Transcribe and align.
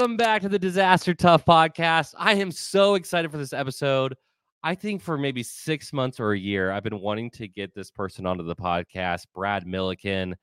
Welcome 0.00 0.16
back 0.16 0.40
to 0.40 0.48
the 0.48 0.58
Disaster 0.58 1.12
Tough 1.12 1.44
podcast. 1.44 2.14
I 2.16 2.32
am 2.32 2.50
so 2.50 2.94
excited 2.94 3.30
for 3.30 3.36
this 3.36 3.52
episode. 3.52 4.16
I 4.62 4.74
think 4.74 5.02
for 5.02 5.18
maybe 5.18 5.42
six 5.42 5.92
months 5.92 6.18
or 6.18 6.32
a 6.32 6.38
year, 6.38 6.72
I've 6.72 6.84
been 6.84 7.00
wanting 7.00 7.30
to 7.32 7.46
get 7.46 7.74
this 7.74 7.90
person 7.90 8.24
onto 8.24 8.42
the 8.42 8.56
podcast, 8.56 9.26
Brad 9.34 9.66
Milliken. 9.66 10.36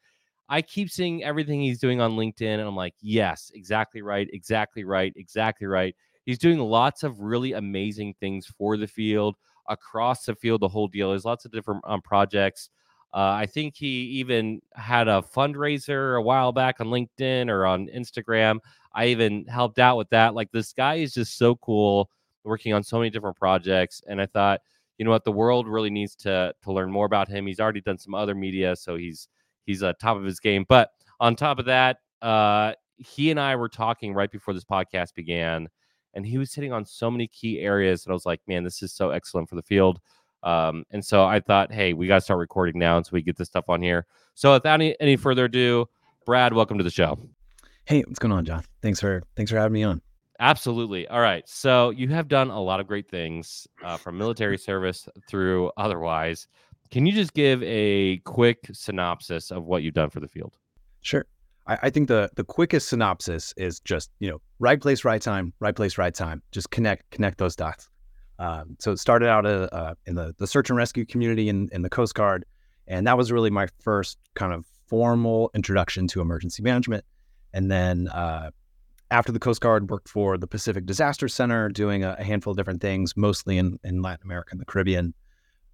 I 0.47 0.61
keep 0.61 0.91
seeing 0.91 1.23
everything 1.23 1.59
he's 1.59 1.79
doing 1.79 1.99
on 1.99 2.11
LinkedIn, 2.11 2.59
and 2.59 2.61
I'm 2.61 2.75
like, 2.75 2.93
yes, 3.01 3.49
exactly 3.55 4.03
right, 4.03 4.29
exactly 4.31 4.83
right, 4.83 5.11
exactly 5.15 5.65
right. 5.65 5.95
He's 6.27 6.37
doing 6.37 6.59
lots 6.59 7.01
of 7.01 7.19
really 7.19 7.53
amazing 7.53 8.13
things 8.19 8.45
for 8.59 8.77
the 8.77 8.85
field, 8.85 9.37
across 9.67 10.25
the 10.25 10.35
field, 10.35 10.61
the 10.61 10.67
whole 10.67 10.87
deal. 10.87 11.09
There's 11.09 11.25
lots 11.25 11.45
of 11.45 11.51
different 11.51 11.81
um, 11.87 12.03
projects. 12.03 12.69
Uh, 13.11 13.31
I 13.31 13.47
think 13.47 13.75
he 13.75 14.03
even 14.19 14.61
had 14.75 15.07
a 15.07 15.23
fundraiser 15.35 16.19
a 16.19 16.21
while 16.21 16.51
back 16.51 16.75
on 16.79 16.87
LinkedIn 16.87 17.49
or 17.49 17.65
on 17.65 17.87
Instagram. 17.87 18.59
I 18.97 19.05
even 19.07 19.45
helped 19.45 19.77
out 19.77 19.95
with 19.95 20.09
that. 20.09 20.33
Like 20.33 20.51
this 20.51 20.73
guy 20.73 20.95
is 20.95 21.13
just 21.13 21.37
so 21.37 21.55
cool, 21.57 22.09
working 22.43 22.73
on 22.73 22.83
so 22.83 22.97
many 22.97 23.11
different 23.11 23.37
projects. 23.37 24.01
And 24.07 24.19
I 24.19 24.25
thought, 24.25 24.59
you 24.97 25.05
know 25.05 25.11
what, 25.11 25.23
the 25.23 25.31
world 25.31 25.67
really 25.67 25.91
needs 25.91 26.15
to 26.17 26.51
to 26.63 26.73
learn 26.73 26.91
more 26.91 27.05
about 27.05 27.29
him. 27.29 27.45
He's 27.45 27.59
already 27.59 27.81
done 27.81 27.99
some 27.99 28.15
other 28.15 28.33
media, 28.33 28.75
so 28.75 28.95
he's 28.95 29.27
he's 29.67 29.83
uh, 29.83 29.93
top 30.01 30.17
of 30.17 30.23
his 30.23 30.39
game. 30.39 30.65
But 30.67 30.89
on 31.19 31.35
top 31.35 31.59
of 31.59 31.65
that, 31.65 31.97
uh, 32.23 32.73
he 32.97 33.29
and 33.29 33.39
I 33.39 33.55
were 33.55 33.69
talking 33.69 34.15
right 34.15 34.31
before 34.31 34.55
this 34.55 34.65
podcast 34.65 35.13
began, 35.13 35.69
and 36.15 36.25
he 36.25 36.39
was 36.39 36.55
hitting 36.55 36.73
on 36.73 36.83
so 36.83 37.11
many 37.11 37.27
key 37.27 37.59
areas 37.59 38.03
that 38.03 38.09
I 38.09 38.13
was 38.13 38.25
like, 38.25 38.41
man, 38.47 38.63
this 38.63 38.81
is 38.81 38.91
so 38.91 39.11
excellent 39.11 39.47
for 39.47 39.55
the 39.55 39.61
field. 39.61 39.99
Um, 40.41 40.83
and 40.89 41.05
so 41.05 41.23
I 41.23 41.39
thought, 41.39 41.71
hey, 41.71 41.93
we 41.93 42.07
got 42.07 42.15
to 42.15 42.21
start 42.21 42.39
recording 42.39 42.79
now, 42.79 42.97
and 42.97 43.05
so 43.05 43.11
we 43.13 43.21
get 43.21 43.37
this 43.37 43.49
stuff 43.49 43.69
on 43.69 43.83
here. 43.83 44.07
So 44.33 44.53
without 44.53 44.73
any, 44.73 44.99
any 44.99 45.17
further 45.17 45.45
ado, 45.45 45.85
Brad, 46.25 46.53
welcome 46.53 46.79
to 46.79 46.83
the 46.83 46.89
show. 46.89 47.19
Hey, 47.87 48.01
what's 48.01 48.19
going 48.19 48.33
on, 48.33 48.43
John? 48.43 48.65
Thanks 48.81 48.99
for 48.99 49.23
thanks 49.37 49.49
for 49.49 49.57
having 49.57 49.71
me 49.71 49.83
on. 49.83 50.01
Absolutely. 50.41 51.07
All 51.07 51.21
right. 51.21 51.47
So 51.47 51.91
you 51.91 52.09
have 52.09 52.27
done 52.27 52.49
a 52.49 52.61
lot 52.61 52.81
of 52.81 52.87
great 52.87 53.09
things 53.09 53.65
uh, 53.81 53.95
from 53.95 54.17
military 54.17 54.57
service 54.57 55.07
through 55.29 55.71
otherwise. 55.77 56.49
Can 56.91 57.05
you 57.05 57.13
just 57.13 57.33
give 57.33 57.63
a 57.63 58.17
quick 58.25 58.67
synopsis 58.73 59.51
of 59.51 59.63
what 59.63 59.83
you've 59.83 59.93
done 59.93 60.09
for 60.09 60.19
the 60.19 60.27
field? 60.27 60.57
Sure. 60.99 61.25
I, 61.65 61.77
I 61.83 61.89
think 61.89 62.09
the 62.09 62.29
the 62.35 62.43
quickest 62.43 62.89
synopsis 62.89 63.53
is 63.55 63.79
just 63.79 64.11
you 64.19 64.29
know 64.29 64.41
right 64.59 64.81
place, 64.81 65.05
right 65.05 65.21
time, 65.21 65.53
right 65.61 65.75
place, 65.75 65.97
right 65.97 66.13
time. 66.13 66.43
Just 66.51 66.69
connect 66.71 67.09
connect 67.11 67.37
those 67.37 67.55
dots. 67.55 67.87
Um, 68.37 68.75
so 68.79 68.91
it 68.91 68.99
started 68.99 69.29
out 69.29 69.45
uh, 69.45 69.69
uh, 69.71 69.93
in 70.05 70.15
the, 70.15 70.35
the 70.39 70.45
search 70.45 70.69
and 70.69 70.75
rescue 70.75 71.05
community 71.05 71.47
in, 71.47 71.69
in 71.71 71.83
the 71.83 71.89
Coast 71.89 72.15
Guard. 72.15 72.45
And 72.85 73.07
that 73.07 73.17
was 73.17 73.31
really 73.31 73.49
my 73.49 73.67
first 73.81 74.17
kind 74.35 74.51
of 74.51 74.65
formal 74.87 75.51
introduction 75.55 76.07
to 76.09 76.21
emergency 76.21 76.61
management. 76.61 77.05
And 77.57 77.71
then 77.71 78.07
uh, 78.09 78.51
after 79.09 79.31
the 79.31 79.39
Coast 79.39 79.61
Guard, 79.61 79.89
worked 79.89 80.09
for 80.09 80.37
the 80.37 80.47
Pacific 80.47 80.85
Disaster 80.85 81.27
Center, 81.27 81.69
doing 81.69 82.03
a, 82.03 82.15
a, 82.19 82.23
handful 82.23 82.51
of 82.51 82.57
different 82.57 82.81
things, 82.81 83.17
mostly 83.17 83.57
in, 83.57 83.79
in 83.83 84.01
Latin 84.01 84.25
America 84.25 84.49
and 84.51 84.61
the 84.61 84.65
Caribbean. 84.65 85.13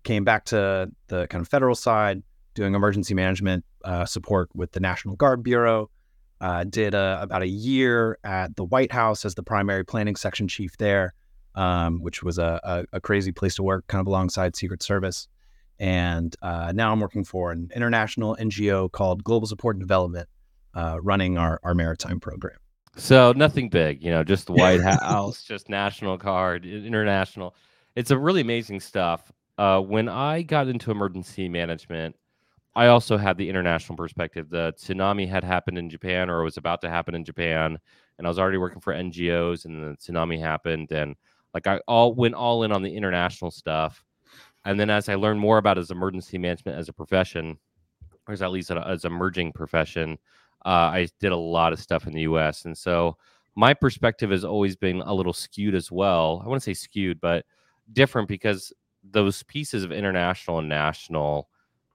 Came 0.03 0.23
back 0.23 0.45
to 0.45 0.89
the 1.07 1.27
kind 1.27 1.41
of 1.41 1.47
federal 1.47 1.75
side, 1.75 2.23
doing 2.53 2.73
emergency 2.73 3.13
management 3.13 3.65
uh, 3.83 4.05
support 4.05 4.49
with 4.53 4.71
the 4.71 4.79
National 4.79 5.15
Guard 5.15 5.43
Bureau. 5.43 5.89
Uh, 6.39 6.63
did 6.63 6.93
a, 6.93 7.19
about 7.21 7.41
a 7.41 7.47
year 7.47 8.17
at 8.23 8.55
the 8.55 8.63
White 8.63 8.91
House 8.91 9.25
as 9.25 9.35
the 9.35 9.43
primary 9.43 9.85
planning 9.85 10.15
section 10.15 10.47
chief 10.47 10.77
there 10.77 11.13
um, 11.55 12.01
which 12.01 12.23
was 12.23 12.37
a, 12.37 12.59
a, 12.63 12.97
a, 12.97 13.01
crazy 13.01 13.31
place 13.31 13.55
to 13.55 13.63
work, 13.63 13.85
kind 13.87 14.01
of 14.01 14.07
alongside 14.07 14.55
Secret 14.55 14.81
Service. 14.81 15.27
And 15.79 16.35
uh, 16.41 16.71
now 16.73 16.91
I'm 16.91 16.99
working 16.99 17.23
for 17.23 17.51
an 17.51 17.69
international 17.75 18.35
NGO 18.39 18.91
called 18.91 19.23
Global 19.23 19.47
Support 19.47 19.75
and 19.75 19.81
Development, 19.81 20.27
uh, 20.73 20.99
running 21.01 21.37
our, 21.37 21.59
our 21.63 21.73
maritime 21.73 22.19
program. 22.19 22.57
So 22.95 23.33
nothing 23.35 23.69
big, 23.69 24.03
you 24.03 24.11
know, 24.11 24.23
just 24.23 24.47
the 24.47 24.53
White 24.53 24.81
House, 25.01 25.43
just 25.43 25.69
National 25.69 26.17
Guard, 26.17 26.65
international. 26.65 27.55
It's 27.95 28.11
a 28.11 28.17
really 28.17 28.41
amazing 28.41 28.79
stuff. 28.79 29.31
Uh, 29.57 29.79
when 29.79 30.09
I 30.09 30.41
got 30.41 30.67
into 30.67 30.91
emergency 30.91 31.49
management, 31.49 32.15
I 32.75 32.87
also 32.87 33.17
had 33.17 33.37
the 33.37 33.49
international 33.49 33.97
perspective. 33.97 34.49
The 34.49 34.73
tsunami 34.77 35.29
had 35.29 35.43
happened 35.43 35.77
in 35.77 35.89
Japan, 35.89 36.29
or 36.29 36.43
was 36.43 36.57
about 36.57 36.81
to 36.81 36.89
happen 36.89 37.13
in 37.13 37.23
Japan, 37.23 37.77
and 38.17 38.27
I 38.27 38.29
was 38.29 38.39
already 38.39 38.57
working 38.57 38.81
for 38.81 38.93
NGOs, 38.93 39.65
and 39.65 39.83
the 39.83 39.97
tsunami 39.97 40.39
happened, 40.39 40.91
and 40.91 41.15
like 41.53 41.67
I 41.67 41.79
all 41.87 42.15
went 42.15 42.33
all 42.33 42.63
in 42.63 42.71
on 42.71 42.81
the 42.81 42.95
international 42.95 43.51
stuff, 43.51 44.03
and 44.65 44.79
then 44.79 44.89
as 44.89 45.07
I 45.07 45.15
learned 45.15 45.39
more 45.39 45.59
about 45.59 45.77
as 45.77 45.91
emergency 45.91 46.39
management 46.39 46.77
as 46.77 46.89
a 46.89 46.93
profession, 46.93 47.59
or 48.27 48.33
as 48.33 48.41
at 48.41 48.51
least 48.51 48.71
as 48.71 49.03
a 49.03 49.07
emerging 49.07 49.51
profession, 49.53 50.17
I 50.69 51.07
did 51.19 51.31
a 51.31 51.37
lot 51.37 51.73
of 51.73 51.79
stuff 51.79 52.07
in 52.07 52.13
the 52.13 52.21
U.S. 52.21 52.65
And 52.65 52.77
so 52.77 53.17
my 53.55 53.73
perspective 53.73 54.31
has 54.31 54.43
always 54.43 54.75
been 54.75 55.01
a 55.01 55.13
little 55.13 55.33
skewed 55.33 55.75
as 55.75 55.91
well. 55.91 56.41
I 56.43 56.47
want 56.47 56.61
to 56.61 56.65
say 56.65 56.73
skewed, 56.73 57.19
but 57.21 57.45
different 57.91 58.27
because 58.27 58.73
those 59.03 59.43
pieces 59.43 59.83
of 59.83 59.91
international 59.91 60.59
and 60.59 60.69
national 60.69 61.49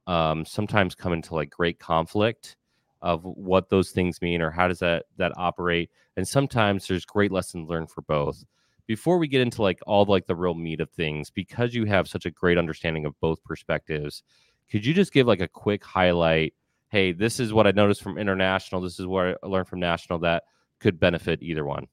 um, 0.06 0.44
sometimes 0.44 0.94
come 0.94 1.12
into 1.12 1.34
like 1.34 1.50
great 1.50 1.78
conflict 1.78 2.56
of 3.00 3.22
what 3.24 3.68
those 3.68 3.90
things 3.90 4.20
mean 4.20 4.42
or 4.42 4.50
how 4.50 4.66
does 4.66 4.80
that 4.80 5.04
that 5.18 5.32
operate 5.36 5.90
and 6.16 6.26
sometimes 6.26 6.88
there's 6.88 7.04
great 7.04 7.30
lessons 7.30 7.68
learned 7.68 7.88
for 7.88 8.02
both 8.02 8.44
before 8.88 9.18
we 9.18 9.28
get 9.28 9.40
into 9.40 9.62
like 9.62 9.78
all 9.86 10.04
like 10.06 10.26
the 10.26 10.34
real 10.34 10.54
meat 10.54 10.80
of 10.80 10.90
things 10.90 11.30
because 11.30 11.74
you 11.74 11.84
have 11.84 12.08
such 12.08 12.26
a 12.26 12.30
great 12.30 12.58
understanding 12.58 13.04
of 13.04 13.14
both 13.20 13.42
perspectives 13.44 14.24
could 14.68 14.84
you 14.84 14.92
just 14.92 15.12
give 15.12 15.28
like 15.28 15.40
a 15.40 15.46
quick 15.46 15.84
highlight 15.84 16.52
hey 16.90 17.12
this 17.12 17.40
is 17.40 17.52
what 17.52 17.66
i 17.66 17.70
noticed 17.70 18.02
from 18.02 18.18
international 18.18 18.80
this 18.80 18.98
is 18.98 19.06
what 19.06 19.38
i 19.42 19.46
learned 19.46 19.68
from 19.68 19.80
national 19.80 20.18
that 20.18 20.44
could 20.80 21.00
benefit 21.00 21.42
either 21.42 21.64
one. 21.64 21.86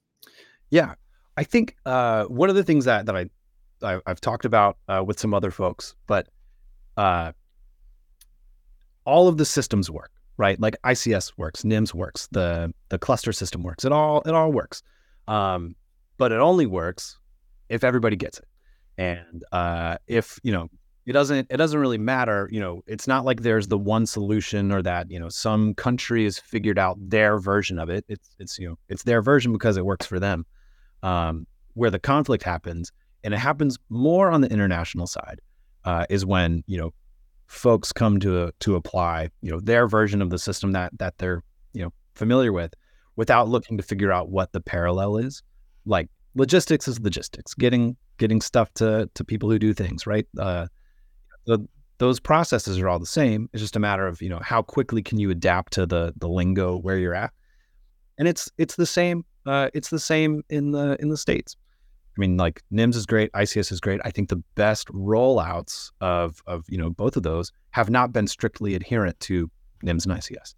Yeah 0.70 0.94
i 1.36 1.44
think 1.44 1.76
uh, 1.86 2.24
one 2.24 2.50
of 2.50 2.56
the 2.56 2.64
things 2.64 2.84
that 2.84 3.06
that 3.06 3.16
i, 3.16 3.26
I 3.82 4.00
have 4.06 4.20
talked 4.20 4.44
about 4.44 4.78
uh, 4.88 5.02
with 5.06 5.18
some 5.18 5.34
other 5.34 5.50
folks 5.50 5.94
but 6.06 6.28
uh, 6.96 7.32
all 9.04 9.28
of 9.28 9.36
the 9.36 9.44
systems 9.44 9.90
work 9.90 10.10
right? 10.38 10.60
Like 10.60 10.76
ics 10.84 11.32
works 11.36 11.62
nims 11.62 11.94
works 11.94 12.28
the 12.30 12.72
the 12.88 12.98
cluster 12.98 13.32
system 13.32 13.62
works 13.62 13.84
it 13.84 13.92
all 13.92 14.22
it 14.26 14.34
all 14.34 14.52
works. 14.52 14.82
Um, 15.28 15.74
but 16.18 16.32
it 16.32 16.38
only 16.38 16.66
works 16.66 17.18
if 17.68 17.84
everybody 17.84 18.16
gets 18.16 18.38
it. 18.38 18.46
And 18.98 19.44
uh, 19.52 19.98
if 20.06 20.38
you 20.42 20.52
know, 20.52 20.70
it 21.06 21.12
doesn't 21.12 21.46
it 21.50 21.56
doesn't 21.56 21.78
really 21.78 21.98
matter. 21.98 22.48
You 22.50 22.60
know, 22.60 22.82
it's 22.86 23.06
not 23.06 23.24
like 23.24 23.42
there's 23.42 23.68
the 23.68 23.78
one 23.78 24.06
solution 24.06 24.72
or 24.72 24.82
that 24.82 25.10
you 25.10 25.18
know 25.18 25.28
some 25.28 25.74
country 25.74 26.24
has 26.24 26.38
figured 26.38 26.78
out 26.78 26.96
their 27.00 27.38
version 27.38 27.78
of 27.78 27.88
it. 27.88 28.04
It's 28.08 28.30
it's 28.38 28.58
you 28.58 28.68
know 28.68 28.78
it's 28.88 29.04
their 29.04 29.22
version 29.22 29.52
because 29.52 29.76
it 29.76 29.84
works 29.84 30.06
for 30.06 30.18
them. 30.18 30.44
Um, 31.02 31.46
where 31.74 31.90
the 31.90 31.98
conflict 31.98 32.42
happens, 32.42 32.90
and 33.22 33.32
it 33.34 33.38
happens 33.38 33.78
more 33.88 34.30
on 34.30 34.40
the 34.40 34.50
international 34.50 35.06
side, 35.06 35.40
uh, 35.84 36.06
is 36.10 36.26
when 36.26 36.64
you 36.66 36.78
know 36.78 36.92
folks 37.46 37.92
come 37.92 38.18
to 38.18 38.50
to 38.58 38.74
apply 38.74 39.30
you 39.40 39.52
know 39.52 39.60
their 39.60 39.86
version 39.86 40.20
of 40.20 40.30
the 40.30 40.38
system 40.38 40.72
that 40.72 40.90
that 40.98 41.16
they're 41.18 41.44
you 41.72 41.82
know 41.82 41.92
familiar 42.14 42.52
with 42.52 42.74
without 43.14 43.48
looking 43.48 43.76
to 43.76 43.82
figure 43.82 44.10
out 44.10 44.28
what 44.28 44.52
the 44.52 44.60
parallel 44.60 45.16
is 45.16 45.42
like 45.86 46.08
logistics 46.36 46.86
is 46.86 47.00
logistics, 47.00 47.54
getting 47.54 47.96
getting 48.18 48.40
stuff 48.40 48.72
to 48.74 49.10
to 49.14 49.24
people 49.24 49.50
who 49.50 49.58
do 49.58 49.72
things, 49.72 50.06
right? 50.06 50.26
Uh, 50.38 50.66
those 51.98 52.20
processes 52.20 52.78
are 52.78 52.88
all 52.88 52.98
the 52.98 53.06
same. 53.06 53.48
It's 53.52 53.62
just 53.62 53.76
a 53.76 53.80
matter 53.80 54.06
of 54.06 54.20
you 54.20 54.28
know 54.28 54.40
how 54.42 54.62
quickly 54.62 55.02
can 55.02 55.18
you 55.18 55.30
adapt 55.30 55.72
to 55.74 55.86
the 55.86 56.12
the 56.16 56.28
lingo 56.28 56.76
where 56.76 56.98
you're 56.98 57.14
at, 57.14 57.32
and 58.18 58.28
it's 58.28 58.50
it's 58.58 58.76
the 58.76 58.86
same. 58.86 59.24
Uh, 59.46 59.70
it's 59.74 59.90
the 59.90 60.00
same 60.00 60.42
in 60.50 60.72
the 60.72 60.96
in 61.00 61.08
the 61.08 61.16
states. 61.16 61.56
I 62.16 62.20
mean, 62.20 62.36
like 62.36 62.62
NIMS 62.72 62.96
is 62.96 63.04
great, 63.04 63.30
ICS 63.32 63.70
is 63.70 63.80
great. 63.80 64.00
I 64.02 64.10
think 64.10 64.30
the 64.30 64.42
best 64.54 64.88
rollouts 64.88 65.90
of 66.00 66.42
of 66.46 66.64
you 66.68 66.78
know 66.78 66.90
both 66.90 67.16
of 67.16 67.22
those 67.22 67.52
have 67.70 67.90
not 67.90 68.12
been 68.12 68.26
strictly 68.26 68.74
adherent 68.74 69.18
to 69.20 69.50
NIMS 69.84 70.06
and 70.06 70.14
ICS 70.14 70.54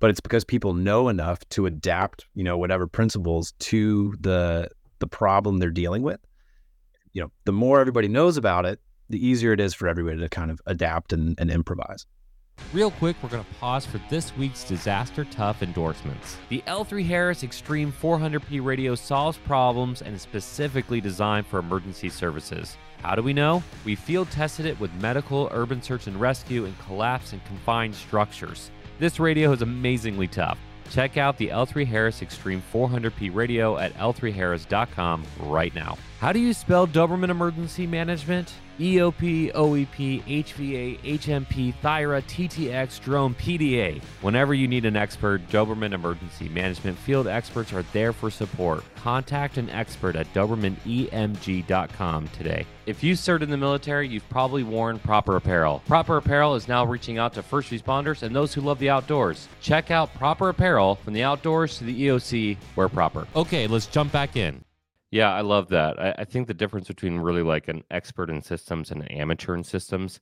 but 0.00 0.10
it's 0.10 0.20
because 0.20 0.44
people 0.44 0.74
know 0.74 1.08
enough 1.08 1.46
to 1.50 1.66
adapt, 1.66 2.26
you 2.34 2.44
know, 2.44 2.56
whatever 2.56 2.86
principles 2.86 3.52
to 3.58 4.14
the 4.20 4.68
the 5.00 5.06
problem 5.06 5.58
they're 5.58 5.70
dealing 5.70 6.02
with. 6.02 6.20
You 7.12 7.22
know, 7.22 7.32
the 7.44 7.52
more 7.52 7.80
everybody 7.80 8.08
knows 8.08 8.36
about 8.36 8.64
it, 8.64 8.80
the 9.08 9.24
easier 9.24 9.52
it 9.52 9.60
is 9.60 9.74
for 9.74 9.88
everybody 9.88 10.18
to 10.18 10.28
kind 10.28 10.50
of 10.50 10.60
adapt 10.66 11.12
and, 11.12 11.38
and 11.40 11.50
improvise. 11.50 12.06
Real 12.72 12.90
quick, 12.90 13.16
we're 13.22 13.30
going 13.30 13.44
to 13.44 13.54
pause 13.54 13.86
for 13.86 14.00
this 14.10 14.36
week's 14.36 14.64
Disaster 14.64 15.24
Tough 15.24 15.62
endorsements. 15.62 16.36
The 16.50 16.62
L3Harris 16.66 17.42
Extreme 17.42 17.92
400p 17.92 18.62
radio 18.62 18.94
solves 18.94 19.38
problems 19.38 20.02
and 20.02 20.14
is 20.14 20.22
specifically 20.22 21.00
designed 21.00 21.46
for 21.46 21.60
emergency 21.60 22.10
services. 22.10 22.76
How 23.02 23.14
do 23.14 23.22
we 23.22 23.32
know? 23.32 23.62
We 23.84 23.94
field 23.94 24.30
tested 24.30 24.66
it 24.66 24.78
with 24.80 24.92
medical, 24.94 25.48
urban 25.52 25.80
search 25.80 26.08
and 26.08 26.20
rescue, 26.20 26.66
and 26.66 26.78
collapse 26.80 27.32
and 27.32 27.42
confined 27.46 27.94
structures. 27.94 28.70
This 28.98 29.18
radio 29.18 29.52
is 29.52 29.62
amazingly 29.62 30.26
tough. 30.26 30.58
Check 30.90 31.16
out 31.16 31.38
the 31.38 31.48
L3Harris 31.48 32.22
Extreme 32.22 32.62
400p 32.72 33.34
radio 33.34 33.78
at 33.78 33.94
l3harris.com 33.94 35.24
right 35.40 35.74
now. 35.74 35.96
How 36.18 36.32
do 36.32 36.40
you 36.40 36.52
spell 36.52 36.88
Doberman 36.88 37.28
Emergency 37.28 37.86
Management? 37.86 38.52
EOP, 38.80 39.52
OEP, 39.52 40.22
HVA, 40.24 40.98
HMP, 41.00 41.72
THIRA, 41.80 42.22
TTX, 42.22 43.00
Drone, 43.00 43.34
PDA. 43.34 44.02
Whenever 44.20 44.52
you 44.52 44.66
need 44.66 44.84
an 44.84 44.96
expert, 44.96 45.48
Doberman 45.48 45.92
Emergency 45.92 46.48
Management 46.48 46.98
field 46.98 47.28
experts 47.28 47.72
are 47.72 47.84
there 47.92 48.12
for 48.12 48.32
support. 48.32 48.82
Contact 48.96 49.58
an 49.58 49.70
expert 49.70 50.16
at 50.16 50.26
DobermanEMG.com 50.34 52.28
today. 52.28 52.66
If 52.86 53.04
you 53.04 53.14
served 53.14 53.44
in 53.44 53.50
the 53.50 53.56
military, 53.56 54.08
you've 54.08 54.28
probably 54.28 54.64
worn 54.64 54.98
Propper 54.98 55.36
Apparel. 55.36 55.84
Propper 55.86 56.18
Apparel 56.18 56.56
is 56.56 56.66
now 56.66 56.84
reaching 56.84 57.18
out 57.18 57.32
to 57.34 57.44
first 57.44 57.70
responders 57.70 58.24
and 58.24 58.34
those 58.34 58.52
who 58.52 58.60
love 58.60 58.80
the 58.80 58.90
outdoors. 58.90 59.46
Check 59.60 59.92
out 59.92 60.12
Propper 60.14 60.50
Apparel 60.50 60.96
from 60.96 61.12
the 61.14 61.22
outdoors 61.22 61.78
to 61.78 61.84
the 61.84 62.06
EOC, 62.06 62.56
wear 62.74 62.88
Propper. 62.88 63.28
Okay, 63.36 63.68
let's 63.68 63.86
jump 63.86 64.10
back 64.10 64.34
in. 64.34 64.64
Yeah, 65.10 65.32
I 65.32 65.40
love 65.40 65.68
that. 65.68 65.98
I, 65.98 66.14
I 66.18 66.24
think 66.24 66.46
the 66.46 66.54
difference 66.54 66.88
between 66.88 67.18
really 67.18 67.42
like 67.42 67.68
an 67.68 67.82
expert 67.90 68.30
in 68.30 68.42
systems 68.42 68.90
and 68.90 69.02
an 69.02 69.08
amateur 69.08 69.54
in 69.54 69.64
systems 69.64 70.20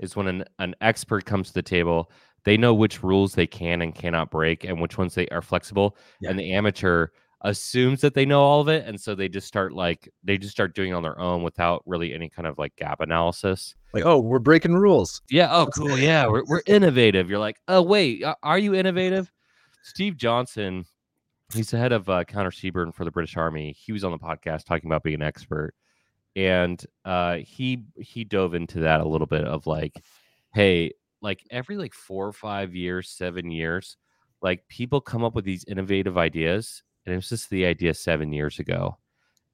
is 0.00 0.14
when 0.14 0.26
an, 0.26 0.44
an 0.58 0.74
expert 0.80 1.24
comes 1.24 1.48
to 1.48 1.54
the 1.54 1.62
table, 1.62 2.10
they 2.44 2.56
know 2.56 2.74
which 2.74 3.02
rules 3.02 3.34
they 3.34 3.46
can 3.46 3.82
and 3.82 3.94
cannot 3.94 4.30
break 4.30 4.64
and 4.64 4.80
which 4.80 4.98
ones 4.98 5.14
they 5.14 5.26
are 5.28 5.42
flexible. 5.42 5.96
Yeah. 6.20 6.30
And 6.30 6.38
the 6.38 6.52
amateur 6.52 7.08
assumes 7.42 8.00
that 8.00 8.14
they 8.14 8.24
know 8.24 8.40
all 8.42 8.60
of 8.60 8.68
it. 8.68 8.86
And 8.86 9.00
so 9.00 9.14
they 9.14 9.28
just 9.28 9.46
start 9.46 9.72
like 9.72 10.08
they 10.22 10.36
just 10.38 10.52
start 10.52 10.74
doing 10.74 10.90
it 10.90 10.94
on 10.94 11.02
their 11.02 11.18
own 11.18 11.42
without 11.42 11.82
really 11.86 12.14
any 12.14 12.28
kind 12.28 12.46
of 12.46 12.58
like 12.58 12.76
gap 12.76 13.00
analysis. 13.00 13.74
Like, 13.92 14.04
oh, 14.04 14.18
we're 14.18 14.38
breaking 14.38 14.74
rules. 14.74 15.22
Yeah. 15.30 15.48
Oh, 15.50 15.66
cool. 15.66 15.98
Yeah. 15.98 16.26
We're, 16.26 16.44
we're 16.46 16.62
innovative. 16.66 17.30
You're 17.30 17.38
like, 17.38 17.58
oh, 17.68 17.82
wait, 17.82 18.22
uh, 18.22 18.34
are 18.42 18.58
you 18.58 18.74
innovative? 18.74 19.32
Steve 19.82 20.16
Johnson, 20.16 20.84
he's 21.54 21.70
the 21.70 21.78
head 21.78 21.92
of 21.92 22.08
uh, 22.08 22.24
counter 22.24 22.50
CBRN 22.50 22.94
for 22.94 23.04
the 23.04 23.10
British 23.10 23.36
Army. 23.36 23.74
He 23.78 23.92
was 23.92 24.04
on 24.04 24.12
the 24.12 24.18
podcast 24.18 24.64
talking 24.64 24.88
about 24.88 25.02
being 25.02 25.16
an 25.16 25.22
expert. 25.22 25.74
And 26.34 26.84
uh, 27.04 27.36
he 27.36 27.84
he 27.96 28.24
dove 28.24 28.54
into 28.54 28.80
that 28.80 29.00
a 29.00 29.08
little 29.08 29.26
bit 29.26 29.44
of 29.44 29.66
like, 29.66 29.94
hey, 30.52 30.92
like 31.22 31.40
every 31.50 31.78
like 31.78 31.94
four 31.94 32.26
or 32.26 32.32
five 32.32 32.74
years, 32.74 33.08
seven 33.10 33.50
years, 33.50 33.96
like 34.42 34.66
people 34.68 35.00
come 35.00 35.24
up 35.24 35.34
with 35.34 35.44
these 35.44 35.64
innovative 35.64 36.18
ideas. 36.18 36.82
And 37.06 37.14
it 37.14 37.16
was 37.16 37.30
just 37.30 37.48
the 37.50 37.64
idea 37.64 37.94
seven 37.94 38.32
years 38.32 38.58
ago. 38.58 38.98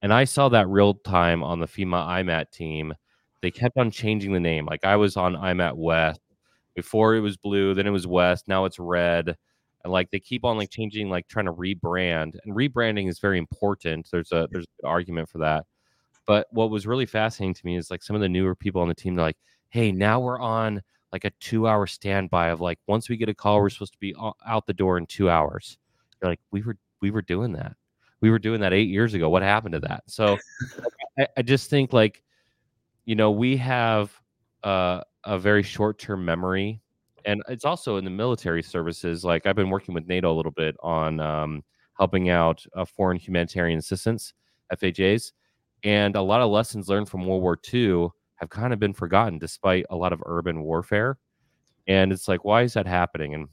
And 0.01 0.13
I 0.13 0.25
saw 0.25 0.49
that 0.49 0.69
real 0.69 0.95
time 0.95 1.45
on 1.45 1.61
the 1.61 1.69
FEMA 1.69 2.05
IMAT 2.05 2.51
team. 2.51 2.95
They 3.43 3.51
kept 3.53 3.77
on 3.79 3.91
changing 3.91 4.33
the 4.33 4.41
name. 4.41 4.67
Like 4.67 4.85
I 4.85 4.97
was 4.97 5.17
on 5.17 5.35
IMAT 5.35 5.77
West 5.77 6.21
before 6.75 7.15
it 7.15 7.21
was 7.21 7.37
blue, 7.37 7.75
then 7.75 7.87
it 7.87 7.91
was 7.91 8.07
West, 8.07 8.49
now 8.49 8.65
it's 8.65 8.79
red. 8.79 9.37
And 9.85 9.93
like 9.93 10.11
they 10.11 10.21
keep 10.21 10.45
on 10.45 10.57
like 10.57 10.71
changing, 10.71 11.11
like 11.11 11.27
trying 11.29 11.47
to 11.47 11.53
rebrand. 11.53 12.37
And 12.45 12.55
rebranding 12.55 13.09
is 13.09 13.19
very 13.19 13.39
important. 13.39 14.09
There's 14.11 14.33
a 14.33 14.49
there's 14.51 14.67
an 14.83 14.89
argument 14.89 15.29
for 15.29 15.39
that. 15.39 15.67
But 16.27 16.47
what 16.51 16.71
was 16.71 16.87
really 16.87 17.07
fascinating 17.07 17.55
to 17.55 17.67
me 17.67 17.77
is 17.77 17.91
like 17.91 18.03
some 18.03 18.15
of 18.15 18.23
the 18.23 18.29
newer 18.29 18.55
people 18.55 18.81
on 18.81 18.89
the 18.89 18.95
team, 18.95 19.17
they're 19.17 19.25
like, 19.25 19.39
hey, 19.71 19.91
now 19.91 20.21
we're 20.21 20.39
on 20.39 20.81
like 21.13 21.25
a 21.25 21.31
two 21.41 21.67
hour 21.67 21.87
standby 21.87 22.49
of 22.49 22.61
like 22.61 22.79
once 22.87 23.09
we 23.09 23.17
get 23.17 23.29
a 23.29 23.35
call, 23.35 23.61
we're 23.61 23.71
supposed 23.71 23.93
to 23.93 23.99
be 23.99 24.15
out 24.47 24.67
the 24.67 24.73
door 24.73 24.99
in 24.99 25.07
two 25.07 25.29
hours. 25.29 25.79
You're 26.21 26.31
like, 26.31 26.41
we 26.51 26.63
were 26.63 26.77
we 27.01 27.11
were 27.11 27.23
doing 27.23 27.53
that. 27.53 27.75
We 28.21 28.31
were 28.31 28.39
doing 28.39 28.61
that 28.61 28.73
eight 28.73 28.89
years 28.89 29.15
ago. 29.15 29.29
What 29.29 29.43
happened 29.43 29.73
to 29.73 29.81
that? 29.81 30.05
So 30.07 30.39
I, 31.19 31.27
I 31.39 31.43
just 31.43 31.69
think 31.69 31.93
like, 31.93 32.23
you 33.05 33.17
know, 33.17 33.33
we 33.33 33.57
have 33.57 34.13
uh, 34.63 35.03
a 35.25 35.39
very 35.39 35.65
short 35.65 35.99
term 35.99 36.25
memory. 36.25 36.82
And 37.25 37.43
it's 37.49 37.65
also 37.65 37.97
in 37.97 38.05
the 38.05 38.11
military 38.11 38.63
services. 38.63 39.25
Like 39.25 39.47
I've 39.47 39.57
been 39.57 39.71
working 39.71 39.95
with 39.95 40.07
NATO 40.07 40.33
a 40.33 40.37
little 40.37 40.53
bit 40.53 40.77
on 40.83 41.21
um, 41.21 41.65
helping 41.99 42.29
out 42.31 42.65
uh, 42.75 42.85
foreign 42.85 43.19
humanitarian 43.19 43.79
assistance, 43.79 44.35
FHAs. 44.73 45.33
And 45.85 46.17
a 46.17 46.23
lot 46.23 46.41
of 46.41 46.51
lessons 46.51 46.89
learned 46.89 47.09
from 47.09 47.27
World 47.27 47.43
War 47.43 47.59
II 47.73 48.09
have 48.37 48.51
kind 48.51 48.73
of 48.73 48.79
been 48.79 48.93
forgotten 48.95 49.39
despite 49.39 49.87
a 49.91 49.97
lot 49.97 50.13
of 50.13 50.23
urban 50.27 50.63
warfare. 50.63 51.19
And 51.89 52.13
it's 52.13 52.29
like, 52.29 52.45
why 52.45 52.63
is 52.63 52.75
that 52.75 52.87
happening? 52.87 53.35
And 53.35 53.49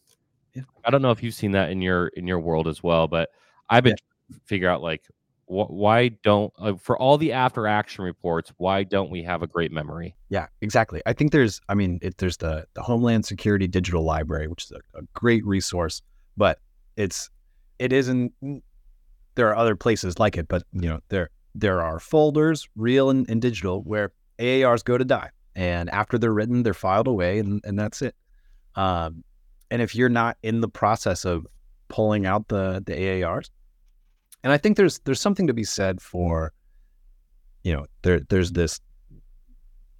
Yeah. 0.56 0.63
I 0.86 0.92
don't 0.92 1.01
know 1.01 1.12
if 1.12 1.24
you've 1.24 1.36
seen 1.36 1.51
that 1.54 1.72
in 1.72 1.81
your 1.81 2.10
in 2.10 2.27
your 2.27 2.39
world 2.39 2.68
as 2.68 2.83
well, 2.83 3.07
but 3.07 3.30
I've 3.69 3.83
been 3.83 3.95
trying 3.98 4.39
to 4.39 4.45
figure 4.48 4.69
out 4.69 4.81
like 4.83 5.04
wh- 5.50 5.69
why 5.69 6.10
don't 6.24 6.54
uh, 6.60 6.75
for 6.75 6.98
all 6.98 7.18
the 7.18 7.34
after 7.34 7.68
action 7.68 8.04
reports, 8.04 8.54
why 8.57 8.84
don't 8.84 9.10
we 9.10 9.24
have 9.24 9.42
a 9.42 9.48
great 9.48 9.72
memory? 9.72 10.16
Yeah, 10.30 10.48
exactly. 10.62 11.01
I 11.06 11.13
think 11.13 11.31
there's, 11.31 11.60
I 11.68 11.74
mean, 11.74 12.00
it, 12.01 12.18
there's 12.18 12.38
the 12.38 12.66
the 12.75 12.81
Homeland 12.81 13.25
Security 13.25 13.68
Digital 13.68 14.04
Library, 14.04 14.48
which 14.48 14.66
is 14.66 14.72
a, 14.72 15.00
a 15.00 15.01
great 15.13 15.46
resource, 15.46 16.01
but 16.38 16.60
it's 16.96 17.30
it 17.80 17.92
isn't. 17.92 18.31
There 19.36 19.50
are 19.50 19.56
other 19.56 19.75
places 19.75 20.19
like 20.19 20.38
it, 20.38 20.48
but 20.48 20.63
you 20.74 20.88
know, 20.88 21.00
there 21.10 21.30
there 21.56 21.81
are 21.81 22.00
folders, 22.00 22.69
real 22.75 23.10
and, 23.10 23.28
and 23.30 23.42
digital, 23.42 23.81
where 23.84 24.12
AARs 24.40 24.84
go 24.84 24.98
to 24.98 25.06
die, 25.06 25.31
and 25.56 25.90
after 25.90 26.18
they're 26.18 26.34
written, 26.34 26.63
they're 26.63 26.74
filed 26.74 27.07
away, 27.07 27.40
and 27.40 27.62
and 27.66 27.78
that's 27.78 28.01
it. 28.01 28.16
Um, 28.75 29.24
and 29.72 29.81
if 29.81 29.96
you're 29.96 30.10
not 30.10 30.38
in 30.44 30.62
the 30.62 30.69
process 30.69 31.25
of 31.25 31.48
pulling 31.88 32.25
out 32.25 32.48
the 32.50 32.84
the 32.86 32.94
AARs, 32.94 33.50
and 34.44 34.53
I 34.53 34.57
think 34.57 34.77
there's 34.77 35.00
there's 35.00 35.21
something 35.21 35.47
to 35.47 35.53
be 35.53 35.63
said 35.63 36.01
for, 36.01 36.53
you 37.63 37.74
know, 37.74 37.86
there 38.03 38.21
there's 38.30 38.51
this 38.51 38.80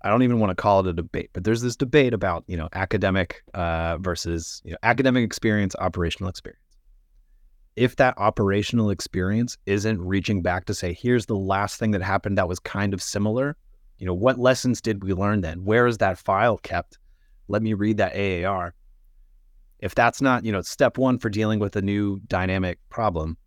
I 0.02 0.10
don't 0.10 0.24
even 0.24 0.40
want 0.40 0.52
to 0.52 0.56
call 0.56 0.80
it 0.80 0.88
a 0.88 0.94
debate, 0.94 1.30
but 1.34 1.44
there's 1.44 1.62
this 1.62 1.76
debate 1.76 2.14
about 2.14 2.44
you 2.48 2.56
know 2.56 2.70
academic 2.74 3.44
uh, 3.54 3.98
versus 3.98 4.62
you 4.64 4.72
know 4.72 4.78
academic 4.84 5.24
experience, 5.24 5.76
operational 5.78 6.30
experience. 6.30 6.64
If 7.76 7.98
that 7.98 8.18
operational 8.18 8.90
experience 8.90 9.58
isn't 9.66 10.02
reaching 10.02 10.42
back 10.42 10.66
to 10.66 10.74
say, 10.74 10.94
here's 10.94 11.26
the 11.26 11.36
last 11.36 11.80
thing 11.80 11.92
that 11.92 12.02
happened 12.02 12.38
that 12.38 12.48
was 12.48 12.60
kind 12.60 12.94
of 12.94 13.02
similar, 13.02 13.56
you 14.00 14.06
know, 14.06 14.14
what 14.14 14.38
lessons 14.38 14.82
did 14.82 15.04
we 15.04 15.14
learn 15.14 15.42
then? 15.42 15.64
Where 15.64 15.88
is 15.88 15.98
that 16.00 16.18
file 16.18 16.58
kept? 16.58 16.98
Let 17.48 17.62
me 17.62 17.74
read 17.74 17.98
that 17.98 18.16
AAR. 18.16 18.74
If 19.80 19.96
that's 19.96 20.22
not 20.22 20.46
you 20.46 20.52
know 20.52 20.62
step 20.62 20.98
one 20.98 21.20
for 21.20 21.30
dealing 21.30 21.60
with 21.60 21.76
a 21.76 21.82
new 21.82 22.20
dynamic 22.28 22.80
problem, 22.90 23.38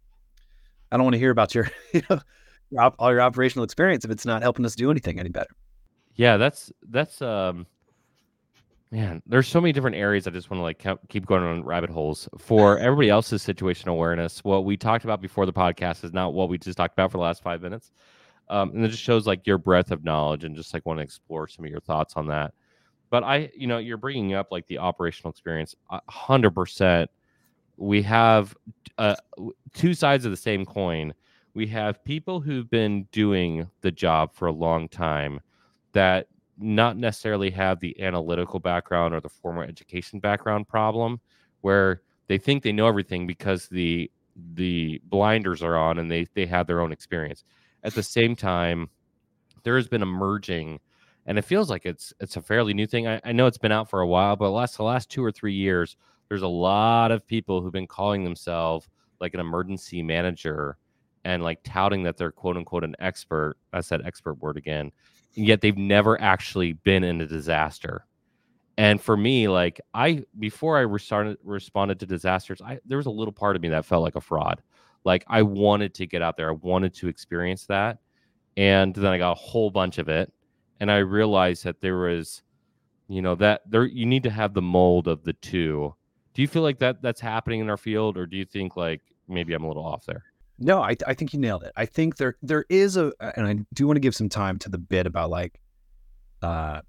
I 0.93 0.97
don't 0.97 1.05
want 1.05 1.15
to 1.15 1.19
hear 1.19 1.31
about 1.31 1.55
your 1.55 1.69
you 1.93 2.03
know 2.09 2.21
your 2.71 2.83
op- 2.83 2.97
all 2.99 3.11
your 3.11 3.23
operational 3.23 3.65
experience 3.65 4.05
if 4.05 4.11
it's 4.11 4.27
not 4.27 4.43
helping 4.43 4.65
us 4.65 4.77
do 4.77 4.91
anything 4.91 5.19
any 5.19 5.31
better. 5.31 5.50
Yeah, 6.15 6.37
that's 6.37 6.71
that's 6.91 7.21
um 7.23 7.67
man, 8.91 9.23
there's 9.27 9.49
so 9.49 9.61
many 9.61 9.73
different 9.73 9.97
areas 9.97 10.27
I 10.27 10.31
just 10.31 10.50
want 10.50 10.59
to 10.59 10.62
like 10.62 11.09
keep- 11.09 11.27
going 11.27 11.43
on 11.43 11.65
rabbit 11.65 11.91
holes. 11.91 12.29
For 12.39 12.79
everybody 12.87 13.09
else's 13.09 13.44
situational 13.44 13.93
awareness, 13.93 14.44
what 14.44 14.65
we 14.65 14.77
talked 14.77 15.05
about 15.05 15.21
before 15.23 15.47
the 15.47 15.53
podcast 15.53 16.05
is 16.05 16.12
not 16.12 16.35
what 16.35 16.49
we 16.49 16.59
just 16.59 16.77
talked 16.77 16.94
about 16.94 17.11
for 17.11 17.19
the 17.19 17.23
last 17.25 17.43
5 17.43 17.62
minutes. 17.62 17.91
Um 18.49 18.71
and 18.71 18.85
it 18.85 18.89
just 18.89 19.03
shows 19.03 19.27
like 19.27 19.47
your 19.47 19.59
breadth 19.59 19.91
of 19.91 20.05
knowledge 20.05 20.44
and 20.44 20.55
just 20.55 20.75
like 20.75 20.85
want 20.87 20.99
to 20.99 21.03
explore 21.03 21.49
some 21.49 21.65
of 21.65 21.71
your 21.71 21.81
thoughts 21.81 22.15
on 22.17 22.29
that. 22.29 22.53
But 23.11 23.25
I, 23.25 23.50
you 23.55 23.67
know, 23.67 23.77
you're 23.77 23.99
bringing 23.99 24.33
up 24.33 24.49
like 24.50 24.67
the 24.69 24.79
operational 24.79 25.31
experience. 25.31 25.75
a 25.91 26.01
100% 26.11 27.06
we 27.82 28.01
have 28.03 28.56
uh, 28.98 29.17
two 29.74 29.93
sides 29.93 30.24
of 30.24 30.31
the 30.31 30.36
same 30.36 30.65
coin. 30.65 31.12
We 31.55 31.67
have 31.67 32.05
people 32.05 32.41
who've 32.41 32.70
been 32.70 33.08
doing 33.10 33.69
the 33.81 33.91
job 33.91 34.32
for 34.32 34.46
a 34.46 34.53
long 34.53 34.89
time 34.89 35.41
that 35.93 36.29
not 36.58 36.96
necessarily 36.96 37.51
have 37.51 37.81
the 37.81 38.01
analytical 38.01 38.60
background 38.60 39.15
or 39.15 39.20
the 39.20 39.29
formal 39.29 39.65
education 39.65 40.20
background 40.20 40.69
problem 40.69 41.20
where 41.62 42.03
they 42.29 42.39
think 42.39 42.62
they 42.62 42.72
know 42.72 42.86
everything 42.86 43.27
because 43.27 43.69
the 43.69 44.10
the 44.55 45.01
blinders 45.06 45.62
are 45.62 45.77
on 45.77 45.98
and 45.98 46.10
they 46.10 46.27
they 46.34 46.46
have 46.46 46.67
their 46.67 46.81
own 46.81 46.93
experience 46.93 47.44
at 47.82 47.94
the 47.94 48.03
same 48.03 48.34
time 48.34 48.89
there 49.65 49.77
has 49.77 49.89
been 49.89 50.03
a 50.03 50.06
merging 50.06 50.79
and 51.27 51.36
it 51.36 51.43
feels 51.43 51.69
like 51.69 51.84
it's 51.84 52.15
it's 52.20 52.36
a 52.36 52.43
fairly 52.43 52.72
new 52.72 52.86
thing 52.86 53.06
i, 53.06 53.20
I 53.24 53.32
know 53.32 53.46
it's 53.46 53.58
been 53.58 53.72
out 53.72 53.91
for 53.91 54.01
a 54.01 54.06
while 54.06 54.36
but 54.36 54.51
last 54.51 54.77
the 54.77 54.84
last 54.84 55.10
two 55.10 55.22
or 55.22 55.31
three 55.32 55.53
years 55.53 55.96
there's 56.32 56.43
a 56.43 56.48
lot 56.48 57.10
of 57.10 57.27
people 57.27 57.60
who've 57.60 57.72
been 57.72 57.86
calling 57.86 58.24
themselves 58.24 58.89
like 59.20 59.34
an 59.34 59.41
emergency 59.41 60.03
manager 60.03 60.79
and 61.24 61.43
like 61.43 61.60
touting 61.62 62.03
that 62.03 62.17
they're 62.17 62.32
quote 62.32 62.56
unquote 62.56 62.84
an 62.84 62.96
expert 62.98 63.56
i 63.74 63.81
said 63.81 64.01
expert 64.05 64.34
word 64.34 64.56
again 64.56 64.91
yet 65.34 65.60
they've 65.60 65.79
never 65.79 66.20
actually 66.20 66.72
been 66.72 67.05
in 67.05 67.20
a 67.20 67.27
disaster. 67.27 68.06
And 68.79 69.01
for 69.01 69.17
me, 69.17 69.48
like 69.48 69.81
I 69.93 70.24
before 70.39 70.79
I 70.79 70.82
restarted, 70.82 71.39
responded 71.44 72.01
to 72.01 72.06
disasters, 72.06 72.60
I 72.62 72.79
there 72.86 72.96
was 72.96 73.06
a 73.06 73.10
little 73.10 73.32
part 73.32 73.55
of 73.56 73.62
me 73.62 73.69
that 73.69 73.84
felt 73.84 74.03
like 74.03 74.17
a 74.17 74.20
fraud. 74.20 74.62
Like 75.05 75.24
I 75.29 75.43
wanted 75.43 75.94
to 75.94 76.06
get 76.06 76.22
out 76.22 76.36
there, 76.36 76.51
I 76.51 76.53
wanted 76.53 76.94
to 76.94 77.08
experience 77.08 77.67
that, 77.67 77.98
and 78.56 78.94
then 78.94 79.12
I 79.12 79.19
got 79.19 79.32
a 79.32 79.41
whole 79.41 79.70
bunch 79.70 79.98
of 79.98 80.08
it, 80.08 80.32
and 80.81 80.91
I 80.91 80.98
realized 80.98 81.65
that 81.65 81.81
there 81.81 81.98
was, 81.98 82.43
you 83.08 83.20
know, 83.20 83.34
that 83.36 83.62
there 83.70 83.84
you 83.84 84.06
need 84.06 84.22
to 84.22 84.31
have 84.31 84.55
the 84.55 84.62
mold 84.62 85.06
of 85.06 85.22
the 85.22 85.34
two. 85.34 85.94
Do 86.34 86.43
you 86.43 86.48
feel 86.48 86.62
like 86.62 86.79
that 86.79 87.03
that's 87.03 87.20
happening 87.20 87.60
in 87.60 87.70
our 87.70 87.77
field, 87.77 88.17
or 88.17 88.27
do 88.27 88.36
you 88.36 88.44
think 88.44 88.77
like 88.77 89.01
maybe 89.29 89.53
I'm 89.53 89.65
a 89.65 89.69
little 89.69 89.84
off 89.84 90.05
there? 90.06 90.24
No, 90.58 90.82
I, 90.82 90.96
I 91.06 91.15
think 91.15 91.32
you 91.32 91.41
nailed 91.41 91.62
it. 91.65 91.72
I 91.77 91.86
think 91.86 92.17
there 92.17 92.36
there 92.43 92.65
is 92.69 92.96
a, 92.96 93.12
and 93.36 93.46
I 93.46 93.56
do 93.74 93.86
want 93.86 93.96
to 93.96 94.01
give 94.01 94.15
some 94.15 94.29
time 94.29 94.58
to 94.60 94.69
the 94.69 94.79
bit 94.79 95.06
about 95.06 95.31
like, 95.31 95.60
uh, 96.41 96.81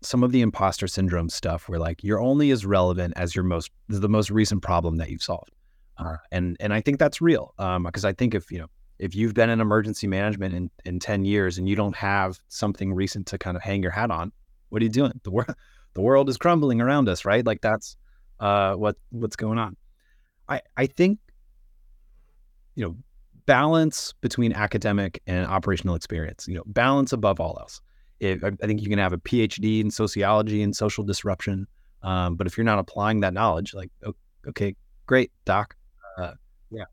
some 0.00 0.22
of 0.22 0.32
the 0.32 0.40
imposter 0.40 0.86
syndrome 0.86 1.28
stuff, 1.28 1.68
where 1.68 1.78
like 1.78 2.02
you're 2.02 2.20
only 2.20 2.50
as 2.50 2.66
relevant 2.66 3.14
as 3.16 3.34
your 3.34 3.44
most 3.44 3.70
the 3.88 4.08
most 4.08 4.30
recent 4.30 4.62
problem 4.62 4.96
that 4.96 5.10
you've 5.10 5.22
solved, 5.22 5.52
uh, 5.98 6.16
and 6.30 6.56
and 6.60 6.72
I 6.72 6.80
think 6.80 6.98
that's 6.98 7.20
real. 7.20 7.54
Um, 7.58 7.84
because 7.84 8.04
I 8.04 8.12
think 8.12 8.34
if 8.34 8.50
you 8.50 8.58
know 8.58 8.68
if 9.02 9.16
you've 9.16 9.34
been 9.34 9.50
in 9.50 9.60
emergency 9.60 10.06
management 10.06 10.54
in, 10.54 10.70
in 10.84 11.00
10 11.00 11.24
years 11.24 11.58
and 11.58 11.68
you 11.68 11.74
don't 11.74 11.96
have 11.96 12.38
something 12.46 12.94
recent 12.94 13.26
to 13.26 13.36
kind 13.36 13.56
of 13.56 13.62
hang 13.62 13.82
your 13.82 13.90
hat 13.90 14.12
on, 14.12 14.30
what 14.68 14.80
are 14.80 14.84
you 14.84 14.90
doing? 14.90 15.20
The 15.24 15.30
world 15.32 15.54
the 15.94 16.00
world 16.00 16.28
is 16.28 16.36
crumbling 16.36 16.80
around 16.80 17.08
us, 17.08 17.24
right? 17.24 17.44
Like 17.44 17.60
that's 17.60 17.96
uh, 18.40 18.74
what 18.74 18.96
what's 19.10 19.36
going 19.36 19.58
on. 19.58 19.76
I 20.48 20.60
I 20.76 20.86
think 20.86 21.18
you 22.74 22.84
know 22.84 22.96
balance 23.46 24.14
between 24.20 24.52
academic 24.52 25.20
and 25.26 25.46
operational 25.46 25.94
experience. 25.94 26.46
You 26.48 26.54
know, 26.54 26.64
balance 26.66 27.12
above 27.12 27.40
all 27.40 27.56
else. 27.60 27.80
If, 28.20 28.44
I 28.44 28.50
think 28.66 28.80
you 28.80 28.88
can 28.88 29.00
have 29.00 29.12
a 29.12 29.18
PhD 29.18 29.80
in 29.80 29.90
sociology 29.90 30.62
and 30.62 30.76
social 30.76 31.02
disruption, 31.02 31.66
um, 32.02 32.36
but 32.36 32.46
if 32.46 32.56
you're 32.56 32.64
not 32.64 32.78
applying 32.78 33.20
that 33.20 33.34
knowledge, 33.34 33.74
like 33.74 33.90
okay, 34.46 34.76
great, 35.06 35.32
doc, 35.44 35.74
uh, 36.18 36.34
yeah. 36.70 36.84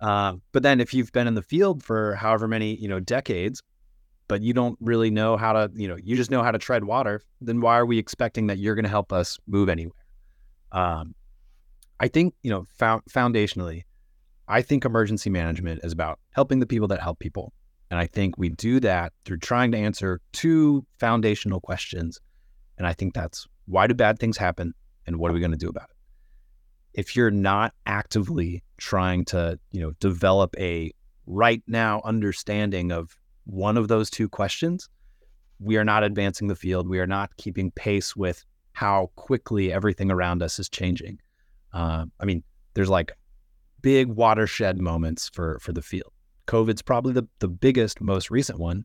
Uh, 0.00 0.34
but 0.52 0.62
then 0.62 0.80
if 0.80 0.94
you've 0.94 1.10
been 1.10 1.26
in 1.26 1.34
the 1.34 1.42
field 1.42 1.82
for 1.82 2.14
however 2.14 2.46
many 2.46 2.76
you 2.76 2.88
know 2.88 3.00
decades, 3.00 3.60
but 4.28 4.42
you 4.42 4.52
don't 4.52 4.78
really 4.80 5.10
know 5.10 5.36
how 5.36 5.52
to, 5.54 5.70
you 5.74 5.88
know, 5.88 5.96
you 6.02 6.14
just 6.14 6.30
know 6.30 6.42
how 6.42 6.50
to 6.52 6.58
tread 6.58 6.84
water, 6.84 7.22
then 7.40 7.60
why 7.60 7.76
are 7.76 7.86
we 7.86 7.98
expecting 7.98 8.46
that 8.46 8.58
you're 8.58 8.74
going 8.74 8.84
to 8.84 8.90
help 8.90 9.12
us 9.12 9.38
move 9.46 9.68
anywhere? 9.68 10.04
Um, 10.72 11.14
I 12.00 12.08
think, 12.08 12.34
you 12.42 12.50
know, 12.50 12.64
fo- 12.78 13.02
foundationally, 13.10 13.82
I 14.46 14.62
think 14.62 14.84
emergency 14.84 15.30
management 15.30 15.80
is 15.84 15.92
about 15.92 16.18
helping 16.30 16.60
the 16.60 16.66
people 16.66 16.88
that 16.88 17.00
help 17.00 17.18
people. 17.18 17.52
And 17.90 17.98
I 17.98 18.06
think 18.06 18.36
we 18.38 18.50
do 18.50 18.80
that 18.80 19.12
through 19.24 19.38
trying 19.38 19.72
to 19.72 19.78
answer 19.78 20.20
two 20.32 20.84
foundational 20.98 21.60
questions. 21.60 22.20
And 22.76 22.86
I 22.86 22.92
think 22.92 23.14
that's 23.14 23.46
why 23.66 23.86
do 23.86 23.94
bad 23.94 24.18
things 24.18 24.36
happen 24.36 24.74
and 25.06 25.18
what 25.18 25.30
are 25.30 25.34
we 25.34 25.40
going 25.40 25.52
to 25.52 25.58
do 25.58 25.68
about 25.68 25.90
it? 25.90 25.96
If 27.00 27.16
you're 27.16 27.30
not 27.30 27.74
actively 27.86 28.62
trying 28.76 29.24
to, 29.26 29.58
you 29.72 29.80
know, 29.80 29.92
develop 30.00 30.54
a 30.58 30.92
right 31.26 31.62
now 31.66 32.00
understanding 32.04 32.92
of 32.92 33.16
one 33.44 33.76
of 33.76 33.88
those 33.88 34.10
two 34.10 34.28
questions, 34.28 34.88
we 35.58 35.76
are 35.76 35.84
not 35.84 36.04
advancing 36.04 36.48
the 36.48 36.56
field. 36.56 36.88
We 36.88 37.00
are 37.00 37.06
not 37.06 37.36
keeping 37.36 37.70
pace 37.72 38.14
with 38.14 38.44
how 38.78 39.10
quickly 39.16 39.72
everything 39.72 40.08
around 40.08 40.40
us 40.40 40.60
is 40.60 40.68
changing. 40.68 41.18
Uh, 41.72 42.04
I 42.20 42.24
mean, 42.24 42.44
there's 42.74 42.88
like 42.88 43.10
big 43.82 44.06
watershed 44.06 44.80
moments 44.80 45.28
for 45.34 45.58
for 45.60 45.72
the 45.72 45.82
field. 45.82 46.12
COVID's 46.46 46.82
probably 46.82 47.12
the, 47.12 47.26
the 47.40 47.48
biggest, 47.48 48.00
most 48.00 48.30
recent 48.30 48.60
one. 48.60 48.84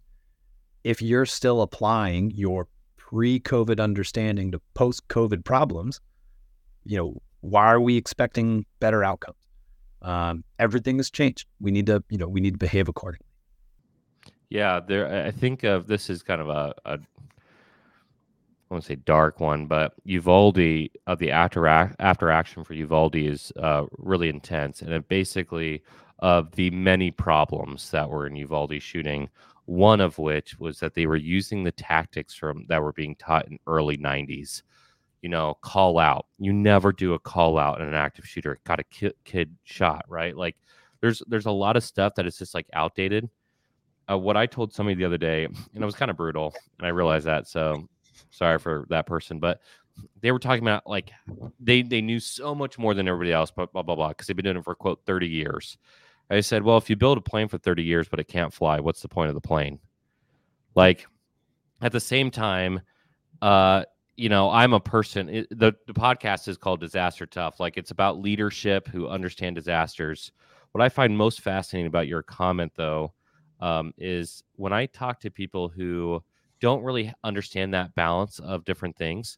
If 0.83 1.00
you're 1.00 1.27
still 1.27 1.62
applying 1.62 2.31
your 2.31 2.67
pre-COVID 2.97 3.79
understanding 3.79 4.51
to 4.51 4.59
post-COVID 4.73 5.45
problems, 5.45 6.01
you 6.83 6.97
know, 6.97 7.21
why 7.41 7.67
are 7.67 7.79
we 7.79 7.95
expecting 7.95 8.65
better 8.79 9.03
outcomes? 9.03 9.38
Um, 10.01 10.43
everything 10.57 10.97
has 10.97 11.12
changed. 11.12 11.47
We 11.62 11.69
need 11.69 11.85
to, 11.85 12.03
you 12.09 12.17
know, 12.17 12.27
we 12.27 12.41
need 12.41 12.55
to 12.55 12.57
behave 12.57 12.89
accordingly. 12.89 13.27
Yeah, 14.50 14.79
there. 14.88 15.27
I 15.27 15.31
think 15.31 15.63
of 15.63 15.85
this 15.88 16.09
is 16.09 16.23
kind 16.23 16.41
of 16.41 16.50
a, 16.50 16.73
a 16.85 17.00
won't 18.74 18.84
say 18.84 18.96
dark 18.96 19.39
one, 19.39 19.68
but 19.68 19.94
Uvalde 20.03 20.89
of 21.08 21.20
the 21.20 21.32
after 21.32 21.68
after 21.68 22.30
action 22.30 22.63
for 22.63 22.74
Uvalde 22.74 23.15
is 23.15 23.53
uh, 23.58 23.86
really 23.98 24.30
intense, 24.30 24.82
and 24.82 24.92
it 24.92 25.08
basically 25.08 25.84
of 26.20 26.51
the 26.51 26.72
many 26.72 27.12
problems 27.12 27.92
that 27.92 28.10
were 28.10 28.27
in 28.27 28.36
Uvalde 28.36 28.82
shooting. 28.82 29.30
One 29.65 30.01
of 30.01 30.18
which 30.18 30.60
was 30.60 30.80
that 30.80 30.94
they 30.94 31.06
were 31.06 31.15
using 31.15 31.63
the 31.63 31.72
tactics 31.72 32.34
from 32.34 32.65
that 32.68 32.82
were 32.82 32.92
being 32.92 33.15
taught 33.15 33.48
in 33.48 33.60
early 33.68 33.98
'90s. 33.98 34.63
You 35.22 35.30
know, 35.30 35.58
call 35.62 36.00
out. 36.00 36.25
You 36.38 36.51
never 36.51 36.92
do 36.92 37.13
a 37.13 37.20
call 37.20 37.58
out 37.58 37.80
in 37.80 37.88
an 37.88 37.94
active 37.94 38.25
shooter. 38.25 38.60
Got 38.65 38.82
a 38.82 38.84
kid, 38.86 39.13
kid 39.24 39.56
shot, 39.63 40.03
right? 40.10 40.36
Like, 40.36 40.58
there's 41.00 41.22
there's 41.27 41.46
a 41.46 41.51
lot 41.51 41.77
of 41.77 41.84
stuff 41.84 42.15
that 42.15 42.25
is 42.25 42.38
just 42.38 42.53
like 42.53 42.68
outdated. 42.74 43.30
Uh, 44.10 44.18
what 44.18 44.36
I 44.36 44.48
told 44.48 44.74
somebody 44.74 44.96
the 44.96 45.06
other 45.06 45.18
day, 45.18 45.46
and 45.46 45.82
it 45.82 45.86
was 45.86 45.96
kind 45.96 46.12
of 46.12 46.18
brutal, 46.18 46.53
and 46.80 46.88
I 46.88 46.89
realized 46.89 47.25
that. 47.25 47.48
So 47.48 47.88
sorry 48.29 48.60
for 48.60 48.86
that 48.89 49.05
person, 49.05 49.39
but 49.39 49.62
they 50.22 50.32
were 50.32 50.39
talking 50.39 50.63
about 50.63 50.88
like 50.88 51.12
they 51.60 51.82
they 51.82 52.01
knew 52.01 52.20
so 52.20 52.55
much 52.55 52.79
more 52.79 52.93
than 52.93 53.08
everybody 53.08 53.32
else, 53.32 53.51
but 53.51 53.72
blah 53.74 53.84
blah 53.84 53.96
blah, 53.96 54.10
because 54.10 54.27
they've 54.27 54.36
been 54.36 54.46
doing 54.46 54.58
it 54.58 54.63
for 54.63 54.75
quote 54.75 55.01
thirty 55.05 55.27
years. 55.27 55.77
I 56.29 56.39
said, 56.39 56.63
well, 56.63 56.77
if 56.77 56.89
you 56.89 56.96
build 56.96 57.17
a 57.17 57.22
plane 57.22 57.48
for 57.48 57.58
thirty 57.58 57.84
years 57.84 58.08
but 58.10 58.20
it 58.20 58.27
can't 58.27 58.53
fly, 58.53 58.79
what's 58.79 59.01
the 59.01 59.08
point 59.10 59.29
of 59.29 59.36
the 59.36 59.41
plane? 59.41 59.79
Like, 60.74 61.05
at 61.82 61.91
the 61.91 62.00
same 62.00 62.32
time, 62.32 62.82
uh, 63.41 63.84
you 64.15 64.29
know, 64.29 64.50
I'm 64.50 64.74
a 64.74 64.79
person. 64.79 65.29
It, 65.29 65.48
the 65.51 65.74
the 65.86 65.93
podcast 65.93 66.48
is 66.48 66.58
called 66.58 66.79
Disaster 66.79 67.25
Tough. 67.25 67.60
Like, 67.60 67.77
it's 67.77 67.91
about 67.91 68.20
leadership 68.20 68.88
who 68.88 69.08
understand 69.08 69.55
disasters. 69.55 70.32
What 70.72 70.82
I 70.82 70.89
find 70.89 71.15
most 71.15 71.41
fascinating 71.41 71.88
about 71.88 72.08
your 72.08 72.24
comment, 72.24 72.72
though, 72.75 73.13
um, 73.60 73.93
is 73.98 74.43
when 74.55 74.74
I 74.74 74.88
talk 74.88 75.20
to 75.20 75.29
people 75.29 75.70
who 75.70 76.24
don't 76.63 76.82
really 76.82 77.13
understand 77.25 77.74
that 77.74 77.93
balance 77.93 78.39
of 78.39 78.63
different 78.63 78.96
things, 78.96 79.38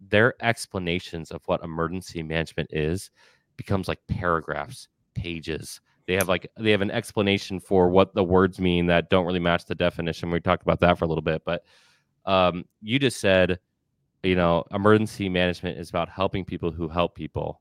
their 0.00 0.34
explanations 0.42 1.30
of 1.30 1.40
what 1.46 1.62
emergency 1.62 2.20
management 2.20 2.68
is 2.72 3.12
becomes 3.56 3.86
like 3.86 4.00
paragraphs, 4.08 4.88
pages. 5.14 5.80
They 6.08 6.14
have 6.14 6.28
like 6.28 6.50
they 6.58 6.72
have 6.72 6.80
an 6.80 6.90
explanation 6.90 7.60
for 7.60 7.90
what 7.90 8.12
the 8.12 8.24
words 8.24 8.58
mean 8.58 8.86
that 8.86 9.08
don't 9.08 9.24
really 9.24 9.38
match 9.38 9.66
the 9.66 9.76
definition. 9.76 10.32
We 10.32 10.40
talked 10.40 10.64
about 10.64 10.80
that 10.80 10.98
for 10.98 11.04
a 11.04 11.08
little 11.08 11.22
bit, 11.22 11.42
but 11.46 11.62
um, 12.26 12.64
you 12.82 12.98
just 12.98 13.20
said, 13.20 13.60
you 14.24 14.34
know, 14.34 14.64
emergency 14.72 15.28
management 15.28 15.78
is 15.78 15.90
about 15.90 16.08
helping 16.08 16.44
people 16.44 16.72
who 16.72 16.88
help 16.88 17.14
people. 17.14 17.60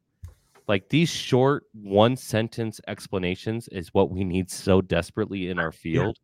Like 0.68 0.90
these 0.90 1.10
short 1.10 1.66
one 1.74 2.16
sentence 2.16 2.82
explanations 2.88 3.68
is 3.68 3.94
what 3.94 4.10
we 4.10 4.24
need 4.24 4.50
so 4.50 4.82
desperately 4.82 5.52
in 5.52 5.60
our 5.60 5.72
field 5.72 6.18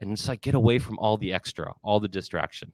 and 0.00 0.12
it's 0.12 0.28
like 0.28 0.40
get 0.40 0.54
away 0.54 0.78
from 0.78 0.98
all 0.98 1.16
the 1.16 1.32
extra, 1.32 1.72
all 1.82 2.00
the 2.00 2.08
distraction. 2.08 2.72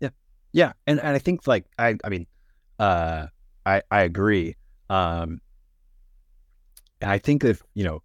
Yeah, 0.00 0.10
yeah, 0.52 0.72
and 0.86 1.00
and 1.00 1.14
I 1.14 1.18
think 1.18 1.46
like 1.46 1.66
I 1.78 1.96
I 2.04 2.08
mean, 2.08 2.26
uh, 2.78 3.26
I 3.66 3.82
I 3.90 4.02
agree. 4.02 4.56
Um, 4.90 5.40
I 7.02 7.18
think 7.18 7.44
if 7.44 7.62
you 7.74 7.84
know 7.84 8.02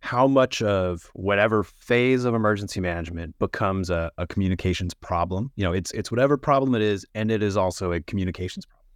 how 0.00 0.28
much 0.28 0.62
of 0.62 1.10
whatever 1.14 1.64
phase 1.64 2.24
of 2.24 2.32
emergency 2.32 2.80
management 2.80 3.36
becomes 3.40 3.90
a, 3.90 4.10
a 4.18 4.26
communications 4.26 4.94
problem, 4.94 5.50
you 5.56 5.64
know, 5.64 5.72
it's 5.72 5.90
it's 5.92 6.10
whatever 6.10 6.36
problem 6.36 6.74
it 6.74 6.82
is, 6.82 7.04
and 7.14 7.30
it 7.30 7.42
is 7.42 7.56
also 7.56 7.92
a 7.92 8.00
communications 8.00 8.64
problem. 8.66 8.86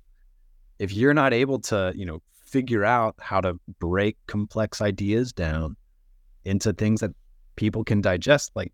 If 0.78 0.92
you're 0.94 1.14
not 1.14 1.34
able 1.34 1.58
to, 1.62 1.92
you 1.96 2.06
know, 2.06 2.22
figure 2.46 2.84
out 2.84 3.16
how 3.18 3.40
to 3.40 3.58
break 3.80 4.16
complex 4.26 4.80
ideas 4.80 5.32
down 5.32 5.76
into 6.44 6.72
things 6.72 7.00
that 7.00 7.10
people 7.56 7.84
can 7.84 8.00
digest, 8.00 8.52
like 8.54 8.72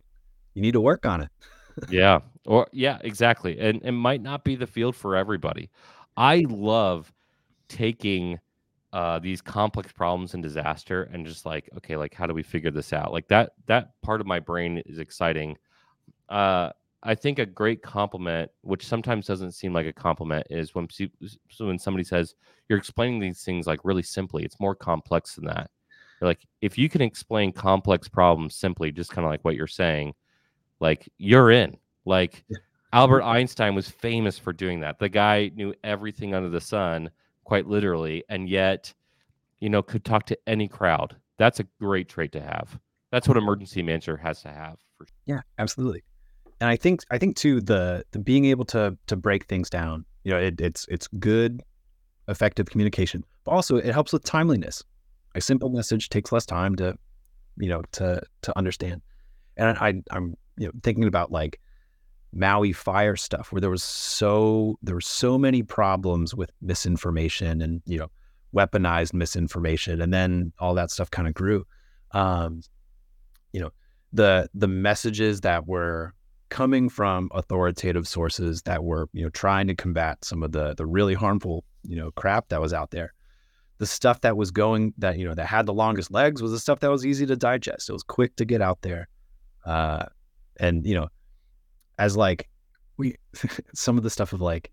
you 0.55 0.63
need 0.63 0.73
to 0.73 0.81
work 0.81 1.07
on 1.07 1.21
it. 1.23 1.29
yeah. 1.91 2.21
Or 2.47 2.67
yeah, 2.73 2.99
exactly. 3.03 3.59
And 3.59 3.83
it 3.83 3.93
might 3.93 4.23
not 4.23 4.45
be 4.45 4.57
the 4.57 4.67
field 4.67 4.97
for 4.97 5.17
everybody. 5.17 5.71
I 6.17 6.47
love 6.49 7.13
taking 7.69 8.39
uh, 8.93 9.19
these 9.19 9.43
complex 9.43 9.93
problems 9.93 10.35
and 10.35 10.43
disaster 10.43 11.05
and 11.13 11.27
just 11.27 11.45
like, 11.45 11.69
okay, 11.77 11.97
like 11.97 12.15
how 12.15 12.27
do 12.27 12.33
we 12.33 12.43
figure 12.43 12.71
this 12.71 12.93
out? 12.93 13.13
Like 13.13 13.29
that 13.29 13.53
that 13.67 13.91
part 14.03 14.21
of 14.21 14.27
my 14.27 14.41
brain 14.41 14.79
is 14.87 14.99
exciting. 14.99 15.57
Uh, 16.29 16.71
I 17.03 17.15
think 17.15 17.39
a 17.39 17.47
great 17.47 17.83
compliment, 17.83 18.51
which 18.63 18.87
sometimes 18.87 19.27
doesn't 19.27 19.53
seem 19.53 19.73
like 19.73 19.87
a 19.87 19.93
compliment, 19.93 20.47
is 20.51 20.75
when 20.75 20.89
when 21.59 21.79
somebody 21.79 22.05
says 22.05 22.35
you're 22.69 22.79
explaining 22.79 23.21
these 23.21 23.43
things 23.43 23.67
like 23.67 23.81
really 23.85 24.03
simply. 24.03 24.45
It's 24.45 24.59
more 24.61 24.75
complex 24.75 25.35
than 25.35 25.45
that 25.45 25.71
like 26.21 26.47
if 26.61 26.79
you 26.79 26.89
can 26.89 27.03
explain 27.03 27.53
complex 27.53 28.09
problems 28.09 28.57
simply, 28.57 28.93
just 28.93 29.11
kind 29.11 29.25
of 29.25 29.31
like 29.31 29.45
what 29.45 29.57
you're 29.57 29.67
saying, 29.67 30.15
like 30.81 31.09
you're 31.19 31.51
in. 31.51 31.77
Like 32.05 32.45
Albert 32.93 33.23
Einstein 33.23 33.75
was 33.75 33.89
famous 33.89 34.39
for 34.39 34.53
doing 34.53 34.81
that. 34.81 34.99
The 34.99 35.09
guy 35.09 35.51
knew 35.55 35.75
everything 35.85 36.35
under 36.35 36.49
the 36.49 36.61
sun, 36.61 37.11
quite 37.45 37.67
literally, 37.67 38.25
and 38.29 38.49
yet, 38.49 38.93
you 39.61 39.69
know, 39.69 39.83
could 39.83 40.05
talk 40.05 40.27
to 40.27 40.39
any 40.47 40.69
crowd. 40.69 41.17
That's 41.39 41.61
a 41.61 41.65
great 41.81 42.09
trait 42.09 42.33
to 42.33 42.41
have. 42.41 42.79
That's 43.11 43.29
what 43.29 43.37
emergency 43.37 43.83
manager 43.83 44.17
has 44.17 44.43
to 44.43 44.49
have. 44.49 44.77
For 44.97 45.07
sure. 45.07 45.15
yeah, 45.27 45.41
absolutely. 45.59 46.05
And 46.61 46.71
I 46.71 46.77
think 46.77 47.03
I 47.11 47.19
think 47.19 47.37
too 47.37 47.61
the 47.61 48.05
the 48.13 48.19
being 48.19 48.47
able 48.47 48.65
to 48.67 48.97
to 49.09 49.17
break 49.17 49.45
things 49.47 49.69
down. 49.69 50.07
You 50.25 50.33
know, 50.33 50.39
it, 50.39 50.61
it's 50.61 50.87
it's 50.89 51.07
good, 51.07 51.63
effective 52.29 52.67
communication, 52.67 53.25
but 53.45 53.53
also 53.53 53.77
it 53.77 53.93
helps 53.93 54.13
with 54.13 54.25
timeliness 54.25 54.83
a 55.37 55.41
simple 55.41 55.69
message 55.69 56.09
takes 56.09 56.33
less 56.33 56.47
time 56.47 56.75
to, 56.77 56.97
you 57.59 57.69
know, 57.69 57.83
to 57.93 58.23
to 58.43 58.59
understand. 58.59 59.03
And 59.57 59.77
I, 59.79 60.03
I'm 60.11 60.35
you 60.57 60.67
know 60.67 60.73
thinking 60.83 61.05
about 61.05 61.31
like 61.31 61.61
Maui 62.33 62.73
fire 62.73 63.17
stuff 63.17 63.53
where 63.53 63.61
there 63.61 63.71
was 63.71 63.85
so 63.85 64.79
there 64.83 64.95
were 64.95 65.01
so 65.01 65.39
many 65.39 65.63
problems 65.63 66.35
with 66.35 66.51
misinformation 66.61 67.61
and 67.61 67.83
you 67.87 67.99
know 67.99 68.11
weaponized 68.55 69.13
misinformation, 69.13 70.01
and 70.01 70.13
then 70.13 70.53
all 70.59 70.75
that 70.75 70.91
stuff 70.91 71.11
kind 71.11 71.29
of 71.29 71.35
grew. 71.35 71.65
Um, 72.13 72.63
you 73.53 73.61
know, 73.61 73.71
the 74.13 74.49
the 74.55 74.69
messages 74.69 75.43
that 75.43 75.67
were 75.67 76.15
coming 76.49 76.89
from 76.89 77.29
authoritative 77.35 78.09
sources 78.09 78.63
that 78.63 78.85
were 78.85 79.09
you 79.13 79.23
know 79.23 79.31
trying 79.31 79.67
to 79.67 79.75
combat 79.75 80.25
some 80.25 80.43
of 80.43 80.53
the 80.53 80.75
the 80.75 80.87
really 80.87 81.15
harmful 81.15 81.65
you 81.83 81.97
know 81.97 82.11
crap 82.13 82.49
that 82.49 82.61
was 82.61 82.73
out 82.73 82.91
there 82.91 83.13
the 83.79 83.87
stuff 83.87 84.21
that 84.23 84.37
was 84.37 84.51
going 84.51 84.95
that 84.99 85.19
you 85.19 85.27
know 85.27 85.35
that 85.35 85.47
had 85.47 85.67
the 85.67 85.75
longest 85.75 86.11
legs 86.11 86.43
was 86.43 86.53
the 86.53 86.59
stuff 86.59 86.81
that 86.81 86.91
was 86.91 87.05
easy 87.05 87.27
to 87.27 87.37
digest. 87.37 87.89
It 87.89 87.93
was 87.93 88.03
quick 88.03 88.37
to 88.37 88.45
get 88.45 88.63
out 88.63 88.83
there, 88.83 89.09
uh, 89.65 90.07
and 90.59 90.87
you 90.87 90.95
know, 90.95 91.09
as 91.99 92.17
like 92.17 92.49
we 92.97 93.17
some 93.75 93.97
of 93.97 94.05
the 94.05 94.11
stuff 94.11 94.33
of 94.33 94.41
like 94.41 94.71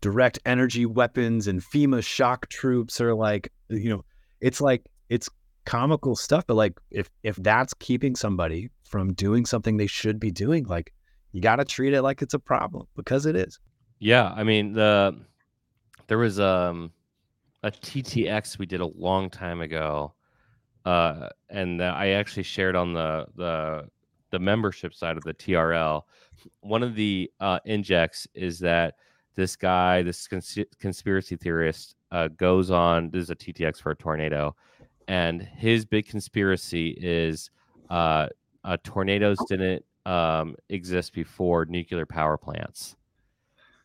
direct 0.00 0.38
energy 0.44 0.86
weapons 0.86 1.46
and 1.46 1.62
FEMA 1.62 2.04
shock 2.04 2.48
troops 2.48 3.00
are 3.00 3.14
like 3.14 3.50
you 3.68 3.88
know 3.88 4.04
it's 4.40 4.60
like 4.60 4.84
it's 5.08 5.28
comical 5.64 6.14
stuff, 6.14 6.44
but 6.46 6.54
like 6.54 6.78
if 6.90 7.10
if 7.22 7.36
that's 7.36 7.74
keeping 7.74 8.14
somebody 8.14 8.70
from 8.84 9.14
doing 9.14 9.46
something 9.46 9.76
they 9.76 9.86
should 9.86 10.20
be 10.20 10.30
doing, 10.30 10.64
like 10.64 10.92
you 11.32 11.40
got 11.40 11.56
to 11.56 11.64
treat 11.64 11.92
it 11.92 12.02
like 12.02 12.22
it's 12.22 12.34
a 12.34 12.38
problem 12.38 12.86
because 12.96 13.26
it 13.26 13.36
is. 13.36 13.58
Yeah, 13.98 14.32
I 14.34 14.44
mean 14.44 14.72
the 14.72 15.18
there 16.06 16.18
was 16.18 16.38
um 16.38 16.92
a 17.66 17.70
TTX 17.70 18.58
we 18.58 18.66
did 18.66 18.80
a 18.80 18.86
long 18.86 19.28
time 19.28 19.60
ago, 19.60 20.14
uh, 20.84 21.28
and 21.50 21.82
I 21.82 22.10
actually 22.10 22.44
shared 22.44 22.76
on 22.76 22.92
the 22.92 23.26
the 23.34 23.88
the 24.30 24.38
membership 24.38 24.94
side 24.94 25.16
of 25.16 25.24
the 25.24 25.34
TRL. 25.34 26.02
One 26.60 26.84
of 26.84 26.94
the 26.94 27.28
uh, 27.40 27.58
injects 27.64 28.28
is 28.34 28.60
that 28.60 28.94
this 29.34 29.56
guy, 29.56 30.02
this 30.02 30.28
cons- 30.28 30.58
conspiracy 30.78 31.36
theorist, 31.36 31.96
uh, 32.12 32.28
goes 32.28 32.70
on. 32.70 33.10
This 33.10 33.24
is 33.24 33.30
a 33.30 33.36
TTX 33.36 33.82
for 33.82 33.90
a 33.90 33.96
tornado, 33.96 34.54
and 35.08 35.42
his 35.42 35.84
big 35.84 36.06
conspiracy 36.06 36.90
is 36.90 37.50
uh, 37.90 38.28
uh, 38.62 38.76
tornadoes 38.84 39.38
didn't 39.48 39.84
um, 40.06 40.54
exist 40.68 41.12
before 41.12 41.64
nuclear 41.64 42.06
power 42.06 42.36
plants. 42.36 42.94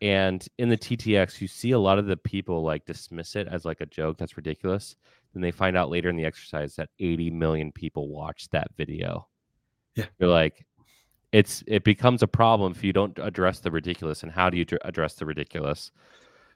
And 0.01 0.45
in 0.57 0.69
the 0.69 0.77
TTX, 0.77 1.41
you 1.41 1.47
see 1.47 1.71
a 1.71 1.79
lot 1.79 1.99
of 1.99 2.07
the 2.07 2.17
people 2.17 2.63
like 2.63 2.85
dismiss 2.85 3.35
it 3.35 3.47
as 3.47 3.65
like 3.65 3.81
a 3.81 3.85
joke. 3.85 4.17
That's 4.17 4.37
ridiculous. 4.37 4.95
Then 5.33 5.41
they 5.41 5.51
find 5.51 5.77
out 5.77 5.89
later 5.89 6.09
in 6.09 6.15
the 6.15 6.25
exercise 6.25 6.75
that 6.75 6.89
80 6.99 7.29
million 7.29 7.71
people 7.71 8.09
watched 8.09 8.51
that 8.51 8.69
video. 8.77 9.27
Yeah. 9.95 10.05
You're 10.19 10.29
like, 10.29 10.65
it's 11.31 11.63
it 11.67 11.83
becomes 11.83 12.23
a 12.23 12.27
problem 12.27 12.71
if 12.73 12.83
you 12.83 12.91
don't 12.93 13.17
address 13.19 13.59
the 13.59 13.71
ridiculous. 13.71 14.23
And 14.23 14.31
how 14.31 14.49
do 14.49 14.57
you 14.57 14.65
address 14.83 15.13
the 15.15 15.25
ridiculous? 15.25 15.91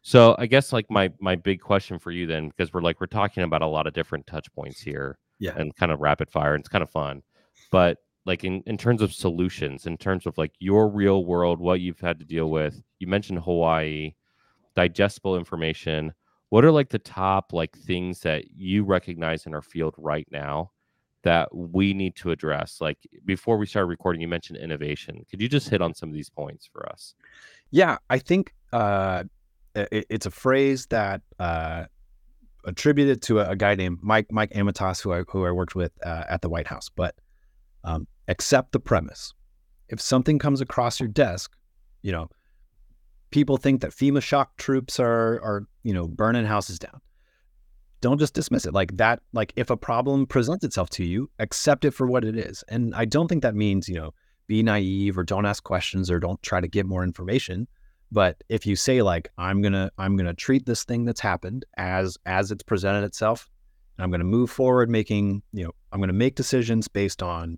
So 0.02 0.36
I 0.38 0.46
guess 0.48 0.74
like 0.74 0.90
my 0.90 1.12
my 1.20 1.36
big 1.36 1.62
question 1.62 1.98
for 2.00 2.12
you 2.12 2.28
then, 2.28 2.50
because 2.50 2.74
we're 2.74 2.82
like 2.82 3.00
we're 3.00 3.08
talking 3.08 3.44
about 3.44 3.62
a 3.62 3.68
lot 3.68 3.88
of 3.88 3.94
different 3.94 4.28
touch 4.28 4.52
points 4.54 4.82
here, 4.82 5.18
Yeah. 5.40 5.56
and 5.58 5.76
kind 5.76 5.92
of 5.92 6.00
rapid 6.02 6.30
fire, 6.30 6.54
and 6.56 6.62
it's 6.62 6.70
kind 6.70 6.84
of 6.84 6.90
fun. 6.90 7.24
But 7.72 7.98
like 8.26 8.44
in, 8.44 8.64
in 8.66 8.78
terms 8.78 9.02
of 9.02 9.14
solutions, 9.14 9.86
in 9.86 9.98
terms 9.98 10.26
of 10.26 10.38
like 10.38 10.52
your 10.60 10.90
real 10.90 11.26
world, 11.26 11.60
what 11.60 11.80
you've 11.80 12.00
had 12.00 12.20
to 12.20 12.26
deal 12.26 12.50
with, 12.50 12.82
you 13.00 13.08
mentioned 13.08 13.40
Hawaii, 13.40 14.14
digestible 14.76 15.38
information. 15.38 16.14
What 16.50 16.66
are 16.66 16.72
like 16.72 16.90
the 16.90 17.00
top 17.00 17.54
like 17.54 17.78
things 17.78 18.22
that 18.22 18.46
you 18.56 18.84
recognize 18.84 19.46
in 19.46 19.54
our 19.54 19.62
field 19.62 19.94
right 19.98 20.28
now 20.32 20.72
that 21.24 21.54
we 21.56 21.94
need 21.94 22.16
to 22.18 22.32
address? 22.32 22.82
Like 22.82 22.98
before 23.26 23.58
we 23.58 23.68
started 23.68 23.88
recording, 23.88 24.22
you 24.22 24.28
mentioned 24.28 24.58
innovation. 24.58 25.24
Could 25.30 25.42
you 25.42 25.48
just 25.48 25.70
hit 25.70 25.82
on 25.82 25.94
some 25.94 26.10
of 26.10 26.16
these 26.16 26.30
points 26.30 26.68
for 26.72 26.90
us? 26.90 27.14
Yeah, 27.70 27.98
I 28.10 28.18
think 28.20 28.54
uh, 28.74 29.24
it, 29.76 30.08
it's 30.10 30.26
a 30.26 30.32
phrase 30.32 30.88
that 30.88 31.22
uh, 31.40 31.86
attributed 32.64 33.22
to 33.24 33.40
a, 33.40 33.50
a, 33.50 33.56
guy 33.56 33.76
named 33.76 34.00
Mike 34.02 34.32
Mike 34.32 34.52
Amatas, 34.54 35.02
who 35.02 35.14
I 35.14 35.24
who 35.28 35.46
I 35.46 35.52
worked 35.52 35.76
with 35.76 35.92
uh, 36.04 36.24
at 36.28 36.42
the 36.42 36.50
White 36.50 36.68
House. 36.68 36.90
But 36.90 37.16
um, 37.84 38.08
accept 38.28 38.72
the 38.72 38.80
premise. 38.80 39.34
If 39.90 40.02
something 40.02 40.40
comes 40.40 40.62
across 40.62 41.00
your 41.00 41.10
desk, 41.10 41.56
you 42.02 42.12
know, 42.12 42.30
people 43.32 43.58
think 43.58 43.82
that 43.82 43.92
FEMA 43.92 44.22
shock 44.22 44.56
troops 44.58 45.00
are 45.00 45.42
are 45.44 45.68
you 45.84 45.94
know 45.94 46.08
burning 46.08 46.46
houses 46.46 46.80
down. 46.80 47.02
Don't 48.02 48.20
just 48.20 48.34
dismiss 48.34 48.66
it 48.66 48.74
like 48.74 48.96
that. 48.98 49.22
Like 49.34 49.54
if 49.56 49.70
a 49.70 49.78
problem 49.78 50.26
presents 50.26 50.64
itself 50.64 50.90
to 50.92 51.04
you, 51.04 51.30
accept 51.40 51.86
it 51.86 51.92
for 51.92 52.08
what 52.08 52.24
it 52.24 52.38
is. 52.38 52.64
And 52.68 52.94
I 52.96 53.06
don't 53.06 53.28
think 53.28 53.42
that 53.42 53.56
means 53.56 53.90
you 53.90 53.96
know 53.96 54.14
be 54.48 54.64
naive 54.64 55.18
or 55.18 55.24
don't 55.24 55.46
ask 55.46 55.64
questions 55.64 56.12
or 56.12 56.20
don't 56.20 56.42
try 56.44 56.62
to 56.62 56.68
get 56.68 56.86
more 56.86 57.04
information. 57.04 57.68
But 58.12 58.44
if 58.50 58.66
you 58.66 58.76
say 58.76 59.02
like 59.02 59.30
I'm 59.38 59.62
gonna 59.62 59.92
I'm 59.98 60.16
gonna 60.16 60.34
treat 60.34 60.66
this 60.66 60.84
thing 60.84 61.06
that's 61.06 61.22
happened 61.22 61.66
as 61.78 62.18
as 62.26 62.52
it's 62.52 62.64
presented 62.64 63.04
itself, 63.04 63.50
I'm 64.00 64.12
gonna 64.12 64.24
move 64.24 64.50
forward 64.50 64.90
making 64.90 65.42
you 65.52 65.66
know 65.66 65.72
I'm 65.92 66.00
gonna 66.00 66.14
make 66.14 66.36
decisions 66.36 66.88
based 66.88 67.22
on 67.24 67.58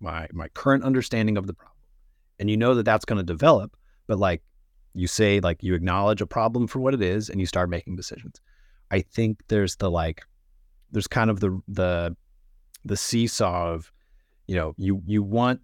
my 0.00 0.28
my 0.32 0.48
current 0.48 0.84
understanding 0.84 1.36
of 1.36 1.46
the 1.46 1.54
problem. 1.54 1.76
And 2.38 2.50
you 2.50 2.56
know 2.56 2.74
that 2.74 2.84
that's 2.84 3.04
going 3.04 3.18
to 3.18 3.24
develop 3.24 3.76
but 4.06 4.18
like 4.18 4.42
you 4.94 5.06
say 5.06 5.40
like 5.40 5.62
you 5.62 5.74
acknowledge 5.74 6.20
a 6.20 6.26
problem 6.26 6.66
for 6.66 6.80
what 6.80 6.94
it 6.94 7.02
is 7.02 7.28
and 7.28 7.40
you 7.40 7.46
start 7.46 7.68
making 7.68 7.96
decisions. 7.96 8.40
I 8.90 9.00
think 9.00 9.40
there's 9.48 9.76
the 9.76 9.90
like 9.90 10.22
there's 10.90 11.06
kind 11.06 11.30
of 11.30 11.40
the 11.40 11.60
the 11.68 12.16
the 12.84 12.96
seesaw 12.96 13.72
of 13.72 13.92
you 14.46 14.54
know 14.54 14.74
you 14.78 15.02
you 15.06 15.22
want 15.22 15.60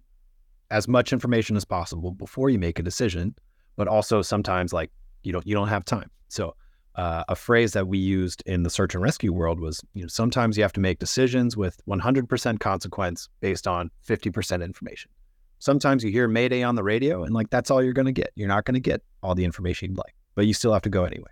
as 0.69 0.87
much 0.87 1.13
information 1.13 1.55
as 1.55 1.65
possible 1.65 2.11
before 2.11 2.49
you 2.49 2.59
make 2.59 2.79
a 2.79 2.83
decision 2.83 3.35
but 3.75 3.87
also 3.87 4.21
sometimes 4.21 4.73
like 4.73 4.91
you 5.23 5.31
don't 5.31 5.47
you 5.47 5.55
don't 5.55 5.69
have 5.69 5.85
time. 5.85 6.09
So 6.27 6.55
uh, 6.95 7.23
a 7.27 7.35
phrase 7.35 7.73
that 7.73 7.87
we 7.87 7.97
used 7.97 8.43
in 8.45 8.63
the 8.63 8.69
search 8.69 8.93
and 8.93 9.03
rescue 9.03 9.33
world 9.33 9.59
was, 9.59 9.81
you 9.93 10.01
know, 10.03 10.07
sometimes 10.07 10.57
you 10.57 10.63
have 10.63 10.73
to 10.73 10.79
make 10.79 10.99
decisions 10.99 11.57
with 11.57 11.81
100% 11.87 12.59
consequence 12.59 13.29
based 13.39 13.67
on 13.67 13.89
50% 14.07 14.63
information. 14.63 15.09
Sometimes 15.59 16.03
you 16.03 16.11
hear 16.11 16.27
Mayday 16.27 16.61
on 16.61 16.75
the 16.75 16.83
radio, 16.83 17.23
and 17.23 17.33
like 17.33 17.49
that's 17.49 17.71
all 17.71 17.81
you're 17.81 17.93
going 17.93 18.05
to 18.05 18.11
get. 18.11 18.31
You're 18.35 18.49
not 18.49 18.65
going 18.65 18.75
to 18.75 18.81
get 18.81 19.01
all 19.23 19.33
the 19.33 19.45
information 19.45 19.91
you'd 19.91 19.97
like, 19.97 20.13
but 20.35 20.45
you 20.45 20.53
still 20.53 20.73
have 20.73 20.81
to 20.83 20.89
go 20.89 21.05
anyway. 21.05 21.31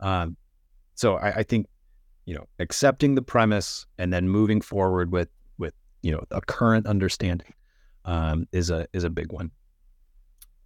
Um, 0.00 0.36
so 0.96 1.16
I, 1.16 1.36
I 1.36 1.42
think, 1.44 1.66
you 2.26 2.34
know, 2.34 2.46
accepting 2.58 3.14
the 3.14 3.22
premise 3.22 3.86
and 3.96 4.12
then 4.12 4.28
moving 4.28 4.60
forward 4.60 5.12
with 5.12 5.28
with 5.56 5.72
you 6.02 6.10
know 6.10 6.24
a 6.30 6.40
current 6.40 6.86
understanding 6.86 7.54
um, 8.04 8.46
is 8.52 8.70
a 8.70 8.86
is 8.92 9.04
a 9.04 9.10
big 9.10 9.32
one. 9.32 9.50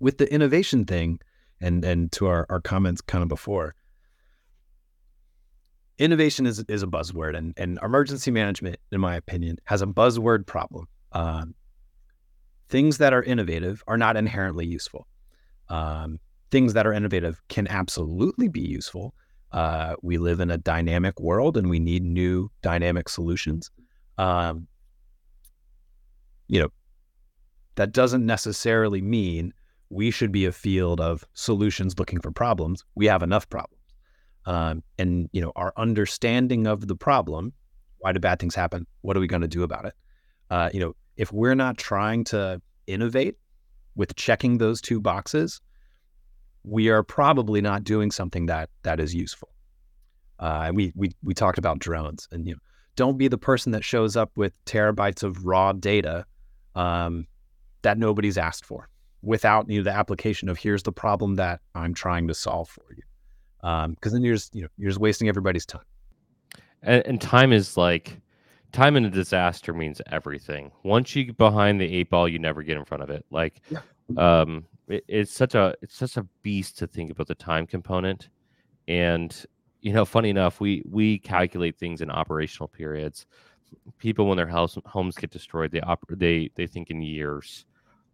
With 0.00 0.18
the 0.18 0.32
innovation 0.32 0.86
thing, 0.86 1.20
and 1.60 1.84
and 1.84 2.10
to 2.12 2.26
our 2.26 2.46
our 2.48 2.60
comments 2.60 3.00
kind 3.02 3.22
of 3.22 3.28
before 3.28 3.74
innovation 5.98 6.46
is 6.46 6.64
is 6.68 6.82
a 6.82 6.86
buzzword, 6.86 7.36
and 7.36 7.54
and 7.56 7.78
emergency 7.82 8.30
management, 8.30 8.76
in 8.92 9.00
my 9.00 9.16
opinion, 9.16 9.58
has 9.64 9.82
a 9.82 9.86
buzzword 9.86 10.46
problem. 10.46 10.86
Um, 11.12 11.54
things 12.68 12.98
that 12.98 13.12
are 13.12 13.22
innovative 13.22 13.82
are 13.86 13.96
not 13.96 14.16
inherently 14.16 14.66
useful. 14.66 15.06
Um, 15.68 16.18
things 16.50 16.72
that 16.74 16.86
are 16.86 16.92
innovative 16.92 17.40
can 17.48 17.66
absolutely 17.68 18.48
be 18.48 18.60
useful. 18.60 19.14
Uh, 19.52 19.94
we 20.02 20.18
live 20.18 20.40
in 20.40 20.50
a 20.50 20.58
dynamic 20.58 21.20
world, 21.20 21.56
and 21.56 21.70
we 21.70 21.78
need 21.78 22.02
new 22.02 22.50
dynamic 22.62 23.08
solutions. 23.08 23.70
Um, 24.18 24.66
you 26.48 26.60
know, 26.60 26.68
that 27.76 27.92
doesn't 27.92 28.26
necessarily 28.26 29.00
mean 29.00 29.52
we 29.90 30.10
should 30.10 30.32
be 30.32 30.44
a 30.44 30.52
field 30.52 31.00
of 31.00 31.24
solutions 31.34 31.98
looking 31.98 32.20
for 32.20 32.32
problems. 32.32 32.84
We 32.96 33.06
have 33.06 33.22
enough 33.22 33.48
problems 33.48 33.73
um, 34.46 34.82
and 34.98 35.28
you 35.32 35.40
know 35.40 35.52
our 35.56 35.72
understanding 35.76 36.66
of 36.66 36.86
the 36.88 36.96
problem 36.96 37.52
why 37.98 38.12
do 38.12 38.20
bad 38.20 38.38
things 38.38 38.54
happen? 38.54 38.86
What 39.00 39.16
are 39.16 39.20
we 39.20 39.26
going 39.26 39.40
to 39.40 39.48
do 39.48 39.62
about 39.62 39.86
it? 39.86 39.94
Uh, 40.50 40.70
you 40.72 40.80
know 40.80 40.94
if 41.16 41.32
we're 41.32 41.54
not 41.54 41.78
trying 41.78 42.24
to 42.24 42.60
innovate 42.86 43.36
with 43.94 44.14
checking 44.16 44.58
those 44.58 44.80
two 44.80 45.00
boxes 45.00 45.60
we 46.64 46.88
are 46.88 47.02
probably 47.02 47.60
not 47.60 47.84
doing 47.84 48.10
something 48.10 48.46
that 48.46 48.70
that 48.82 48.98
is 48.98 49.14
useful. 49.14 49.50
Uh, 50.38 50.72
we, 50.74 50.92
we 50.96 51.12
we 51.22 51.34
talked 51.34 51.58
about 51.58 51.78
drones 51.78 52.26
and 52.32 52.46
you 52.48 52.54
know 52.54 52.60
don't 52.96 53.18
be 53.18 53.28
the 53.28 53.38
person 53.38 53.72
that 53.72 53.84
shows 53.84 54.16
up 54.16 54.30
with 54.36 54.62
terabytes 54.64 55.22
of 55.22 55.44
raw 55.44 55.72
data 55.72 56.24
um, 56.74 57.26
that 57.82 57.98
nobody's 57.98 58.36
asked 58.36 58.64
for 58.64 58.88
without 59.22 59.68
you 59.70 59.78
know, 59.78 59.84
the 59.84 59.96
application 59.96 60.48
of 60.48 60.58
here's 60.58 60.82
the 60.82 60.92
problem 60.92 61.36
that 61.36 61.60
i'm 61.74 61.94
trying 61.94 62.26
to 62.28 62.34
solve 62.34 62.68
for 62.68 62.84
you 62.96 63.02
because 63.64 64.12
um, 64.12 64.12
then 64.12 64.22
you're 64.22 64.34
just 64.34 64.54
you 64.54 64.60
know 64.60 64.68
you're 64.76 64.90
just 64.90 65.00
wasting 65.00 65.26
everybody's 65.26 65.64
time. 65.64 65.84
And, 66.82 67.02
and, 67.06 67.18
time 67.18 67.50
is 67.50 67.78
like 67.78 68.20
time 68.72 68.94
in 68.96 69.06
a 69.06 69.10
disaster 69.10 69.72
means 69.72 70.02
everything. 70.12 70.70
Once 70.82 71.16
you 71.16 71.24
get 71.24 71.38
behind 71.38 71.80
the 71.80 71.86
eight 71.86 72.10
ball, 72.10 72.28
you 72.28 72.38
never 72.38 72.62
get 72.62 72.76
in 72.76 72.84
front 72.84 73.02
of 73.02 73.08
it. 73.08 73.24
Like, 73.30 73.62
yeah. 73.70 73.80
um, 74.18 74.66
it, 74.88 75.02
it's 75.08 75.32
such 75.32 75.54
a 75.54 75.74
it's 75.80 75.96
such 75.96 76.18
a 76.18 76.26
beast 76.42 76.76
to 76.78 76.86
think 76.86 77.10
about 77.10 77.26
the 77.26 77.34
time 77.34 77.66
component. 77.66 78.28
And 78.86 79.34
you 79.80 79.94
know, 79.94 80.04
funny 80.04 80.28
enough, 80.28 80.60
we 80.60 80.82
we 80.90 81.18
calculate 81.18 81.78
things 81.78 82.02
in 82.02 82.10
operational 82.10 82.68
periods. 82.68 83.24
People 83.96 84.26
when 84.26 84.36
their 84.36 84.46
house 84.46 84.76
homes 84.84 85.16
get 85.16 85.30
destroyed, 85.30 85.70
they 85.72 85.80
op- 85.80 86.04
they 86.10 86.50
they 86.54 86.66
think 86.66 86.90
in 86.90 87.00
years, 87.00 87.64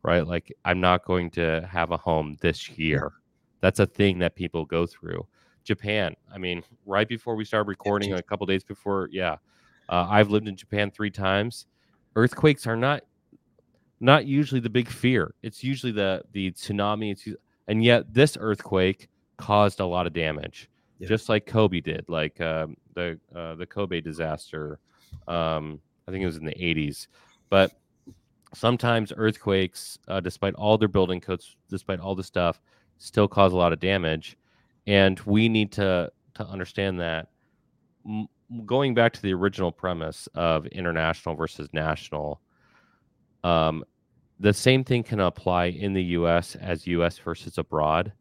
right? 0.05 0.25
Like 0.25 0.53
I'm 0.65 0.81
not 0.81 1.05
going 1.05 1.29
to 1.31 1.69
have 1.69 1.91
a 1.91 1.97
home 1.97 2.37
this 2.41 2.69
year. 2.71 3.15
That's 3.61 3.81
a 3.81 3.87
thing 3.87 4.21
that 4.21 4.37
people 4.37 4.65
go 4.65 4.87
through. 4.87 5.27
Japan. 5.65 6.15
I 6.33 6.39
mean, 6.39 6.63
right 6.87 7.09
before 7.09 7.37
we 7.37 7.45
started 7.45 7.69
recording, 7.69 8.13
a 8.13 8.23
couple 8.23 8.47
days 8.47 8.65
before, 8.65 9.09
yeah, 9.13 9.37
uh, 9.89 10.07
I've 10.09 10.31
lived 10.31 10.49
in 10.49 10.57
Japan 10.57 10.91
three 10.91 11.11
times. 11.11 11.67
Earthquakes 12.17 12.67
are 12.67 12.77
not 12.77 13.03
not 14.01 14.27
usually 14.27 14.61
the 14.61 14.71
big 14.71 14.89
fear. 14.89 15.35
It's 15.43 15.63
usually 15.63 15.93
the 15.93 16.23
the 16.33 16.51
tsunami. 16.53 17.13
It's 17.13 17.29
and 17.69 17.85
yet 17.85 18.13
this 18.13 18.37
earthquake 18.41 19.09
caused 19.37 19.81
a 19.81 19.87
lot 19.87 20.07
of 20.07 20.13
damage. 20.13 20.69
Yeah. 20.99 21.09
just 21.09 21.31
like 21.31 21.47
Kobe 21.47 21.81
did, 21.81 22.05
like 22.09 22.39
um, 22.43 22.77
the 22.95 23.19
uh, 23.35 23.55
the 23.55 23.67
Kobe 23.67 24.01
disaster. 24.01 24.79
Um, 25.27 25.81
I 26.07 26.11
think 26.11 26.23
it 26.23 26.27
was 26.27 26.37
in 26.37 26.45
the 26.45 26.55
80s, 26.55 27.07
but 27.49 27.73
sometimes 28.55 29.13
earthquakes, 29.17 29.99
uh, 30.09 30.21
despite 30.21 30.55
all 30.55 30.77
their 30.77 30.89
building 30.89 31.21
codes, 31.21 31.57
despite 31.69 32.01
all 32.01 32.15
the 32.15 32.23
stuff, 32.23 32.61
still 32.99 33.29
cause 33.29 33.53
a 33.53 33.57
lot 33.57 33.73
of 33.73 33.81
damage, 33.81 34.37
and 34.87 35.19
we 35.21 35.49
need 35.49 35.73
to 35.73 36.11
to 36.35 36.47
understand 36.47 37.01
that. 37.01 37.29
M- 38.07 38.29
going 38.67 38.95
back 38.95 39.13
to 39.13 39.23
the 39.23 39.33
original 39.33 39.71
premise 39.71 40.29
of 40.35 40.67
international 40.67 41.35
versus 41.35 41.69
national, 41.73 42.41
um, 43.45 43.85
the 44.41 44.53
same 44.53 44.85
thing 44.85 45.03
can 45.03 45.21
apply 45.21 45.67
in 45.67 45.93
the 45.93 46.03
U.S. 46.03 46.57
as 46.57 46.87
U.S. 46.87 47.19
versus 47.19 47.59
abroad. 47.59 48.13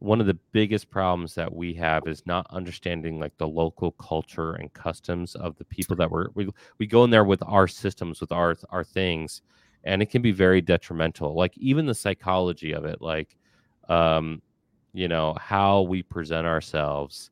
One 0.00 0.20
of 0.20 0.26
the 0.26 0.38
biggest 0.50 0.90
problems 0.90 1.36
that 1.36 1.54
we 1.54 1.72
have 1.74 2.08
is 2.08 2.26
not 2.26 2.48
understanding 2.50 3.20
like 3.20 3.38
the 3.38 3.46
local 3.46 3.92
culture 3.92 4.54
and 4.54 4.72
customs 4.72 5.36
of 5.36 5.56
the 5.58 5.64
people 5.64 5.94
that 5.96 6.10
we're 6.10 6.26
we, 6.34 6.48
we 6.78 6.86
go 6.88 7.04
in 7.04 7.10
there 7.10 7.24
with 7.24 7.42
our 7.46 7.68
systems 7.68 8.20
with 8.20 8.32
our 8.32 8.56
our 8.70 8.82
things 8.82 9.42
and 9.84 10.02
it 10.02 10.10
can 10.10 10.20
be 10.20 10.32
very 10.32 10.60
detrimental 10.60 11.36
like 11.36 11.56
even 11.56 11.86
the 11.86 11.94
psychology 11.94 12.72
of 12.72 12.84
it 12.84 13.00
like 13.00 13.36
um 13.88 14.42
you 14.92 15.08
know 15.08 15.34
how 15.40 15.82
we 15.82 16.02
present 16.02 16.46
ourselves 16.46 17.30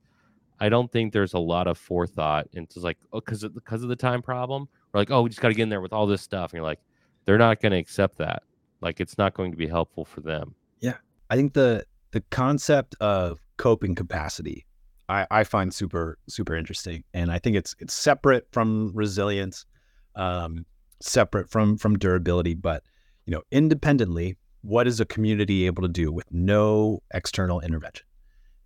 i 0.60 0.68
don't 0.68 0.90
think 0.92 1.12
there's 1.12 1.34
a 1.34 1.38
lot 1.38 1.66
of 1.66 1.78
forethought 1.78 2.46
into 2.52 2.80
like 2.80 2.98
oh 3.12 3.20
because 3.20 3.42
of 3.42 3.54
because 3.54 3.82
of 3.82 3.88
the 3.88 3.96
time 3.96 4.22
problem 4.22 4.68
we're 4.92 5.00
like 5.00 5.10
oh 5.10 5.22
we 5.22 5.28
just 5.28 5.40
got 5.40 5.48
to 5.48 5.54
get 5.54 5.64
in 5.64 5.68
there 5.68 5.80
with 5.80 5.92
all 5.92 6.06
this 6.06 6.22
stuff 6.22 6.52
and 6.52 6.58
you're 6.58 6.64
like 6.64 6.80
they're 7.24 7.38
not 7.38 7.60
going 7.60 7.72
to 7.72 7.78
accept 7.78 8.18
that 8.18 8.42
like 8.80 9.00
it's 9.00 9.18
not 9.18 9.34
going 9.34 9.50
to 9.50 9.56
be 9.56 9.66
helpful 9.66 10.04
for 10.04 10.20
them 10.20 10.54
Yeah. 10.80 10.96
I 11.28 11.36
think 11.36 11.52
the 11.52 11.84
the 12.12 12.22
concept 12.30 12.96
of 13.00 13.40
coping 13.56 13.94
capacity 13.94 14.66
I, 15.10 15.26
I 15.30 15.44
find 15.44 15.74
super 15.74 16.18
super 16.28 16.54
interesting, 16.54 17.02
and 17.12 17.32
I 17.32 17.40
think 17.40 17.56
it's 17.56 17.74
it's 17.80 17.94
separate 17.94 18.46
from 18.52 18.92
resilience, 18.94 19.66
um, 20.14 20.64
separate 21.00 21.50
from 21.50 21.76
from 21.76 21.98
durability, 21.98 22.54
but 22.54 22.84
you 23.26 23.32
know 23.34 23.42
independently, 23.50 24.36
what 24.62 24.86
is 24.86 25.00
a 25.00 25.04
community 25.04 25.66
able 25.66 25.82
to 25.82 25.88
do 25.88 26.12
with 26.12 26.26
no 26.30 27.02
external 27.12 27.60
intervention? 27.60 28.06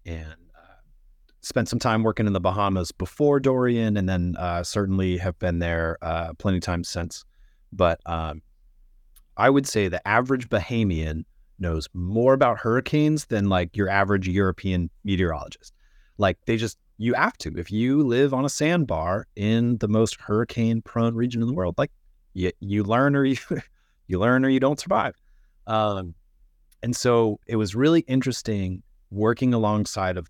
And 0.07 0.35
uh, 0.57 0.81
spent 1.41 1.69
some 1.69 1.79
time 1.79 2.03
working 2.03 2.27
in 2.27 2.33
the 2.33 2.41
Bahamas 2.41 2.93
before 2.93 3.41
Dorian, 3.41 3.97
and 3.97 4.09
then 4.09 4.35
uh, 4.39 4.63
certainly 4.63 5.17
have 5.19 5.39
been 5.39 5.59
there 5.59 5.99
uh, 6.03 6.33
plenty 6.35 6.59
of 6.59 6.63
times 6.65 6.89
since. 6.89 7.25
But 7.73 8.01
um, 8.07 8.43
I 9.37 9.51
would 9.51 9.67
say 9.67 9.89
the 9.89 10.07
average 10.07 10.49
Bahamian 10.49 11.25
knows 11.59 11.89
more 11.95 12.35
about 12.35 12.59
hurricanes 12.59 13.27
than 13.27 13.49
like 13.49 13.77
your 13.77 13.89
average 13.89 14.29
European 14.29 14.91
meteorologist. 15.05 15.73
Like 16.19 16.39
they 16.47 16.57
just 16.57 16.79
you 16.99 17.15
have 17.15 17.37
to 17.39 17.53
if 17.57 17.73
you 17.73 18.03
live 18.03 18.33
on 18.33 18.45
a 18.45 18.49
sandbar 18.49 19.27
in 19.35 19.79
the 19.79 19.89
most 19.89 20.21
hurricane 20.21 20.83
prone 20.83 21.15
region 21.15 21.43
in 21.43 21.49
the 21.49 21.55
world. 21.55 21.75
Like 21.79 21.91
you 22.35 22.53
you 22.61 22.85
learn 22.85 23.17
or 23.17 23.25
you 23.25 23.37
you 24.07 24.19
learn 24.19 24.45
or 24.45 24.49
you 24.49 24.61
don't 24.61 24.79
survive. 24.79 25.15
Um, 25.67 26.15
and 26.83 26.95
so 26.95 27.41
it 27.47 27.57
was 27.57 27.75
really 27.75 28.01
interesting 28.01 28.83
working 29.11 29.55
alongside 29.55 30.17
of 30.17 30.29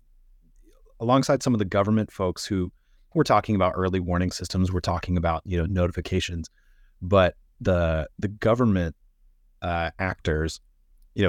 alongside 0.99 1.43
some 1.43 1.53
of 1.53 1.59
the 1.59 1.65
government 1.65 2.11
folks 2.11 2.45
who 2.45 2.71
we're 3.13 3.23
talking 3.23 3.55
about 3.55 3.73
early 3.75 3.99
warning 3.99 4.31
systems. 4.31 4.71
We're 4.71 4.79
talking 4.79 5.17
about 5.17 5.41
you 5.45 5.57
know 5.57 5.65
notifications, 5.65 6.49
but 7.01 7.35
the 7.61 8.07
the 8.19 8.27
government 8.27 8.95
uh, 9.61 9.91
actors 9.99 10.61
you 11.15 11.23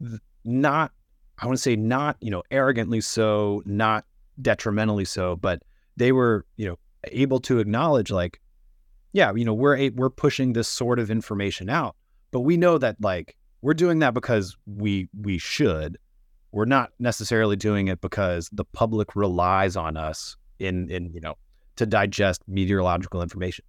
know, 0.00 0.18
not, 0.44 0.90
I 1.38 1.46
want 1.46 1.56
to 1.56 1.62
say 1.62 1.76
not, 1.76 2.16
you 2.20 2.30
know, 2.30 2.42
arrogantly 2.50 3.00
so, 3.02 3.62
not 3.66 4.04
detrimentally 4.40 5.04
so, 5.04 5.36
but 5.36 5.62
they 5.96 6.12
were, 6.12 6.44
you 6.56 6.66
know, 6.66 6.78
able 7.04 7.38
to 7.40 7.60
acknowledge 7.60 8.10
like, 8.10 8.40
yeah, 9.12 9.32
you 9.34 9.44
know, 9.44 9.54
we're 9.54 9.76
a, 9.76 9.90
we're 9.90 10.10
pushing 10.10 10.54
this 10.54 10.66
sort 10.66 10.98
of 10.98 11.10
information 11.10 11.68
out, 11.68 11.94
but 12.36 12.42
we 12.42 12.58
know 12.58 12.76
that 12.76 12.96
like 13.00 13.34
we're 13.62 13.72
doing 13.72 14.00
that 14.00 14.12
because 14.12 14.58
we 14.66 15.08
we 15.18 15.38
should. 15.38 15.96
We're 16.52 16.66
not 16.66 16.90
necessarily 16.98 17.56
doing 17.56 17.88
it 17.88 18.02
because 18.02 18.50
the 18.52 18.66
public 18.66 19.16
relies 19.16 19.74
on 19.74 19.96
us 19.96 20.36
in 20.58 20.90
in 20.90 21.14
you 21.14 21.20
know 21.22 21.38
to 21.76 21.86
digest 21.86 22.42
meteorological 22.46 23.22
information. 23.22 23.64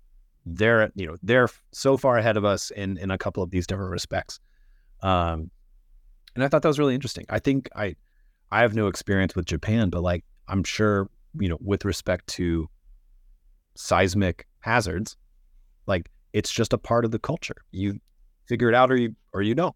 They're 0.46 0.92
you 0.96 1.08
know 1.08 1.16
they're 1.24 1.48
so 1.72 1.96
far 1.96 2.18
ahead 2.18 2.36
of 2.36 2.44
us 2.44 2.70
in 2.72 2.98
in 2.98 3.10
a 3.10 3.18
couple 3.18 3.42
of 3.42 3.52
these 3.52 3.66
different 3.66 3.92
respects. 3.92 4.42
Um, 5.02 5.50
and 6.36 6.44
I 6.44 6.50
thought 6.50 6.62
that 6.64 6.68
was 6.68 6.78
really 6.78 6.94
interesting. 6.94 7.26
I 7.30 7.40
think 7.40 7.70
I, 7.74 7.96
I 8.52 8.64
have 8.64 8.76
no 8.76 8.88
experience 8.88 9.34
with 9.34 9.46
Japan, 9.46 9.90
but 9.90 10.04
like 10.04 10.26
I'm 10.50 10.66
sure 10.66 11.10
you 11.40 11.48
know, 11.48 11.58
with 11.62 11.86
respect 11.86 12.28
to 12.36 12.70
seismic 13.76 14.46
hazards, 14.60 15.16
like 15.86 16.12
it's 16.34 16.52
just 16.52 16.74
a 16.74 16.78
part 16.78 17.06
of 17.06 17.12
the 17.12 17.20
culture. 17.20 17.56
You 17.72 18.02
figure 18.48 18.70
it 18.70 18.76
out, 18.76 18.92
or 18.92 18.96
you 18.96 19.16
or 19.34 19.42
you 19.42 19.56
don't. 19.56 19.76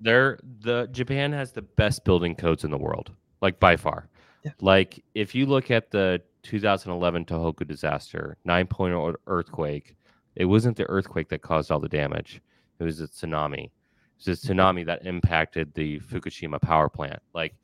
They're 0.00 0.38
the 0.60 0.88
Japan 0.92 1.32
has 1.32 1.52
the 1.52 1.62
best 1.62 2.04
building 2.04 2.34
codes 2.34 2.64
in 2.64 2.70
the 2.70 2.78
world, 2.78 3.12
like 3.40 3.58
by 3.58 3.76
far. 3.76 4.08
Yeah. 4.44 4.52
Like 4.60 5.02
if 5.14 5.34
you 5.34 5.46
look 5.46 5.70
at 5.70 5.90
the 5.90 6.22
2011 6.42 7.24
Tohoku 7.24 7.66
disaster, 7.66 8.36
9.0 8.46 9.14
earthquake, 9.26 9.96
it 10.36 10.44
wasn't 10.44 10.76
the 10.76 10.88
earthquake 10.88 11.28
that 11.28 11.42
caused 11.42 11.70
all 11.70 11.80
the 11.80 11.88
damage. 11.88 12.40
It 12.78 12.84
was 12.84 13.00
a 13.00 13.08
tsunami. 13.08 13.64
It 13.64 14.26
was 14.26 14.44
a 14.44 14.46
tsunami 14.46 14.86
that 14.86 15.04
impacted 15.04 15.74
the 15.74 15.98
Fukushima 16.00 16.60
power 16.60 16.88
plant. 16.88 17.20
Like, 17.34 17.54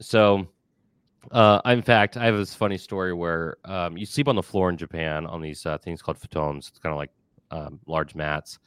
so, 0.00 0.48
uh, 1.32 1.60
in 1.66 1.82
fact, 1.82 2.16
I 2.16 2.24
have 2.26 2.36
this 2.36 2.54
funny 2.54 2.78
story 2.78 3.12
where 3.12 3.56
um, 3.64 3.96
you 3.96 4.06
sleep 4.06 4.28
on 4.28 4.36
the 4.36 4.42
floor 4.42 4.70
in 4.70 4.76
Japan 4.76 5.26
on 5.26 5.42
these 5.42 5.66
uh, 5.66 5.78
things 5.78 6.00
called 6.00 6.18
futons. 6.18 6.68
It's 6.68 6.78
kind 6.78 6.92
of 6.92 6.98
like 6.98 7.10
um, 7.50 7.80
large 7.86 8.14
mats. 8.14 8.58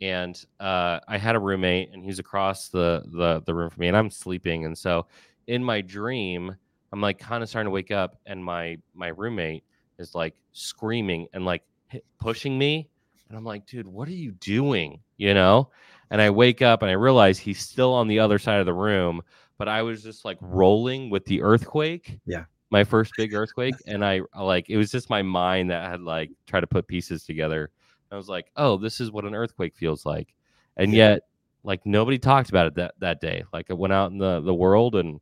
And 0.00 0.42
uh, 0.60 1.00
I 1.08 1.18
had 1.18 1.36
a 1.36 1.40
roommate, 1.40 1.90
and 1.92 2.04
he's 2.04 2.18
across 2.18 2.68
the, 2.68 3.04
the 3.06 3.42
the 3.46 3.54
room 3.54 3.70
from 3.70 3.80
me, 3.80 3.88
and 3.88 3.96
I'm 3.96 4.10
sleeping. 4.10 4.64
And 4.64 4.76
so, 4.76 5.06
in 5.46 5.62
my 5.62 5.80
dream, 5.80 6.54
I'm 6.92 7.00
like 7.00 7.18
kind 7.18 7.42
of 7.42 7.48
starting 7.48 7.66
to 7.66 7.70
wake 7.70 7.90
up, 7.90 8.18
and 8.26 8.44
my 8.44 8.78
my 8.94 9.08
roommate 9.08 9.64
is 9.98 10.14
like 10.14 10.34
screaming 10.52 11.28
and 11.32 11.44
like 11.44 11.62
hit, 11.88 12.04
pushing 12.18 12.58
me, 12.58 12.88
and 13.28 13.38
I'm 13.38 13.44
like, 13.44 13.66
dude, 13.66 13.88
what 13.88 14.08
are 14.08 14.12
you 14.12 14.32
doing? 14.32 15.00
You 15.16 15.34
know? 15.34 15.70
And 16.10 16.20
I 16.20 16.30
wake 16.30 16.62
up 16.62 16.82
and 16.82 16.90
I 16.90 16.94
realize 16.94 17.38
he's 17.38 17.58
still 17.58 17.92
on 17.92 18.06
the 18.06 18.20
other 18.20 18.38
side 18.38 18.60
of 18.60 18.66
the 18.66 18.74
room, 18.74 19.22
but 19.58 19.68
I 19.68 19.82
was 19.82 20.02
just 20.02 20.24
like 20.24 20.38
rolling 20.40 21.10
with 21.10 21.24
the 21.24 21.42
earthquake. 21.42 22.20
Yeah. 22.26 22.44
My 22.70 22.84
first 22.84 23.12
big 23.16 23.34
earthquake. 23.34 23.74
And 23.86 24.04
I 24.04 24.20
like 24.38 24.70
it 24.70 24.76
was 24.76 24.90
just 24.90 25.10
my 25.10 25.22
mind 25.22 25.70
that 25.70 25.88
had 25.88 26.00
like 26.00 26.30
tried 26.46 26.60
to 26.60 26.66
put 26.66 26.86
pieces 26.86 27.24
together. 27.24 27.70
I 28.14 28.16
was 28.16 28.28
like, 28.28 28.50
oh, 28.56 28.76
this 28.76 29.00
is 29.00 29.10
what 29.10 29.24
an 29.24 29.34
earthquake 29.34 29.74
feels 29.74 30.06
like. 30.06 30.34
And 30.76 30.92
Yeah. 30.92 31.10
yet, 31.10 31.22
like 31.64 31.84
nobody 31.86 32.18
talked 32.18 32.50
about 32.50 32.66
it 32.66 32.74
that, 32.74 32.94
that 32.98 33.20
day. 33.20 33.44
Like 33.52 33.70
I 33.70 33.74
went 33.74 33.92
out 33.92 34.10
in 34.12 34.18
the, 34.18 34.40
the 34.40 34.54
world 34.54 34.94
and 34.96 35.20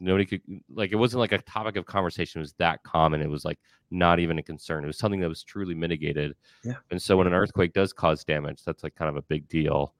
nobody 0.00 0.24
could 0.26 0.42
like 0.72 0.92
it 0.92 0.96
wasn't 0.96 1.20
like 1.20 1.32
a 1.32 1.38
topic 1.38 1.76
of 1.76 1.86
conversation. 1.86 2.40
It 2.40 2.42
was 2.42 2.54
that 2.54 2.82
common. 2.82 3.22
It 3.22 3.30
was 3.30 3.44
like 3.44 3.58
not 3.90 4.18
even 4.18 4.38
a 4.38 4.42
concern. 4.42 4.84
It 4.84 4.88
was 4.88 4.98
something 4.98 5.20
that 5.20 5.28
was 5.28 5.42
truly 5.42 5.74
mitigated. 5.74 6.34
Yeah. 6.64 6.74
And 6.90 7.00
so 7.00 7.16
when 7.16 7.26
an 7.26 7.34
earthquake 7.34 7.72
does 7.72 7.92
cause 7.92 8.24
damage, 8.24 8.64
that's 8.64 8.82
like 8.82 8.94
kind 8.94 9.08
of 9.08 9.16
a 9.16 9.22
big 9.22 9.48
deal. 9.48 9.94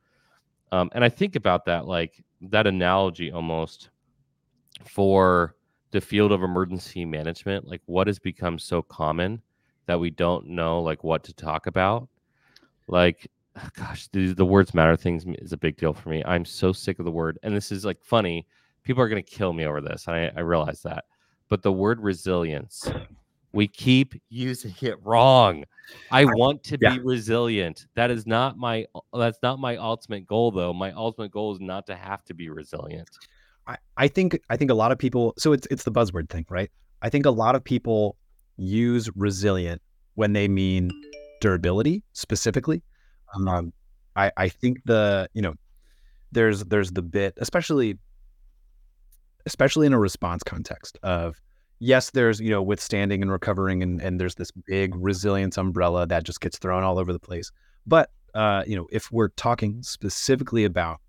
Um, 0.73 0.91
and 0.93 1.05
I 1.05 1.09
think 1.09 1.37
about 1.37 1.65
that 1.67 1.87
like 1.87 2.23
that 2.43 2.67
analogy 2.67 3.31
almost 3.31 3.91
for 4.85 5.55
the 5.93 6.01
field 6.01 6.33
of 6.33 6.43
emergency 6.43 7.05
management. 7.05 7.69
Like 7.69 7.83
what 7.87 8.09
has 8.09 8.19
become 8.19 8.59
so 8.59 8.83
common 8.83 9.41
that 9.87 10.01
we 10.01 10.11
don't 10.11 10.47
know 10.47 10.81
like 10.81 11.05
what 11.05 11.25
to 11.25 11.33
talk 11.33 11.67
about. 11.67 12.09
Like 12.89 13.31
gosh, 13.77 14.09
the, 14.09 14.33
the 14.33 14.45
words 14.45 14.75
matter 14.75 14.97
things 14.97 15.25
is 15.39 15.53
a 15.53 15.57
big 15.57 15.77
deal 15.77 15.93
for 15.93 16.09
me. 16.09 16.23
I'm 16.25 16.45
so 16.45 16.73
sick 16.73 16.99
of 16.99 17.05
the 17.05 17.11
word. 17.11 17.39
And 17.43 17.55
this 17.55 17.73
is 17.73 17.85
like 17.85 18.03
funny. 18.03 18.47
People 18.83 19.03
are 19.03 19.09
going 19.09 19.23
to 19.23 19.31
kill 19.31 19.53
me 19.53 19.65
over 19.65 19.81
this. 19.81 20.09
I, 20.09 20.31
I 20.37 20.41
realize 20.41 20.83
that. 20.83 21.05
But 21.49 21.63
the 21.63 21.73
word 21.73 22.01
resilience, 22.01 22.91
we 23.53 23.69
keep 23.69 24.21
using 24.29 24.75
it 24.81 24.97
wrong. 25.03 25.65
I 26.11 26.25
want 26.25 26.65
to 26.65 26.79
yeah. 26.81 26.95
be 26.95 27.01
resilient. 27.01 27.87
That 27.95 28.11
is 28.11 28.27
not 28.27 28.57
my 28.57 28.87
that's 29.13 29.39
not 29.43 29.59
my 29.59 29.77
ultimate 29.77 30.27
goal 30.27 30.51
though. 30.51 30.73
My 30.73 30.93
ultimate 30.93 31.31
goal 31.31 31.55
is 31.55 31.61
not 31.61 31.87
to 31.87 31.95
have 31.95 32.25
to 32.25 32.35
be 32.35 32.49
resilient. 32.49 33.09
I, 33.67 33.77
I 33.97 34.09
think 34.09 34.41
I 34.51 34.57
think 34.57 34.71
a 34.71 34.75
lot 34.75 34.93
of 34.93 34.99
people 34.99 35.35
so 35.39 35.53
it's 35.53 35.67
it's 35.71 35.85
the 35.85 35.93
buzzword 35.93 36.31
thing, 36.31 36.47
right? 36.49 36.71
I 37.03 37.11
think 37.11 37.27
a 37.27 37.31
lot 37.31 37.55
of 37.55 37.63
people 37.63 38.17
use 38.57 39.09
resilient 39.17 39.83
when 40.15 40.33
they 40.33 40.49
mean 40.49 40.91
durability 41.41 42.03
specifically. 42.13 42.83
Um, 43.35 43.73
I 44.17 44.31
I 44.37 44.49
think 44.49 44.79
the 44.85 45.29
you 45.35 45.43
know 45.43 45.55
there's 46.33 46.65
there's 46.65 46.91
the 46.91 47.03
bit 47.03 47.35
especially 47.39 47.99
especially 49.47 49.87
in 49.87 49.93
a 49.93 49.99
response 49.99 50.43
context 50.43 50.99
of 51.03 51.41
yes 51.79 52.11
there's 52.11 52.41
you 52.41 52.51
know 52.51 52.63
withstanding 52.63 53.23
and 53.23 53.31
recovering 53.31 53.83
and 53.83 54.01
and 54.01 54.21
there's 54.21 54.35
this 54.35 54.51
big 54.51 54.95
resilience 54.97 55.57
umbrella 55.57 56.07
that 56.07 56.25
just 56.25 56.41
gets 56.41 56.59
thrown 56.59 56.83
all 56.83 56.99
over 56.99 57.13
the 57.13 57.19
place 57.19 57.51
but 57.87 58.11
uh 58.35 58.63
you 58.67 58.77
know 58.77 58.87
if 58.91 59.11
we're 59.13 59.29
talking 59.29 59.83
specifically 59.83 60.65
about 60.65 61.01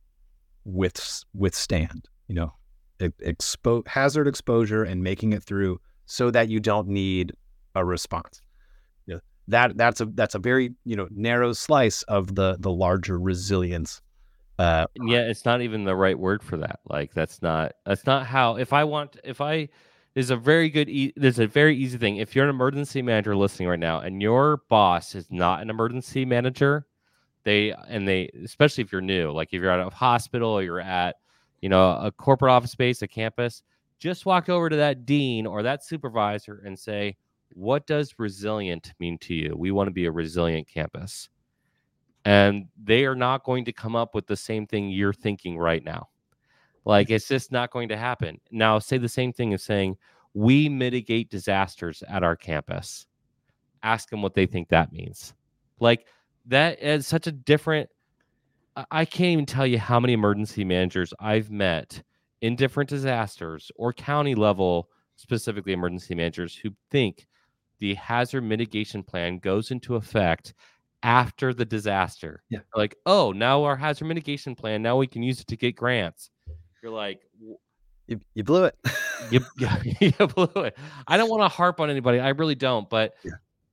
with 0.64 1.24
withstand 1.34 2.08
you 2.28 2.36
know 2.36 2.54
expo- 3.00 3.88
hazard 3.88 4.28
exposure 4.28 4.84
and 4.84 5.04
making 5.04 5.34
it 5.34 5.44
through 5.44 5.80
so 6.06 6.32
that 6.32 6.50
you 6.50 6.60
don't 6.60 6.88
need 6.88 7.34
a 7.76 7.84
response. 7.84 8.42
Know, 9.08 9.20
that 9.48 9.78
that's 9.78 10.02
a 10.02 10.06
that's 10.06 10.36
a 10.36 10.40
very 10.40 10.74
you 10.86 10.96
know 10.96 11.08
narrow 11.12 11.54
slice 11.54 12.04
of 12.04 12.36
the 12.36 12.58
the 12.60 12.72
larger 12.72 13.20
resilience. 13.20 14.02
Uh, 14.58 14.86
yeah, 15.04 15.20
it's 15.20 15.44
not 15.44 15.62
even 15.62 15.84
the 15.84 15.96
right 15.96 16.18
word 16.18 16.42
for 16.42 16.58
that. 16.58 16.80
Like 16.90 17.14
that's 17.14 17.42
not 17.42 17.74
that's 17.86 18.06
not 18.06 18.26
how. 18.26 18.56
If 18.56 18.72
I 18.72 18.86
want, 18.86 19.18
if 19.24 19.42
I 19.42 19.70
there's 20.14 20.30
a 20.30 20.38
very 20.38 20.70
good 20.70 20.90
e- 20.90 21.14
there's 21.18 21.40
a 21.40 21.48
very 21.48 21.76
easy 21.76 21.98
thing. 21.98 22.18
If 22.18 22.36
you're 22.36 22.46
an 22.46 22.50
emergency 22.50 23.02
manager 23.02 23.36
listening 23.36 23.68
right 23.68 23.80
now, 23.80 24.00
and 24.00 24.22
your 24.22 24.62
boss 24.70 25.14
is 25.14 25.28
not 25.30 25.62
an 25.62 25.70
emergency 25.70 26.24
manager, 26.24 26.86
they 27.44 27.74
and 27.90 28.08
they 28.08 28.30
especially 28.44 28.84
if 28.84 28.94
you're 28.94 29.02
new, 29.02 29.32
like 29.32 29.50
if 29.52 29.62
you're 29.62 29.72
at 29.72 29.86
a 29.86 29.90
hospital 29.90 30.52
or 30.52 30.64
you're 30.64 30.80
at 30.80 31.18
you 31.62 31.68
know 31.68 31.92
a 31.92 32.12
corporate 32.12 32.52
office 32.52 32.72
space, 32.72 33.02
a 33.02 33.08
campus, 33.10 33.62
just 34.00 34.26
walk 34.26 34.50
over 34.50 34.70
to 34.70 34.76
that 34.76 35.06
dean 35.06 35.46
or 35.46 35.64
that 35.64 35.84
supervisor 35.84 36.62
and 36.66 36.78
say, 36.78 37.18
"What 37.50 37.88
does 37.88 38.20
resilient 38.20 38.94
mean 39.00 39.18
to 39.20 39.34
you? 39.34 39.56
We 39.58 39.72
want 39.72 39.88
to 39.88 39.94
be 39.94 40.06
a 40.06 40.12
resilient 40.12 40.68
campus." 40.68 41.30
And 42.26 42.66
they 42.82 43.06
are 43.06 43.16
not 43.16 43.44
going 43.44 43.66
to 43.66 43.74
come 43.74 43.96
up 43.96 44.16
with 44.16 44.28
the 44.28 44.36
same 44.36 44.66
thing 44.66 44.90
you're 44.90 45.14
thinking 45.14 45.58
right 45.58 45.84
now. 45.84 46.10
Like 46.86 47.10
it's 47.10 47.28
just 47.28 47.52
not 47.52 47.72
going 47.72 47.90
to 47.90 47.98
happen. 47.98 48.40
Now, 48.52 48.80
say 48.80 48.98
the 48.98 49.10
same 49.10 49.34
thing 49.34 49.54
as 49.54 49.64
saying, 49.64 49.98
we 50.34 50.70
mitigate 50.70 51.32
disasters 51.32 52.04
at 52.08 52.24
our 52.24 52.36
campus. 52.36 53.08
Ask 53.82 54.10
them 54.10 54.22
what 54.22 54.34
they 54.36 54.46
think 54.46 54.70
that 54.70 54.92
means. 54.92 55.34
Like 55.80 56.06
that 56.46 56.82
is 56.82 57.08
such 57.08 57.26
a 57.28 57.32
different. 57.32 57.90
I 58.92 59.06
can't 59.06 59.30
even 59.30 59.46
tell 59.46 59.66
you 59.66 59.80
how 59.80 60.02
many 60.02 60.14
emergency 60.14 60.66
managers 60.66 61.14
I've 61.20 61.50
met 61.50 62.04
in 62.42 62.56
different 62.56 62.90
disasters 62.90 63.72
or 63.76 63.94
county 63.94 64.36
level, 64.36 64.90
specifically 65.16 65.74
emergency 65.74 66.16
managers 66.16 66.56
who 66.56 66.72
think 66.92 67.28
the 67.80 67.94
hazard 67.96 68.42
mitigation 68.42 69.04
plan 69.04 69.40
goes 69.40 69.72
into 69.72 69.96
effect 69.96 70.54
after 71.04 71.54
the 71.54 71.66
disaster. 71.66 72.44
Yeah. 72.50 72.60
Like, 72.76 72.96
oh, 73.06 73.32
now 73.32 73.64
our 73.64 73.76
hazard 73.76 74.06
mitigation 74.06 74.56
plan, 74.56 74.82
now 74.82 74.98
we 74.98 75.08
can 75.08 75.24
use 75.24 75.40
it 75.40 75.48
to 75.48 75.58
get 75.58 75.76
grants. 75.76 76.32
You're 76.82 76.92
like, 76.92 77.22
you, 78.08 78.20
you 78.34 78.44
blew 78.44 78.66
it. 78.66 78.76
you, 79.32 79.42
you 80.00 80.12
blew 80.28 80.64
it. 80.64 80.78
I 81.08 81.18
don't 81.18 81.30
want 81.30 81.44
to 81.44 81.48
harp 81.48 81.80
on 81.80 81.90
anybody. 81.90 82.20
I 82.20 82.30
really 82.30 82.56
don't. 82.56 82.90
But 82.90 83.16
yeah. 83.24 83.32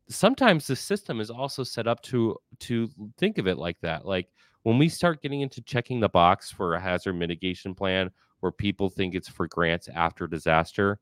Sometimes 0.09 0.67
the 0.67 0.77
system 0.77 1.21
is 1.21 1.31
also 1.31 1.65
set 1.65 1.87
up 1.87 2.03
to 2.03 2.37
to 2.61 2.88
think 3.19 3.38
of 3.38 3.47
it 3.47 3.59
like 3.59 3.81
that. 3.81 4.07
Like 4.07 4.29
when 4.62 4.79
we 4.79 4.88
start 4.88 5.23
getting 5.23 5.41
into 5.41 5.62
checking 5.62 6.01
the 6.01 6.09
box 6.09 6.51
for 6.51 6.75
a 6.75 6.81
hazard 6.81 7.15
mitigation 7.15 7.75
plan 7.75 8.11
where 8.41 8.53
people 8.53 8.88
think 8.88 9.15
it's 9.15 9.29
for 9.29 9.47
grants 9.49 9.88
after 9.88 10.27
disaster, 10.27 10.99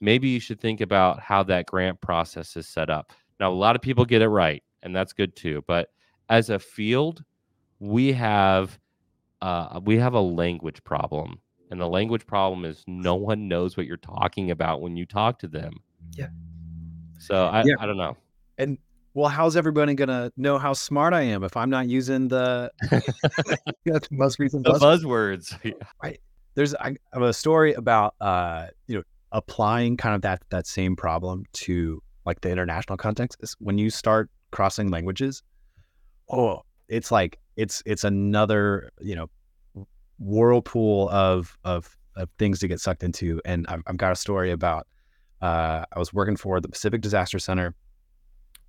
maybe 0.00 0.28
you 0.28 0.40
should 0.40 0.60
think 0.60 0.80
about 0.80 1.20
how 1.20 1.42
that 1.44 1.66
grant 1.66 2.00
process 2.00 2.56
is 2.56 2.68
set 2.68 2.90
up. 2.90 3.12
Now, 3.40 3.50
a 3.50 3.54
lot 3.54 3.76
of 3.76 3.82
people 3.82 4.04
get 4.04 4.22
it 4.22 4.28
right, 4.28 4.62
and 4.82 4.94
that's 4.94 5.12
good 5.12 5.34
too. 5.34 5.64
But 5.66 5.88
as 6.28 6.50
a 6.50 6.58
field, 6.58 7.24
we 7.80 8.12
have 8.12 8.78
uh, 9.40 9.80
we 9.82 9.98
have 9.98 10.14
a 10.14 10.20
language 10.20 10.82
problem 10.84 11.40
and 11.72 11.80
the 11.80 11.88
language 11.88 12.26
problem 12.26 12.66
is 12.66 12.84
no 12.86 13.14
one 13.14 13.48
knows 13.48 13.78
what 13.78 13.86
you're 13.86 13.96
talking 13.96 14.50
about 14.50 14.82
when 14.82 14.94
you 14.94 15.06
talk 15.06 15.38
to 15.38 15.48
them. 15.48 15.72
Yeah. 16.12 16.28
So 17.18 17.46
I, 17.46 17.62
yeah. 17.64 17.76
I 17.80 17.86
don't 17.86 17.96
know. 17.96 18.14
And 18.58 18.78
well, 19.14 19.28
how's 19.28 19.56
everybody 19.56 19.94
gonna 19.94 20.32
know 20.36 20.58
how 20.58 20.72
smart 20.72 21.12
I 21.12 21.22
am 21.22 21.44
if 21.44 21.56
I'm 21.56 21.70
not 21.70 21.88
using 21.88 22.28
the, 22.28 22.70
the 22.82 24.00
most 24.10 24.38
recent 24.38 24.64
the 24.64 24.72
buzzwords? 24.72 25.58
Right. 26.02 26.20
There's 26.54 26.74
I 26.74 26.96
have 27.12 27.22
a 27.22 27.32
story 27.32 27.72
about 27.72 28.14
uh, 28.20 28.66
you 28.86 28.96
know, 28.96 29.02
applying 29.32 29.96
kind 29.96 30.14
of 30.14 30.22
that 30.22 30.42
that 30.50 30.66
same 30.66 30.96
problem 30.96 31.44
to 31.54 32.02
like 32.26 32.40
the 32.42 32.50
international 32.50 32.96
context 32.96 33.38
is 33.42 33.56
when 33.58 33.78
you 33.78 33.90
start 33.90 34.30
crossing 34.50 34.90
languages, 34.90 35.42
oh, 36.30 36.62
it's 36.88 37.10
like 37.10 37.38
it's 37.56 37.82
it's 37.86 38.04
another, 38.04 38.90
you 39.00 39.16
know, 39.16 39.86
whirlpool 40.18 41.08
of 41.10 41.56
of 41.64 41.96
of 42.16 42.28
things 42.38 42.58
to 42.60 42.68
get 42.68 42.80
sucked 42.80 43.02
into. 43.02 43.40
And 43.44 43.66
I've, 43.68 43.82
I've 43.86 43.96
got 43.96 44.12
a 44.12 44.16
story 44.16 44.50
about 44.50 44.86
uh, 45.40 45.84
I 45.90 45.98
was 45.98 46.12
working 46.12 46.36
for 46.36 46.60
the 46.60 46.68
Pacific 46.68 47.00
Disaster 47.00 47.38
Center. 47.38 47.74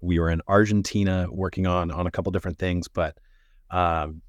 We 0.04 0.20
were 0.20 0.30
in 0.30 0.42
Argentina 0.48 1.28
working 1.32 1.66
on 1.66 1.89
on 1.92 2.06
a 2.08 2.12
couple 2.12 2.32
different 2.32 2.60
things, 2.60 2.88
but 2.88 3.18
um, 3.72 4.22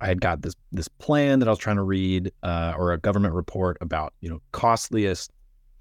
I 0.00 0.06
had 0.06 0.20
got 0.20 0.42
this 0.42 0.54
this 0.72 0.88
plan 0.88 1.38
that 1.38 1.48
I 1.48 1.50
was 1.50 1.58
trying 1.58 1.76
to 1.76 1.82
read 1.82 2.32
uh, 2.42 2.74
or 2.76 2.92
a 2.92 2.98
government 2.98 3.34
report 3.34 3.78
about 3.80 4.14
you 4.20 4.28
know 4.28 4.40
costliest 4.52 5.30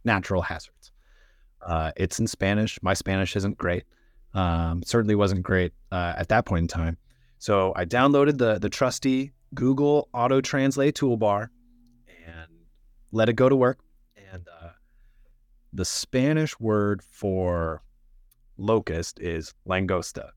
natural 0.04 0.42
hazards. 0.42 0.92
Uh, 1.66 1.92
it's 1.98 2.20
in 2.20 2.28
Spanish. 2.28 2.78
My 2.82 2.94
Spanish 2.94 3.36
isn't 3.36 3.58
great. 3.58 3.84
Um, 4.34 4.84
certainly 4.84 5.16
wasn't 5.16 5.44
great 5.44 5.74
uh, 5.92 6.14
at 6.18 6.28
that 6.28 6.46
point 6.46 6.64
in 6.64 6.68
time. 6.68 6.98
So 7.40 7.74
I 7.76 7.86
downloaded 7.86 8.38
the 8.38 8.60
the 8.60 8.70
trusty 8.70 9.32
Google 9.54 10.10
Auto 10.14 10.42
Translate 10.42 10.96
toolbar 10.96 11.50
and 12.26 12.52
let 13.12 13.30
it 13.30 13.34
go 13.34 13.50
to 13.50 13.56
work. 13.56 13.80
And 14.32 14.48
uh, 14.62 14.70
the 15.74 15.86
Spanish 15.86 16.60
word 16.60 17.02
for 17.02 17.82
locust 18.58 19.20
is 19.20 19.54
langosta. 19.68 20.30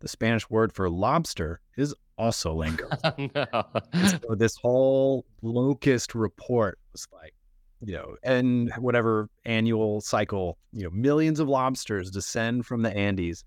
The 0.00 0.08
Spanish 0.08 0.48
word 0.50 0.72
for 0.72 0.88
lobster 0.90 1.60
is 1.76 1.94
also 2.18 2.54
langosta. 2.62 3.30
no. 3.34 4.18
So 4.20 4.34
this 4.34 4.56
whole 4.56 5.24
locust 5.42 6.14
report 6.14 6.78
was 6.92 7.06
like, 7.12 7.34
you 7.80 7.94
know, 7.94 8.16
and 8.22 8.72
whatever 8.78 9.28
annual 9.44 10.00
cycle, 10.00 10.58
you 10.72 10.84
know, 10.84 10.90
millions 10.90 11.40
of 11.40 11.48
lobsters 11.48 12.10
descend 12.10 12.66
from 12.66 12.82
the 12.82 12.94
Andes. 12.96 13.44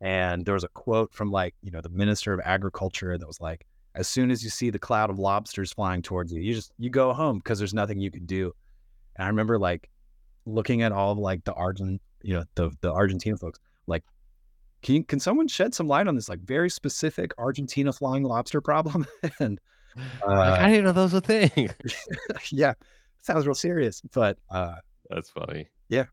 And 0.00 0.44
there 0.44 0.54
was 0.54 0.64
a 0.64 0.68
quote 0.68 1.12
from 1.12 1.30
like, 1.30 1.54
you 1.62 1.70
know, 1.70 1.80
the 1.80 1.88
minister 1.88 2.32
of 2.32 2.40
agriculture 2.44 3.16
that 3.16 3.26
was 3.26 3.40
like, 3.40 3.66
as 3.94 4.06
soon 4.06 4.30
as 4.30 4.44
you 4.44 4.50
see 4.50 4.70
the 4.70 4.78
cloud 4.78 5.10
of 5.10 5.18
lobsters 5.18 5.72
flying 5.72 6.02
towards 6.02 6.32
you, 6.32 6.40
you 6.40 6.54
just 6.54 6.72
you 6.78 6.88
go 6.88 7.12
home 7.12 7.38
because 7.38 7.58
there's 7.58 7.74
nothing 7.74 7.98
you 7.98 8.10
can 8.10 8.26
do. 8.26 8.52
And 9.16 9.24
I 9.24 9.28
remember 9.28 9.58
like 9.58 9.90
looking 10.46 10.82
at 10.82 10.92
all 10.92 11.12
of 11.12 11.18
like 11.18 11.44
the 11.44 11.52
Argent, 11.54 12.00
you 12.22 12.34
know, 12.34 12.44
the 12.54 12.70
the 12.80 12.92
Argentina 12.92 13.36
folks, 13.36 13.58
like, 13.86 14.04
can 14.82 14.96
you, 14.96 15.04
can 15.04 15.20
someone 15.20 15.48
shed 15.48 15.74
some 15.74 15.88
light 15.88 16.06
on 16.06 16.14
this 16.14 16.28
like 16.28 16.40
very 16.40 16.70
specific 16.70 17.32
Argentina 17.38 17.92
flying 17.92 18.22
lobster 18.22 18.60
problem? 18.60 19.06
and 19.40 19.60
uh, 19.96 20.26
like, 20.26 20.60
I 20.60 20.68
didn't 20.70 20.84
know 20.84 20.92
those 20.92 21.12
was 21.12 21.14
a 21.14 21.20
thing. 21.20 21.70
yeah, 22.50 22.74
sounds 23.22 23.46
real 23.46 23.54
serious, 23.54 24.00
but 24.12 24.38
uh, 24.50 24.76
that's 25.10 25.30
funny. 25.30 25.68
Yeah. 25.88 26.04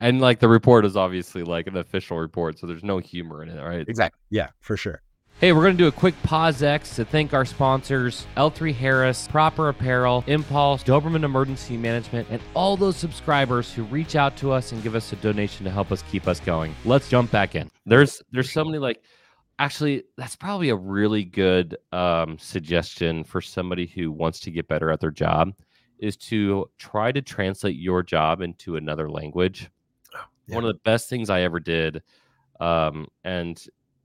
And 0.00 0.20
like 0.20 0.40
the 0.40 0.48
report 0.48 0.84
is 0.84 0.96
obviously 0.96 1.42
like 1.42 1.66
an 1.66 1.76
official 1.76 2.18
report, 2.18 2.58
so 2.58 2.66
there's 2.66 2.82
no 2.82 2.98
humor 2.98 3.42
in 3.42 3.50
it, 3.50 3.62
right? 3.62 3.88
Exactly. 3.88 4.18
Yeah, 4.30 4.48
for 4.60 4.76
sure. 4.76 5.02
Hey, 5.42 5.52
we're 5.52 5.62
going 5.62 5.76
to 5.76 5.82
do 5.82 5.88
a 5.88 5.90
quick 5.90 6.14
pause 6.22 6.62
X 6.62 6.94
to 6.94 7.04
thank 7.04 7.34
our 7.34 7.44
sponsors 7.44 8.28
L3 8.36 8.72
Harris, 8.72 9.26
Propper 9.26 9.70
Apparel, 9.70 10.22
Impulse, 10.28 10.84
Doberman 10.84 11.24
Emergency 11.24 11.76
Management, 11.76 12.28
and 12.30 12.40
all 12.54 12.76
those 12.76 12.96
subscribers 12.96 13.72
who 13.72 13.82
reach 13.82 14.14
out 14.14 14.36
to 14.36 14.52
us 14.52 14.70
and 14.70 14.80
give 14.84 14.94
us 14.94 15.12
a 15.12 15.16
donation 15.16 15.64
to 15.64 15.70
help 15.72 15.90
us 15.90 16.04
keep 16.12 16.28
us 16.28 16.38
going. 16.38 16.72
Let's 16.84 17.08
jump 17.08 17.32
back 17.32 17.56
in. 17.56 17.68
There's 17.84 18.22
there's 18.30 18.52
so 18.52 18.64
many 18.64 18.78
like 18.78 19.02
actually 19.58 20.04
that's 20.16 20.36
probably 20.36 20.68
a 20.68 20.76
really 20.76 21.24
good 21.24 21.76
um, 21.90 22.38
suggestion 22.38 23.24
for 23.24 23.40
somebody 23.40 23.86
who 23.86 24.12
wants 24.12 24.38
to 24.42 24.52
get 24.52 24.68
better 24.68 24.92
at 24.92 25.00
their 25.00 25.10
job 25.10 25.54
is 25.98 26.16
to 26.18 26.70
try 26.78 27.10
to 27.10 27.20
translate 27.20 27.74
your 27.74 28.04
job 28.04 28.42
into 28.42 28.76
another 28.76 29.10
language. 29.10 29.68
Oh, 30.14 30.20
yeah. 30.46 30.54
One 30.54 30.64
of 30.64 30.72
the 30.72 30.80
best 30.84 31.08
things 31.10 31.30
I 31.30 31.40
ever 31.40 31.58
did 31.58 32.00
um, 32.60 33.08
and 33.24 33.60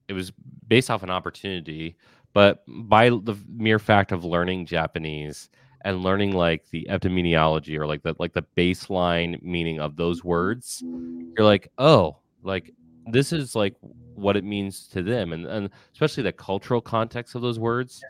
it 0.08 0.14
was 0.14 0.32
based 0.68 0.90
off 0.90 1.04
an 1.04 1.10
opportunity, 1.10 1.96
but 2.34 2.64
by 2.68 3.10
the 3.10 3.36
mere 3.50 3.80
fact 3.80 4.12
of 4.12 4.24
learning 4.24 4.66
Japanese 4.66 5.50
and 5.82 6.04
learning 6.04 6.34
like 6.34 6.70
the 6.72 6.90
etymology 6.90 7.78
or 7.78 7.86
like 7.88 8.04
the 8.04 8.16
like 8.20 8.34
the 8.34 8.46
baseline 8.56 9.42
meaning 9.42 9.80
of 9.80 9.96
those 9.96 10.24
words, 10.24 10.84
you're 10.84 11.46
like, 11.46 11.72
oh, 11.78 12.18
like 12.44 12.74
this 13.12 13.32
is 13.32 13.56
like 13.56 13.76
what 14.16 14.36
it 14.36 14.44
means 14.44 14.88
to 14.90 15.02
them, 15.02 15.34
and 15.34 15.46
and 15.46 15.70
especially 15.94 16.24
the 16.24 16.34
cultural 16.34 16.82
context 16.82 17.36
of 17.36 17.42
those 17.42 17.60
words. 17.60 18.04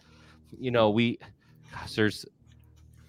You 0.59 0.71
know, 0.71 0.89
we 0.89 1.19
gosh, 1.71 1.95
there's 1.95 2.25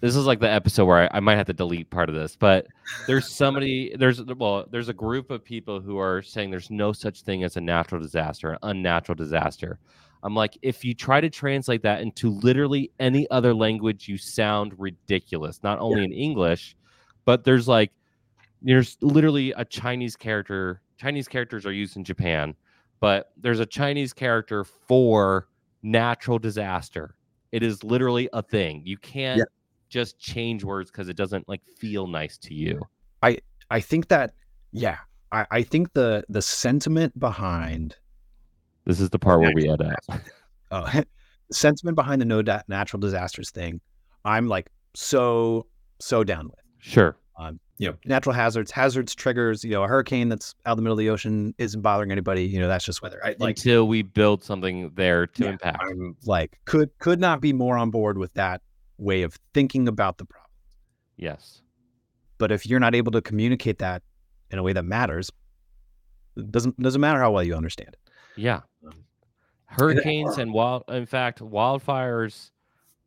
this 0.01 0.15
is 0.15 0.25
like 0.25 0.39
the 0.39 0.49
episode 0.49 0.85
where 0.85 1.03
I, 1.03 1.17
I, 1.17 1.19
might 1.19 1.35
have 1.35 1.47
to 1.47 1.53
delete 1.53 1.89
part 1.89 2.09
of 2.09 2.15
this, 2.15 2.35
but 2.35 2.67
there's 3.05 3.29
somebody, 3.29 3.93
there's 3.97 4.23
well, 4.23 4.65
there's 4.69 4.89
a 4.89 4.93
group 4.93 5.29
of 5.29 5.43
people 5.43 5.81
who 5.81 5.97
are 5.97 6.21
saying 6.21 6.51
there's 6.51 6.71
no 6.71 6.93
such 6.93 7.21
thing 7.21 7.43
as 7.43 7.57
a 7.57 7.61
natural 7.61 8.01
disaster, 8.01 8.51
an 8.51 8.59
unnatural 8.63 9.15
disaster. 9.15 9.79
I'm 10.23 10.35
like, 10.35 10.57
if 10.61 10.83
you 10.83 10.93
try 10.93 11.21
to 11.21 11.29
translate 11.29 11.81
that 11.83 12.01
into 12.01 12.29
literally 12.29 12.91
any 12.99 13.29
other 13.29 13.53
language, 13.53 14.07
you 14.07 14.17
sound 14.17 14.73
ridiculous. 14.77 15.61
Not 15.63 15.79
only 15.79 15.99
yeah. 16.01 16.05
in 16.05 16.13
English, 16.13 16.75
but 17.25 17.43
there's 17.43 17.67
like, 17.67 17.91
there's 18.61 18.97
literally 19.01 19.51
a 19.53 19.65
Chinese 19.65 20.15
character. 20.15 20.81
Chinese 20.97 21.27
characters 21.27 21.65
are 21.65 21.71
used 21.71 21.95
in 21.97 22.03
Japan, 22.03 22.53
but 22.99 23.31
there's 23.37 23.61
a 23.61 23.65
Chinese 23.65 24.13
character 24.13 24.63
for 24.63 25.47
natural 25.83 26.39
disaster. 26.39 27.15
It 27.53 27.63
is 27.63 27.83
literally 27.83 28.29
a 28.33 28.41
thing. 28.41 28.81
You 28.85 28.97
can't. 28.97 29.39
Yeah 29.39 29.43
just 29.89 30.19
change 30.19 30.63
words 30.63 30.91
because 30.91 31.09
it 31.09 31.17
doesn't 31.17 31.47
like 31.49 31.61
feel 31.77 32.07
nice 32.07 32.37
to 32.39 32.53
you. 32.53 32.81
I 33.21 33.39
I 33.69 33.79
think 33.79 34.07
that 34.09 34.33
yeah, 34.71 34.97
I, 35.31 35.45
I 35.51 35.63
think 35.63 35.93
the 35.93 36.23
the 36.29 36.41
sentiment 36.41 37.17
behind 37.19 37.95
This 38.85 38.99
is 38.99 39.09
the 39.09 39.19
part 39.19 39.39
where 39.41 39.51
we 39.53 39.69
add 39.69 39.81
up. 39.81 40.21
uh, 40.71 41.01
the 41.47 41.53
sentiment 41.53 41.95
behind 41.95 42.21
the 42.21 42.25
no 42.25 42.41
da- 42.41 42.61
natural 42.67 42.99
disasters 42.99 43.49
thing, 43.51 43.81
I'm 44.25 44.47
like 44.47 44.69
so 44.95 45.65
so 45.99 46.23
down 46.23 46.45
with. 46.45 46.59
Sure. 46.79 47.17
Um, 47.37 47.59
you 47.77 47.87
know, 47.87 47.95
natural 48.05 48.35
hazards, 48.35 48.69
hazards 48.71 49.15
triggers. 49.15 49.63
You 49.63 49.71
know, 49.71 49.83
a 49.83 49.87
hurricane 49.87 50.27
that's 50.27 50.53
out 50.65 50.73
in 50.73 50.77
the 50.77 50.81
middle 50.81 50.93
of 50.95 50.99
the 50.99 51.09
ocean 51.09 51.53
isn't 51.57 51.81
bothering 51.81 52.11
anybody. 52.11 52.43
You 52.43 52.59
know, 52.59 52.67
that's 52.67 52.83
just 52.83 53.01
weather. 53.01 53.21
I, 53.23 53.35
like 53.39 53.57
Until 53.57 53.87
we 53.87 54.01
build 54.01 54.43
something 54.43 54.91
there 54.95 55.27
to 55.27 55.43
Yeah, 55.45 55.51
impact. 55.51 55.81
I'm 55.89 56.17
like 56.25 56.59
could 56.65 56.89
could 56.99 57.19
not 57.21 57.39
be 57.39 57.53
more 57.53 57.77
on 57.77 57.89
board 57.91 58.17
with 58.17 58.33
that 58.33 58.61
way 58.99 59.23
of 59.23 59.37
thinking 59.53 59.87
about 59.87 60.17
the 60.17 60.25
problem. 60.25 60.51
Yes. 61.17 61.61
But 62.37 62.51
if 62.51 62.65
you're 62.65 62.79
not 62.79 62.95
able 62.95 63.11
to 63.13 63.21
communicate 63.21 63.79
that 63.79 64.03
in 64.51 64.59
a 64.59 64.63
way 64.63 64.73
that 64.73 64.83
matters, 64.83 65.31
it 66.37 66.51
doesn't 66.51 66.79
doesn't 66.79 67.01
matter 67.01 67.19
how 67.19 67.31
well 67.31 67.43
you 67.43 67.55
understand 67.55 67.89
it. 67.89 68.11
Yeah. 68.35 68.61
Um, 68.85 68.93
Hurricanes 69.65 70.37
and 70.37 70.53
wild, 70.53 70.83
in 70.87 71.05
fact, 71.05 71.39
wildfires 71.39 72.51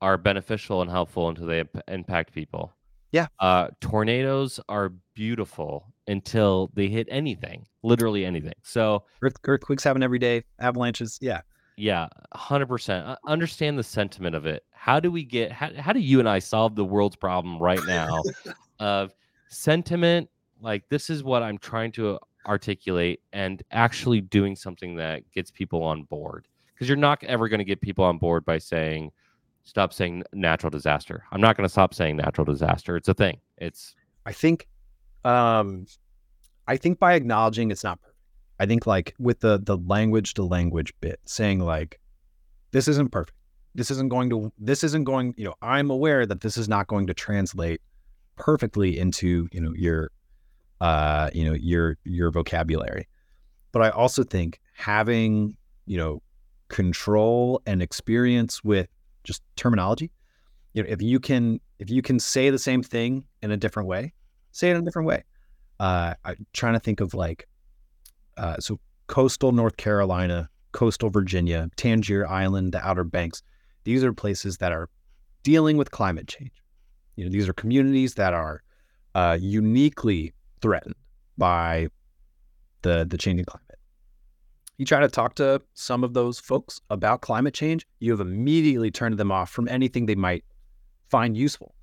are 0.01 0.19
beneficial 0.19 0.83
and 0.83 0.91
helpful 0.91 1.29
until 1.29 1.47
they 1.47 1.65
impact 1.89 2.35
people. 2.35 2.73
Yeah. 3.13 3.27
Uh, 3.41 3.69
tornadoes 3.81 4.59
are 4.69 4.93
beautiful 5.15 5.87
until 6.09 6.71
they 6.75 6.89
hit 6.89 7.07
anything, 7.11 7.67
literally 7.83 8.25
anything. 8.25 8.55
So, 8.63 9.05
Earth, 9.23 9.37
earthquakes 9.45 9.85
happen 9.85 10.03
every 10.03 10.19
day. 10.19 10.45
Avalanches, 10.59 11.19
yeah. 11.21 11.43
Yeah, 11.77 12.09
100%. 12.35 13.09
Uh, 13.09 13.17
understand 13.27 13.79
the 13.79 13.83
sentiment 13.83 14.35
of 14.35 14.47
it. 14.47 14.65
How 14.71 15.01
do 15.01 15.11
we 15.11 15.25
get, 15.25 15.53
how, 15.53 15.71
how 15.77 15.93
do 15.93 16.01
you 16.01 16.19
and 16.19 16.29
I 16.29 16.39
solve 16.39 16.75
the 16.75 16.85
world's 16.85 17.17
problem 17.17 17.59
right 17.59 17.81
now 17.87 18.23
of 18.79 19.15
sentiment? 19.49 20.29
Like, 20.61 20.89
this 20.89 21.11
is 21.11 21.25
what 21.25 21.43
I'm 21.43 21.59
trying 21.59 21.93
to 21.93 22.19
articulate 22.47 23.21
and 23.33 23.63
actually 23.71 24.21
doing 24.21 24.57
something 24.57 24.97
that 24.97 25.23
gets 25.33 25.51
people 25.51 25.83
on 25.83 26.03
board. 26.05 26.47
Because 26.75 26.89
you're 26.89 26.97
not 26.97 27.23
ever 27.25 27.49
going 27.49 27.59
to 27.59 27.65
get 27.65 27.81
people 27.81 28.05
on 28.05 28.19
board 28.19 28.45
by 28.45 28.59
saying, 28.59 29.13
stop 29.65 29.93
saying 29.93 30.25
natural 30.33 30.71
disaster. 30.71 31.25
I'm 31.33 31.41
not 31.41 31.57
going 31.57 31.65
to 31.65 31.73
stop 31.73 31.95
saying 31.95 32.17
natural 32.17 32.45
disaster. 32.45 32.97
It's 32.97 33.09
a 33.09 33.15
thing. 33.15 33.41
It's, 33.59 33.95
I 34.27 34.33
think, 34.33 34.69
um, 35.25 35.87
I 36.67 36.77
think 36.77 36.99
by 36.99 37.15
acknowledging 37.15 37.71
it's 37.71 37.85
not 37.85 38.01
perfect. 38.01 38.12
I 38.63 38.67
think 38.67 38.87
like 38.87 39.13
with 39.19 39.41
the 39.41 39.59
the 39.59 39.77
language 39.77 40.35
to 40.35 40.45
language 40.45 40.95
bit, 41.01 41.19
saying 41.25 41.59
like, 41.59 41.99
this 42.71 42.87
isn't 42.87 43.11
perfect. 43.11 43.37
This 43.75 43.91
isn't 43.91 44.09
going 44.09 44.31
to. 44.31 44.53
This 44.57 44.85
isn't 44.85 45.03
going. 45.03 45.35
You 45.37 45.47
know, 45.47 45.55
I'm 45.63 45.91
aware 45.91 46.27
that 46.27 46.43
this 46.43 46.57
is 46.57 46.69
not 46.69 46.87
going 46.87 47.09
to 47.09 47.15
translate 47.15 47.81
perfectly 48.37 48.97
into 48.97 49.49
you 49.51 49.61
know 49.61 49.73
your, 49.75 50.13
uh, 50.81 51.29
you 51.35 51.45
know 51.45 51.55
your 51.55 51.99
your 52.05 52.31
vocabulary. 52.31 53.09
But 53.73 53.83
I 53.83 53.91
also 53.91 54.23
think 54.23 54.61
having 54.75 55.57
you 55.87 55.99
know 55.99 56.23
control 56.69 57.61
and 57.67 57.83
experience 57.83 58.63
with 58.63 58.87
just 59.25 59.43
terminology. 59.57 60.13
You 60.73 60.85
know, 60.85 60.89
if 60.89 61.03
you 61.03 61.19
can 61.19 61.59
if 61.81 61.91
you 61.91 62.01
can 62.01 62.21
say 62.21 62.49
the 62.51 62.61
same 62.61 62.85
thing 62.85 63.25
in 63.43 63.51
a 63.51 63.57
different 63.57 63.89
way, 63.89 64.13
say 64.53 64.71
it 64.71 64.77
in 64.77 64.83
a 64.83 64.85
different 64.85 65.09
way. 65.09 65.25
Uh, 65.81 66.15
I'm 66.25 66.47
trying 66.53 66.75
to 66.75 66.79
think 66.79 67.01
of 67.01 67.13
like, 67.13 67.49
uh, 68.37 68.57
so 68.59 68.79
coastal 69.07 69.53
North 69.53 69.77
Carolina, 69.77 70.49
coastal 70.73 71.11
Virginia, 71.11 71.69
Tangier 71.77 72.27
Island, 72.27 72.73
the 72.73 72.87
Outer 72.87 73.05
Banks. 73.05 73.43
These 73.85 74.05
are 74.05 74.13
places 74.13 74.59
that 74.59 74.73
are 74.73 74.89
dealing 75.43 75.77
with 75.77 75.91
climate 75.91 76.29
change. 76.29 76.53
You 77.17 77.25
know, 77.25 77.31
these 77.31 77.49
are 77.49 77.53
communities 77.53 78.15
that 78.15 78.33
are 78.33 78.63
uh, 79.15 79.39
uniquely 79.41 80.33
threatened 80.61 80.95
by 81.37 81.89
the 82.83 83.07
the 83.09 83.19
changing 83.19 83.45
climate. 83.45 83.79
You 84.79 84.87
try 84.87 85.01
to 85.01 85.09
talk 85.09 85.35
to 85.37 85.61
some 85.75 86.03
of 86.03 86.15
those 86.15 86.41
folks 86.41 86.81
about 86.91 87.21
climate 87.21 87.55
change, 87.55 87.87
you 88.01 88.11
have 88.11 88.21
immediately 88.21 88.91
turned 88.91 89.19
them 89.19 89.31
off 89.31 89.51
from 89.51 89.69
anything 89.69 90.07
they 90.07 90.15
might 90.15 90.45
find 91.11 91.37
useful. 91.37 91.75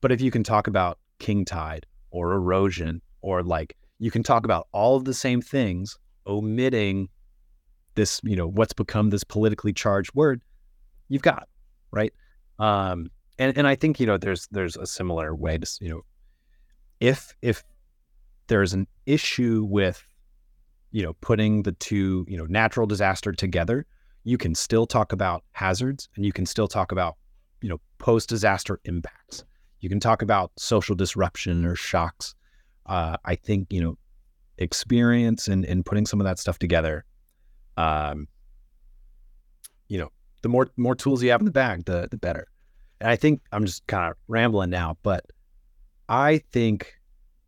But 0.00 0.12
if 0.12 0.20
you 0.20 0.30
can 0.30 0.44
talk 0.44 0.66
about 0.66 0.98
king 1.18 1.44
tide 1.44 1.86
or 2.10 2.32
erosion, 2.32 3.00
or 3.22 3.42
like 3.42 3.74
you 3.98 4.10
can 4.10 4.22
talk 4.22 4.44
about 4.44 4.68
all 4.72 4.96
of 4.96 5.04
the 5.04 5.14
same 5.14 5.40
things, 5.40 5.98
omitting 6.26 7.08
this, 7.94 8.20
you 8.24 8.36
know, 8.36 8.48
what's 8.48 8.72
become 8.72 9.10
this 9.10 9.24
politically 9.24 9.72
charged 9.72 10.14
word, 10.14 10.42
you've 11.08 11.22
got, 11.22 11.48
right? 11.90 12.12
Um, 12.58 13.10
and 13.38 13.56
and 13.56 13.66
I 13.66 13.74
think 13.74 13.98
you 13.98 14.06
know 14.06 14.16
there's 14.16 14.46
there's 14.50 14.76
a 14.76 14.86
similar 14.86 15.34
way 15.34 15.58
to 15.58 15.78
you 15.80 15.88
know, 15.88 16.02
if 17.00 17.34
if 17.42 17.64
there's 18.46 18.72
an 18.72 18.86
issue 19.06 19.66
with 19.68 20.04
you 20.92 21.02
know 21.02 21.14
putting 21.14 21.62
the 21.62 21.72
two 21.72 22.24
you 22.28 22.36
know 22.36 22.46
natural 22.46 22.86
disaster 22.86 23.32
together, 23.32 23.86
you 24.22 24.38
can 24.38 24.54
still 24.54 24.86
talk 24.86 25.12
about 25.12 25.44
hazards 25.52 26.08
and 26.16 26.24
you 26.24 26.32
can 26.32 26.46
still 26.46 26.68
talk 26.68 26.92
about 26.92 27.16
you 27.60 27.68
know 27.68 27.80
post 27.98 28.28
disaster 28.28 28.80
impacts. 28.84 29.44
You 29.80 29.88
can 29.88 30.00
talk 30.00 30.22
about 30.22 30.52
social 30.56 30.94
disruption 30.94 31.64
or 31.64 31.74
shocks. 31.74 32.34
Uh, 32.86 33.16
I 33.24 33.34
think 33.34 33.72
you 33.72 33.82
know 33.82 33.98
experience 34.58 35.48
and 35.48 35.64
and 35.64 35.84
putting 35.84 36.06
some 36.06 36.20
of 36.20 36.24
that 36.24 36.38
stuff 36.38 36.58
together. 36.58 37.04
Um, 37.76 38.28
you 39.88 39.98
know, 39.98 40.10
the 40.42 40.48
more 40.48 40.70
more 40.76 40.94
tools 40.94 41.22
you 41.22 41.30
have 41.30 41.40
in 41.40 41.46
the 41.46 41.50
bag, 41.52 41.84
the 41.84 42.08
the 42.10 42.18
better. 42.18 42.46
And 43.00 43.10
I 43.10 43.16
think 43.16 43.40
I'm 43.52 43.64
just 43.64 43.86
kind 43.86 44.10
of 44.10 44.16
rambling 44.28 44.70
now, 44.70 44.96
but 45.02 45.24
I 46.08 46.38
think 46.52 46.94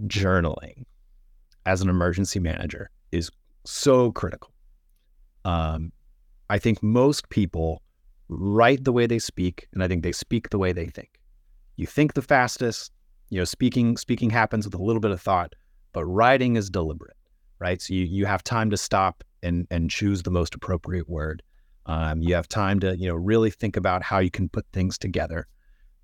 journaling 0.05 0.85
as 1.65 1.81
an 1.83 1.89
emergency 1.89 2.41
manager 2.41 2.91
is 3.13 3.31
so 3.65 4.13
critical. 4.13 4.53
Um, 5.45 5.93
I 6.51 6.59
think 6.59 6.83
most 6.83 7.29
people 7.29 7.83
write 8.29 8.85
the 8.85 8.93
way 8.93 9.07
they 9.07 9.19
speak, 9.19 9.69
and 9.73 9.83
I 9.83 9.89
think 9.89 10.03
they 10.03 10.13
speak 10.13 10.51
the 10.51 10.59
way 10.59 10.73
they 10.73 10.87
think. 10.87 11.21
You 11.77 11.87
think 11.87 12.15
the 12.15 12.23
fastest, 12.23 12.93
you 13.31 13.39
know, 13.39 13.45
speaking 13.45 13.97
speaking 13.97 14.31
happens 14.31 14.65
with 14.65 14.75
a 14.75 14.83
little 14.83 15.01
bit 15.01 15.11
of 15.11 15.21
thought, 15.21 15.55
but 15.93 16.05
writing 16.05 16.57
is 16.57 16.71
deliberate, 16.71 17.17
right? 17.59 17.81
So 17.81 17.95
you 17.95 18.05
you 18.05 18.27
have 18.27 18.45
time 18.45 18.71
to 18.71 18.77
stop 18.77 19.25
and 19.43 19.67
and 19.71 19.91
choose 19.91 20.23
the 20.23 20.31
most 20.31 20.55
appropriate 20.55 21.09
word. 21.09 21.43
Um, 21.87 22.23
you 22.23 22.35
have 22.35 22.49
time 22.49 22.81
to 22.81 22.97
you 22.97 23.09
know 23.09 23.15
really 23.15 23.51
think 23.51 23.77
about 23.77 24.03
how 24.03 24.19
you 24.19 24.31
can 24.31 24.49
put 24.49 24.67
things 24.73 24.99
together, 24.99 25.47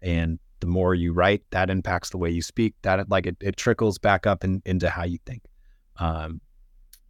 and 0.01 0.39
the 0.61 0.67
more 0.67 0.95
you 0.95 1.13
write, 1.13 1.43
that 1.51 1.71
impacts 1.71 2.11
the 2.11 2.19
way 2.19 2.31
you 2.31 2.43
speak. 2.43 2.75
That 2.83 3.09
like 3.09 3.27
it, 3.27 3.37
it 3.41 3.57
trickles 3.57 3.99
back 3.99 4.27
up 4.27 4.45
in, 4.45 4.63
into 4.65 4.89
how 4.89 5.05
you 5.05 5.19
think. 5.27 5.43
Um, 5.97 6.41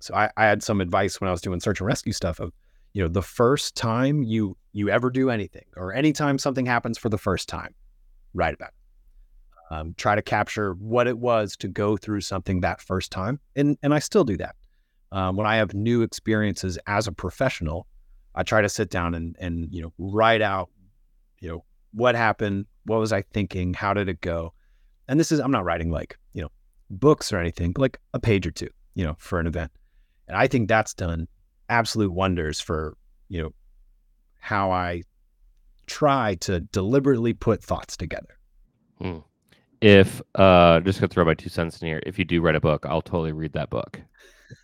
so 0.00 0.14
I, 0.14 0.30
I 0.36 0.44
had 0.44 0.62
some 0.62 0.80
advice 0.80 1.20
when 1.20 1.28
I 1.28 1.30
was 1.30 1.40
doing 1.40 1.60
search 1.60 1.80
and 1.80 1.86
rescue 1.86 2.12
stuff 2.12 2.40
of, 2.40 2.52
you 2.92 3.02
know, 3.02 3.08
the 3.08 3.22
first 3.22 3.76
time 3.76 4.22
you 4.22 4.56
you 4.72 4.88
ever 4.88 5.10
do 5.10 5.30
anything, 5.30 5.66
or 5.76 5.92
anytime 5.92 6.38
something 6.38 6.66
happens 6.66 6.98
for 6.98 7.08
the 7.08 7.18
first 7.18 7.48
time, 7.48 7.74
write 8.34 8.54
about 8.54 8.70
it. 8.70 8.81
Um, 9.72 9.94
try 9.96 10.14
to 10.14 10.20
capture 10.20 10.74
what 10.74 11.06
it 11.06 11.16
was 11.16 11.56
to 11.56 11.66
go 11.66 11.96
through 11.96 12.20
something 12.20 12.60
that 12.60 12.82
first 12.82 13.10
time, 13.10 13.40
and 13.56 13.78
and 13.82 13.94
I 13.94 14.00
still 14.00 14.22
do 14.22 14.36
that. 14.36 14.54
Um, 15.12 15.34
when 15.34 15.46
I 15.46 15.56
have 15.56 15.72
new 15.72 16.02
experiences 16.02 16.78
as 16.86 17.06
a 17.06 17.12
professional, 17.12 17.86
I 18.34 18.42
try 18.42 18.60
to 18.60 18.68
sit 18.68 18.90
down 18.90 19.14
and 19.14 19.34
and 19.40 19.72
you 19.72 19.80
know 19.80 19.94
write 19.96 20.42
out, 20.42 20.68
you 21.40 21.48
know, 21.48 21.64
what 21.94 22.14
happened, 22.14 22.66
what 22.84 23.00
was 23.00 23.14
I 23.14 23.22
thinking, 23.22 23.72
how 23.72 23.94
did 23.94 24.10
it 24.10 24.20
go, 24.20 24.52
and 25.08 25.18
this 25.18 25.32
is 25.32 25.40
I'm 25.40 25.50
not 25.50 25.64
writing 25.64 25.90
like 25.90 26.18
you 26.34 26.42
know 26.42 26.50
books 26.90 27.32
or 27.32 27.38
anything, 27.38 27.72
like 27.78 27.98
a 28.12 28.20
page 28.20 28.46
or 28.46 28.50
two, 28.50 28.68
you 28.94 29.06
know, 29.06 29.16
for 29.18 29.40
an 29.40 29.46
event, 29.46 29.70
and 30.28 30.36
I 30.36 30.48
think 30.48 30.68
that's 30.68 30.92
done 30.92 31.28
absolute 31.70 32.12
wonders 32.12 32.60
for 32.60 32.94
you 33.30 33.42
know 33.42 33.54
how 34.38 34.70
I 34.70 35.04
try 35.86 36.34
to 36.40 36.60
deliberately 36.60 37.32
put 37.32 37.64
thoughts 37.64 37.96
together. 37.96 38.36
If, 39.82 40.22
uh, 40.36 40.80
just 40.80 41.00
gonna 41.00 41.08
throw 41.08 41.24
my 41.24 41.34
two 41.34 41.48
cents 41.48 41.82
in 41.82 41.88
here. 41.88 42.02
If 42.06 42.18
you 42.18 42.24
do 42.24 42.40
write 42.40 42.56
a 42.56 42.60
book, 42.60 42.86
I'll 42.86 43.02
totally 43.02 43.32
read 43.32 43.52
that 43.54 43.68
book. 43.68 44.00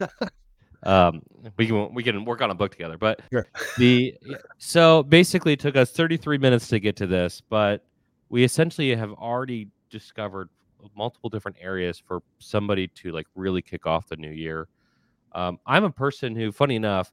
um, 0.84 1.22
we 1.56 1.66
can 1.66 1.92
we 1.92 2.02
can 2.02 2.24
work 2.24 2.40
on 2.40 2.50
a 2.50 2.54
book 2.54 2.72
together. 2.72 2.96
But 2.96 3.20
Sure. 3.32 3.46
the 3.78 4.16
so 4.58 5.02
basically 5.02 5.54
it 5.54 5.60
took 5.60 5.76
us 5.76 5.90
33 5.90 6.38
minutes 6.38 6.68
to 6.68 6.80
get 6.80 6.96
to 6.96 7.06
this, 7.06 7.42
but 7.48 7.84
we 8.28 8.44
essentially 8.44 8.94
have 8.94 9.12
already 9.12 9.68
discovered 9.90 10.48
multiple 10.96 11.30
different 11.30 11.56
areas 11.60 11.98
for 11.98 12.22
somebody 12.38 12.86
to 12.88 13.10
like 13.10 13.26
really 13.34 13.62
kick 13.62 13.86
off 13.86 14.08
the 14.08 14.16
new 14.16 14.30
year. 14.30 14.68
Um, 15.32 15.58
I'm 15.66 15.84
a 15.84 15.90
person 15.90 16.36
who, 16.36 16.52
funny 16.52 16.76
enough, 16.76 17.12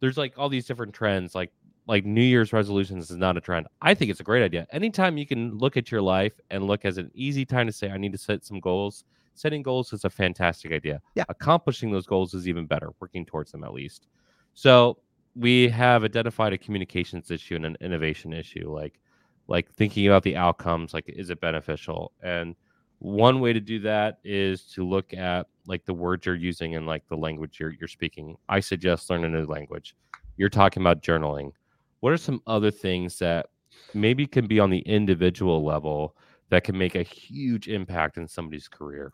there's 0.00 0.16
like 0.16 0.34
all 0.38 0.48
these 0.48 0.66
different 0.66 0.94
trends, 0.94 1.34
like 1.34 1.52
like 1.86 2.04
New 2.04 2.22
Year's 2.22 2.52
resolutions 2.52 3.10
is 3.10 3.16
not 3.16 3.36
a 3.36 3.40
trend. 3.40 3.66
I 3.82 3.94
think 3.94 4.10
it's 4.10 4.20
a 4.20 4.24
great 4.24 4.42
idea. 4.42 4.66
Anytime 4.70 5.18
you 5.18 5.26
can 5.26 5.56
look 5.58 5.76
at 5.76 5.90
your 5.90 6.02
life 6.02 6.38
and 6.50 6.66
look 6.66 6.84
as 6.84 6.98
an 6.98 7.10
easy 7.14 7.44
time 7.44 7.66
to 7.66 7.72
say, 7.72 7.90
I 7.90 7.96
need 7.96 8.12
to 8.12 8.18
set 8.18 8.44
some 8.44 8.60
goals. 8.60 9.04
Setting 9.34 9.62
goals 9.62 9.92
is 9.92 10.04
a 10.04 10.10
fantastic 10.10 10.72
idea. 10.72 11.00
Yeah. 11.14 11.24
Accomplishing 11.28 11.90
those 11.90 12.06
goals 12.06 12.34
is 12.34 12.46
even 12.46 12.66
better, 12.66 12.90
working 13.00 13.24
towards 13.24 13.52
them 13.52 13.64
at 13.64 13.72
least. 13.72 14.06
So 14.54 14.98
we 15.34 15.68
have 15.68 16.04
identified 16.04 16.52
a 16.52 16.58
communications 16.58 17.30
issue 17.30 17.56
and 17.56 17.64
an 17.64 17.76
innovation 17.80 18.32
issue. 18.32 18.72
Like, 18.72 19.00
like 19.48 19.72
thinking 19.72 20.06
about 20.06 20.22
the 20.22 20.36
outcomes, 20.36 20.94
like 20.94 21.08
is 21.08 21.30
it 21.30 21.40
beneficial? 21.40 22.12
And 22.22 22.54
one 23.00 23.40
way 23.40 23.52
to 23.52 23.60
do 23.60 23.80
that 23.80 24.18
is 24.24 24.62
to 24.74 24.86
look 24.86 25.14
at 25.14 25.46
like 25.66 25.84
the 25.86 25.94
words 25.94 26.26
you're 26.26 26.34
using 26.34 26.76
and 26.76 26.86
like 26.86 27.06
the 27.08 27.16
language 27.16 27.58
you're 27.58 27.72
you're 27.72 27.88
speaking. 27.88 28.36
I 28.48 28.60
suggest 28.60 29.10
learn 29.10 29.24
a 29.24 29.28
new 29.28 29.46
language. 29.46 29.96
You're 30.36 30.50
talking 30.50 30.82
about 30.82 31.02
journaling. 31.02 31.52
What 32.00 32.12
are 32.12 32.18
some 32.18 32.40
other 32.46 32.70
things 32.70 33.18
that 33.18 33.46
maybe 33.94 34.26
can 34.26 34.46
be 34.46 34.58
on 34.58 34.70
the 34.70 34.80
individual 34.80 35.64
level 35.64 36.16
that 36.48 36.64
can 36.64 36.76
make 36.76 36.94
a 36.94 37.02
huge 37.02 37.68
impact 37.68 38.16
in 38.16 38.26
somebody's 38.26 38.68
career? 38.68 39.12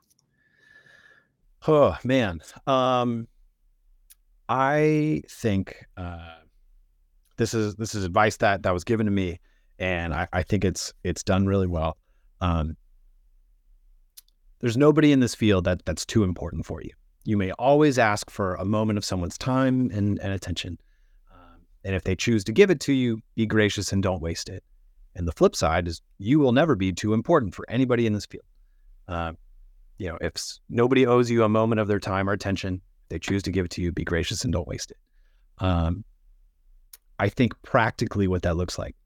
Oh 1.67 1.97
man, 2.05 2.41
um, 2.67 3.27
I 4.49 5.23
think 5.29 5.85
uh, 5.97 6.37
this 7.37 7.55
is 7.55 7.75
this 7.75 7.95
is 7.95 8.05
advice 8.05 8.37
that 8.39 8.63
that 8.63 8.73
was 8.73 8.85
given 8.85 9.07
to 9.07 9.13
me, 9.13 9.41
and 9.79 10.15
I, 10.15 10.29
I 10.33 10.43
think 10.43 10.65
it's 10.65 10.93
it's 11.03 11.23
done 11.23 11.47
really 11.47 11.67
well. 11.67 11.97
Um, 12.41 12.77
there's 14.61 14.77
nobody 14.77 15.13
in 15.13 15.21
this 15.21 15.35
field 15.35 15.65
that 15.65 15.85
that's 15.85 16.07
too 16.07 16.23
important 16.23 16.67
for 16.67 16.83
you. 16.83 16.91
You 17.25 17.37
may 17.37 17.51
always 17.53 17.99
ask 17.99 18.31
for 18.31 18.55
a 18.55 18.65
moment 18.65 18.97
of 18.97 19.05
someone's 19.05 19.37
time 19.37 19.91
and, 19.93 20.19
and 20.21 20.33
attention. 20.33 20.79
And 21.87 21.95
if 21.95 22.03
they 22.03 22.17
choose 22.17 22.43
to 22.45 22.53
give 22.53 22.69
it 22.69 22.81
to 22.81 22.93
you, 22.93 23.23
be 23.37 23.47
gracious 23.47 23.93
and 23.93 24.03
don't 24.03 24.21
waste 24.21 24.49
it. 24.49 24.65
And 25.15 25.27
the 25.27 25.33
flip 25.33 25.55
side 25.55 25.87
is 25.87 26.03
you 26.19 26.41
will 26.41 26.51
never 26.51 26.75
be 26.75 26.93
too 26.93 27.15
important 27.15 27.55
for 27.55 27.65
anybody 27.69 28.07
in 28.07 28.13
this 28.13 28.27
field. 28.27 28.45
Uh, 29.07 29.35
you 29.99 30.09
know, 30.09 30.19
if 30.21 30.33
nobody 30.69 31.07
owes 31.07 31.31
you 31.31 31.45
a 31.45 31.49
moment 31.49 31.81
of 31.81 31.87
their 31.87 32.01
time 32.01 32.29
or 32.29 32.33
attention, 32.33 32.81
they 33.09 33.21
choose 33.21 33.45
to 33.45 33.53
give 33.53 33.65
it 33.65 33.71
to 33.71 33.83
you, 33.83 33.93
be 33.93 34.03
gracious 34.03 34.43
and 34.43 34.53
don't 34.53 34.67
waste 34.67 34.91
it. 34.91 34.97
Um, 35.59 36.05
I 37.21 37.29
think 37.29 37.55
practically 37.63 38.27
what 38.27 38.43
that 38.43 38.57
looks 38.57 38.79
like 38.79 38.97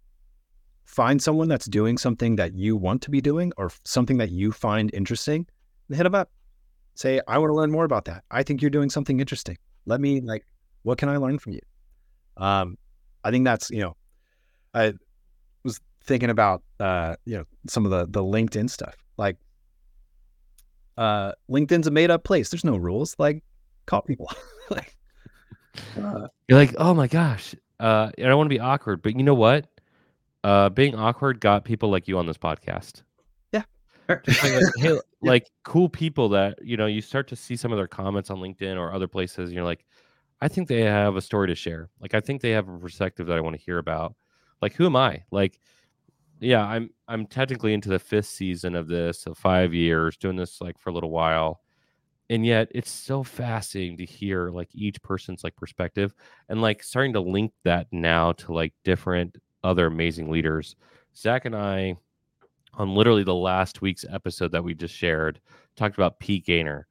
find 0.87 1.23
someone 1.23 1.49
that's 1.49 1.67
doing 1.67 1.97
something 1.97 2.35
that 2.35 2.55
you 2.55 2.77
want 2.77 3.01
to 3.03 3.11
be 3.11 3.21
doing 3.21 3.53
or 3.57 3.71
something 3.85 4.17
that 4.17 4.31
you 4.31 4.51
find 4.51 4.93
interesting 4.93 5.47
and 5.89 5.97
hit 5.97 6.03
them 6.03 6.17
up. 6.17 6.31
Say, 6.97 7.21
I 7.29 7.39
want 7.39 7.51
to 7.51 7.55
learn 7.55 7.71
more 7.71 7.85
about 7.85 8.07
that. 8.07 8.25
I 8.33 8.43
think 8.43 8.61
you're 8.61 8.71
doing 8.71 8.91
something 8.91 9.21
interesting. 9.21 9.57
Let 9.87 10.01
me 10.01 10.21
like, 10.21 10.45
what 10.83 10.99
can 10.99 11.09
I 11.09 11.17
learn 11.19 11.39
from 11.39 11.53
you? 11.53 11.61
Um, 12.37 12.77
I 13.25 13.31
think 13.31 13.45
that's, 13.45 13.71
you 13.71 13.81
know, 13.81 13.97
I 14.75 14.95
was 15.65 15.81
thinking 16.05 16.31
about, 16.31 16.63
uh, 16.79 17.17
you 17.25 17.39
know, 17.39 17.45
some 17.69 17.85
of 17.85 17.91
the, 17.91 18.07
the 18.07 18.23
LinkedIn 18.23 18.71
stuff. 18.71 18.97
Like, 19.17 19.37
uh, 20.97 21.33
LinkedIn's 21.51 21.87
a 21.87 21.91
made 21.91 22.11
up 22.11 22.25
place. 22.25 22.51
There's 22.51 22.65
no 22.65 22.77
rules. 22.77 23.15
Like, 23.19 23.43
call 23.87 24.03
people. 24.03 24.31
like, 24.71 24.97
uh, 26.01 26.29
you're 26.49 26.59
like, 26.59 26.75
oh 26.79 26.95
my 26.95 27.07
gosh. 27.07 27.55
Uh, 27.79 28.11
I 28.19 28.23
don't 28.23 28.37
want 28.37 28.51
to 28.51 28.55
be 28.55 28.61
awkward, 28.61 29.03
but 29.03 29.17
you 29.17 29.23
know 29.23 29.35
what? 29.35 29.67
uh, 30.45 30.69
being 30.71 30.95
awkward 30.95 31.41
got 31.41 31.65
people 31.65 31.91
like 31.91 32.09
you 32.09 32.19
on 32.19 32.27
this 32.27 32.39
podcast. 32.39 33.03
Yeah. 33.53 33.63
like, 34.09 34.27
hey, 34.79 34.99
like 35.23 35.47
cool 35.65 35.89
people 35.89 36.29
that, 36.31 36.59
you 36.63 36.77
know, 36.77 36.87
you 36.87 37.01
start 37.01 37.29
to 37.29 37.37
see 37.37 37.57
some 37.57 37.73
of 37.73 37.79
their 37.79 37.89
comments 37.89 38.31
on 38.31 38.39
LinkedIn 38.39 38.77
or 38.77 38.93
other 38.93 39.09
places, 39.09 39.51
and 39.51 39.53
you're 39.53 39.65
like, 39.65 39.85
I 40.41 40.49
think 40.49 40.69
they 40.69 40.83
have 40.83 41.17
a 41.17 41.21
story 41.21 41.49
to 41.49 41.55
share. 41.55 41.91
Like, 42.01 42.15
I 42.15 42.21
think 42.21 42.41
they 42.41 42.51
have 42.51 42.69
a 42.69 42.79
perspective 42.79 43.27
that 43.27 43.37
I 43.37 43.41
want 43.41 43.57
to 43.57 43.63
hear 43.63 43.79
about. 43.79 44.15
Like, 44.63 44.75
who 44.75 44.87
am 44.87 44.97
I? 44.97 45.25
Like, 45.31 45.61
yeah, 46.41 46.65
I'm 46.65 46.91
I'm 47.07 47.27
technically 47.27 47.75
into 47.75 47.91
the 47.91 47.99
fifth 47.99 48.27
season 48.27 48.75
of 48.75 48.89
this, 48.89 49.27
of 49.27 49.37
five 49.37 49.75
years, 49.75 50.17
doing 50.17 50.37
this 50.37 50.61
like 50.61 50.79
for 50.79 50.91
a 50.91 50.93
little 50.93 51.11
while. 51.11 51.61
And 52.31 52.47
yet 52.47 52.69
it's 52.71 52.91
so 52.91 53.25
fascinating 53.25 53.99
to 53.99 54.05
hear 54.05 54.51
like 54.51 54.69
each 54.73 55.03
person's 55.03 55.43
like 55.43 55.57
perspective 55.57 56.15
and 56.49 56.63
like 56.63 56.83
starting 56.83 57.13
to 57.15 57.21
link 57.21 57.53
that 57.65 57.89
now 57.91 58.33
to 58.33 58.55
like 58.55 58.73
different 58.85 59.37
other 59.65 59.87
amazing 59.87 60.31
leaders. 60.31 60.77
Zach 61.15 61.45
and 61.45 61.57
I, 61.57 61.97
on 62.75 62.95
literally 62.95 63.25
the 63.25 63.35
last 63.35 63.83
week's 63.83 64.05
episode 64.09 64.53
that 64.53 64.63
we 64.63 64.75
just 64.75 64.95
shared, 64.95 65.41
talked 65.77 65.97
about 65.97 66.21
Pete 66.21 66.47
Gaynor, 66.47 66.87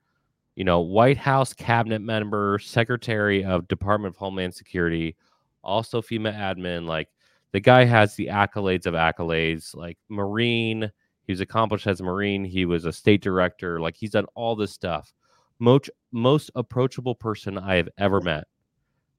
you 0.60 0.66
know, 0.66 0.82
White 0.82 1.18
House 1.18 1.54
cabinet 1.54 2.02
member, 2.02 2.60
Secretary 2.60 3.46
of 3.46 3.66
Department 3.70 4.14
of 4.14 4.18
Homeland 4.18 4.54
Security, 4.54 5.16
also 5.64 6.02
FEMA 6.02 6.36
admin. 6.36 6.86
Like 6.86 7.08
the 7.54 7.62
guy 7.62 7.86
has 7.86 8.16
the 8.16 8.28
accolades 8.28 8.86
of 8.86 8.94
accolades, 8.94 9.74
like 9.74 9.98
Marine. 10.10 10.92
He 11.24 11.32
was 11.32 11.40
accomplished 11.40 11.88
as 11.88 12.02
a 12.02 12.04
Marine. 12.04 12.44
He 12.44 12.66
was 12.66 12.84
a 12.84 12.92
state 12.92 13.22
director. 13.22 13.80
Like 13.80 13.96
he's 13.96 14.12
done 14.12 14.26
all 14.36 14.54
this 14.54 14.74
stuff. 14.74 15.14
Most 15.60 15.92
most 16.12 16.52
approachable 16.56 17.16
person 17.16 17.58
I 17.58 17.76
have 17.76 17.88
ever 17.98 18.20
met. 18.20 18.46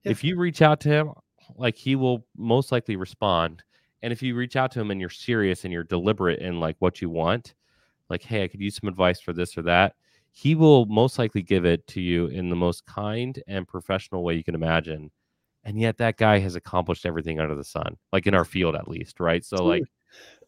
Yeah. 0.04 0.10
If 0.10 0.22
you 0.22 0.36
reach 0.36 0.60
out 0.60 0.78
to 0.80 0.90
him, 0.90 1.12
like 1.56 1.74
he 1.74 1.96
will 1.96 2.26
most 2.36 2.70
likely 2.70 2.96
respond. 2.96 3.62
And 4.02 4.12
if 4.12 4.22
you 4.22 4.34
reach 4.34 4.56
out 4.56 4.72
to 4.72 4.80
him 4.80 4.90
and 4.90 5.00
you're 5.00 5.08
serious 5.08 5.64
and 5.64 5.72
you're 5.72 5.84
deliberate 5.84 6.40
in 6.40 6.60
like 6.60 6.76
what 6.80 7.00
you 7.00 7.08
want, 7.08 7.54
like, 8.10 8.22
hey, 8.22 8.44
I 8.44 8.48
could 8.48 8.60
use 8.60 8.76
some 8.76 8.90
advice 8.90 9.20
for 9.20 9.32
this 9.32 9.56
or 9.56 9.62
that, 9.62 9.94
he 10.32 10.54
will 10.54 10.86
most 10.86 11.18
likely 11.18 11.42
give 11.42 11.64
it 11.64 11.86
to 11.88 12.00
you 12.00 12.26
in 12.26 12.50
the 12.50 12.56
most 12.56 12.86
kind 12.86 13.42
and 13.46 13.66
professional 13.66 14.22
way 14.22 14.34
you 14.34 14.44
can 14.44 14.54
imagine. 14.54 15.10
And 15.64 15.78
yet 15.78 15.98
that 15.98 16.16
guy 16.16 16.38
has 16.38 16.54
accomplished 16.54 17.04
everything 17.04 17.40
under 17.40 17.54
the 17.54 17.64
sun, 17.64 17.96
like 18.12 18.26
in 18.26 18.34
our 18.34 18.44
field 18.44 18.74
at 18.74 18.88
least, 18.88 19.20
right? 19.20 19.44
So 19.44 19.64
like 19.64 19.82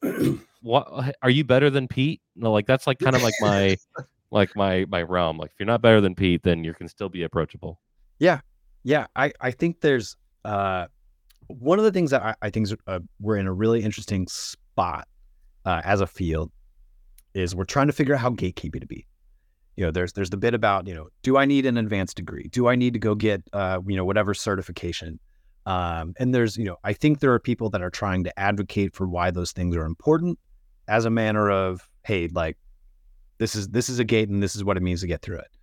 what 0.62 1.14
are 1.22 1.30
you 1.30 1.44
better 1.44 1.68
than 1.68 1.88
Pete? 1.88 2.22
No, 2.34 2.52
like 2.52 2.66
that's 2.66 2.86
like 2.86 2.98
kind 2.98 3.16
of 3.16 3.22
like 3.22 3.34
my 3.40 3.76
like 4.30 4.56
my 4.56 4.86
my 4.88 5.02
realm. 5.02 5.36
Like 5.36 5.50
if 5.50 5.56
you're 5.58 5.66
not 5.66 5.82
better 5.82 6.00
than 6.00 6.14
Pete, 6.14 6.42
then 6.42 6.64
you 6.64 6.72
can 6.72 6.88
still 6.88 7.08
be 7.08 7.24
approachable. 7.24 7.80
Yeah. 8.18 8.40
Yeah. 8.84 9.06
I, 9.14 9.32
I 9.40 9.50
think 9.50 9.80
there's 9.80 10.16
uh, 10.44 10.86
one 11.48 11.78
of 11.78 11.84
the 11.84 11.92
things 11.92 12.10
that 12.12 12.22
I, 12.22 12.34
I 12.42 12.50
think 12.50 12.64
is, 12.64 12.76
uh, 12.86 13.00
we're 13.20 13.36
in 13.36 13.46
a 13.46 13.52
really 13.52 13.82
interesting 13.82 14.26
spot 14.28 15.06
uh, 15.64 15.82
as 15.84 16.00
a 16.00 16.06
field 16.06 16.50
is 17.34 17.54
we're 17.54 17.64
trying 17.64 17.86
to 17.86 17.92
figure 17.92 18.14
out 18.14 18.20
how 18.20 18.30
gatekeeping 18.30 18.80
to 18.80 18.86
be. 18.86 19.06
You 19.76 19.86
know, 19.86 19.90
there's 19.90 20.12
there's 20.12 20.30
the 20.30 20.36
bit 20.36 20.54
about 20.54 20.86
you 20.86 20.94
know, 20.94 21.08
do 21.22 21.36
I 21.36 21.44
need 21.44 21.66
an 21.66 21.78
advanced 21.78 22.16
degree? 22.16 22.48
Do 22.48 22.68
I 22.68 22.76
need 22.76 22.92
to 22.92 22.98
go 22.98 23.14
get 23.14 23.42
uh, 23.52 23.80
you 23.86 23.96
know 23.96 24.04
whatever 24.04 24.34
certification? 24.34 25.18
Um, 25.64 26.14
and 26.18 26.34
there's 26.34 26.56
you 26.56 26.64
know, 26.64 26.76
I 26.84 26.92
think 26.92 27.20
there 27.20 27.32
are 27.32 27.38
people 27.38 27.70
that 27.70 27.82
are 27.82 27.90
trying 27.90 28.24
to 28.24 28.38
advocate 28.38 28.94
for 28.94 29.08
why 29.08 29.30
those 29.30 29.52
things 29.52 29.74
are 29.76 29.84
important 29.84 30.38
as 30.88 31.04
a 31.04 31.10
manner 31.10 31.50
of 31.50 31.88
hey, 32.04 32.28
like 32.28 32.58
this 33.38 33.54
is 33.54 33.68
this 33.68 33.88
is 33.88 33.98
a 33.98 34.04
gate 34.04 34.28
and 34.28 34.42
this 34.42 34.54
is 34.54 34.64
what 34.64 34.76
it 34.76 34.82
means 34.82 35.00
to 35.00 35.06
get 35.06 35.22
through 35.22 35.38
it. 35.38 35.56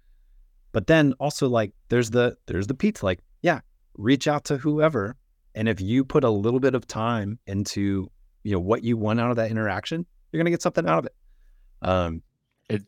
But 0.72 0.88
then 0.88 1.14
also 1.20 1.48
like 1.48 1.74
there's 1.90 2.10
the 2.10 2.36
there's 2.48 2.68
the 2.68 2.76
Pete's 2.76 3.04
like 3.04 3.20
yeah, 3.42 3.60
reach 3.96 4.28
out 4.28 4.46
to 4.46 4.58
whoever. 4.58 5.16
And 5.56 5.68
if 5.68 5.82
you 5.82 6.06
put 6.06 6.24
a 6.24 6.30
little 6.30 6.60
bit 6.60 6.76
of 6.76 6.88
time 6.88 7.40
into, 7.48 8.10
you 8.44 8.54
know, 8.54 8.60
what 8.60 8.84
you 8.84 8.98
want 8.98 9.20
out 9.20 9.30
of 9.30 9.36
that 9.38 9.52
interaction, 9.52 10.06
you're 10.32 10.44
to 10.44 10.50
get 10.50 10.62
something 10.62 10.88
out 10.88 11.00
of 11.00 11.06
it. 11.06 11.16
Um, 11.82 12.22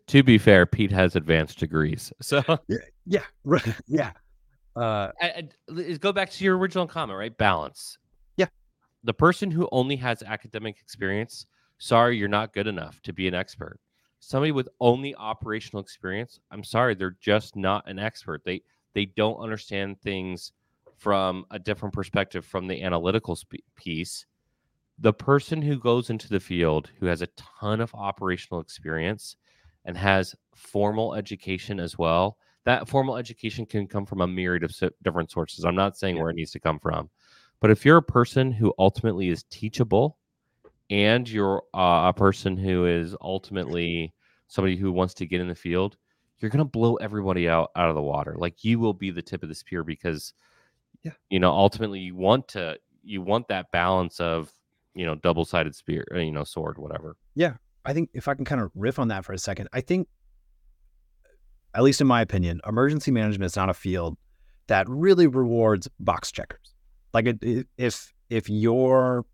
to 0.07 0.23
be 0.23 0.37
fair, 0.37 0.65
Pete 0.65 0.91
has 0.91 1.15
advanced 1.15 1.59
degrees. 1.59 2.11
So 2.21 2.43
yeah, 2.67 2.77
yeah, 3.05 3.23
right, 3.43 3.75
yeah. 3.87 4.11
Uh, 4.75 5.11
I, 5.21 5.47
I, 5.69 5.93
go 5.97 6.13
back 6.13 6.31
to 6.31 6.43
your 6.43 6.57
original 6.57 6.87
comment, 6.87 7.17
right? 7.17 7.37
Balance. 7.37 7.97
Yeah. 8.37 8.47
The 9.03 9.13
person 9.13 9.51
who 9.51 9.67
only 9.71 9.97
has 9.97 10.23
academic 10.23 10.77
experience, 10.79 11.45
sorry, 11.77 12.17
you're 12.17 12.29
not 12.29 12.53
good 12.53 12.67
enough 12.67 13.01
to 13.01 13.13
be 13.13 13.27
an 13.27 13.33
expert. 13.33 13.79
Somebody 14.21 14.51
with 14.51 14.69
only 14.79 15.15
operational 15.15 15.81
experience, 15.81 16.39
I'm 16.51 16.63
sorry, 16.63 16.95
they're 16.95 17.17
just 17.19 17.55
not 17.55 17.89
an 17.89 17.99
expert. 17.99 18.43
They 18.45 18.61
they 18.93 19.05
don't 19.05 19.37
understand 19.37 19.99
things 20.01 20.51
from 20.97 21.45
a 21.51 21.57
different 21.57 21.93
perspective 21.93 22.45
from 22.45 22.67
the 22.67 22.83
analytical 22.83 23.35
sp- 23.35 23.65
piece 23.75 24.25
the 25.01 25.11
person 25.11 25.63
who 25.63 25.79
goes 25.79 26.11
into 26.11 26.29
the 26.29 26.39
field 26.39 26.91
who 26.99 27.07
has 27.07 27.21
a 27.21 27.27
ton 27.35 27.81
of 27.81 27.93
operational 27.95 28.61
experience 28.61 29.35
and 29.85 29.97
has 29.97 30.35
formal 30.55 31.13
education 31.13 31.79
as 31.79 31.97
well 31.97 32.37
that 32.63 32.87
formal 32.87 33.17
education 33.17 33.65
can 33.65 33.87
come 33.87 34.05
from 34.05 34.21
a 34.21 34.27
myriad 34.27 34.63
of 34.63 34.73
different 35.03 35.31
sources 35.31 35.65
i'm 35.65 35.75
not 35.75 35.97
saying 35.97 36.15
yeah. 36.15 36.21
where 36.21 36.31
it 36.31 36.35
needs 36.35 36.51
to 36.51 36.59
come 36.59 36.79
from 36.79 37.09
but 37.59 37.71
if 37.71 37.85
you're 37.85 37.97
a 37.97 38.03
person 38.03 38.51
who 38.51 38.73
ultimately 38.79 39.29
is 39.29 39.43
teachable 39.49 40.17
and 40.89 41.29
you're 41.29 41.63
uh, 41.73 42.09
a 42.09 42.13
person 42.15 42.57
who 42.57 42.85
is 42.85 43.15
ultimately 43.21 44.13
somebody 44.47 44.75
who 44.75 44.91
wants 44.91 45.13
to 45.13 45.25
get 45.25 45.41
in 45.41 45.47
the 45.47 45.55
field 45.55 45.97
you're 46.39 46.51
going 46.51 46.59
to 46.59 46.65
blow 46.65 46.95
everybody 46.95 47.47
out 47.47 47.71
out 47.75 47.89
of 47.89 47.95
the 47.95 48.01
water 48.01 48.35
like 48.37 48.63
you 48.63 48.79
will 48.79 48.93
be 48.93 49.11
the 49.11 49.21
tip 49.21 49.43
of 49.43 49.49
the 49.49 49.55
spear 49.55 49.83
because 49.83 50.33
yeah. 51.03 51.11
You 51.29 51.39
know, 51.39 51.51
ultimately 51.51 51.99
you 51.99 52.15
want 52.15 52.47
to 52.49 52.77
you 53.03 53.21
want 53.21 53.47
that 53.47 53.71
balance 53.71 54.19
of, 54.19 54.51
you 54.93 55.05
know, 55.05 55.15
double-sided 55.15 55.75
spear, 55.75 56.05
uh, 56.13 56.19
you 56.19 56.31
know, 56.31 56.43
sword, 56.43 56.77
whatever. 56.77 57.15
Yeah. 57.35 57.53
I 57.85 57.93
think 57.93 58.09
if 58.13 58.27
I 58.27 58.33
can 58.33 58.45
kind 58.45 58.61
of 58.61 58.71
riff 58.75 58.99
on 58.99 59.07
that 59.09 59.25
for 59.25 59.33
a 59.33 59.37
second, 59.37 59.69
I 59.73 59.81
think 59.81 60.07
at 61.73 61.83
least 61.83 62.01
in 62.01 62.07
my 62.07 62.21
opinion, 62.21 62.61
emergency 62.67 63.11
management 63.11 63.45
is 63.51 63.55
not 63.55 63.69
a 63.69 63.73
field 63.73 64.17
that 64.67 64.87
really 64.89 65.27
rewards 65.27 65.87
box 65.99 66.31
checkers. 66.31 66.73
Like 67.13 67.25
it, 67.25 67.39
it, 67.41 67.67
if 67.77 68.13
if 68.29 68.49
your 68.49 69.25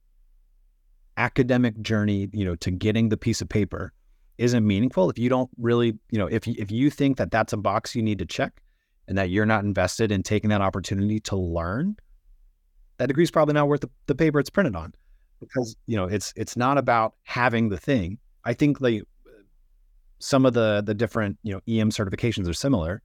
academic 1.17 1.79
journey, 1.81 2.29
you 2.31 2.45
know, 2.45 2.55
to 2.55 2.71
getting 2.71 3.09
the 3.09 3.17
piece 3.17 3.41
of 3.41 3.49
paper 3.49 3.91
isn't 4.37 4.65
meaningful, 4.65 5.09
if 5.09 5.17
you 5.17 5.29
don't 5.29 5.49
really, 5.57 5.97
you 6.11 6.19
know, 6.19 6.27
if 6.27 6.47
if 6.47 6.71
you 6.71 6.89
think 6.89 7.17
that 7.17 7.31
that's 7.31 7.53
a 7.53 7.57
box 7.57 7.95
you 7.95 8.01
need 8.01 8.19
to 8.19 8.25
check, 8.25 8.61
and 9.07 9.17
that 9.17 9.29
you're 9.29 9.45
not 9.45 9.63
invested 9.63 10.11
in 10.11 10.23
taking 10.23 10.49
that 10.49 10.61
opportunity 10.61 11.19
to 11.21 11.35
learn, 11.35 11.95
that 12.97 13.07
degree 13.07 13.23
is 13.23 13.31
probably 13.31 13.53
not 13.53 13.67
worth 13.67 13.81
the, 13.81 13.89
the 14.05 14.15
paper 14.15 14.39
it's 14.39 14.49
printed 14.49 14.75
on. 14.75 14.93
because 15.39 15.75
you 15.85 15.95
know 15.95 16.05
it's 16.05 16.33
it's 16.35 16.55
not 16.57 16.77
about 16.77 17.13
having 17.23 17.69
the 17.69 17.77
thing. 17.77 18.17
I 18.47 18.53
think 18.53 18.79
like 18.79 19.03
some 20.19 20.45
of 20.45 20.53
the 20.53 20.81
the 20.83 20.93
different 20.93 21.37
you 21.43 21.53
know 21.53 21.61
EM 21.67 21.91
certifications 21.91 22.49
are 22.49 22.53
similar. 22.53 23.01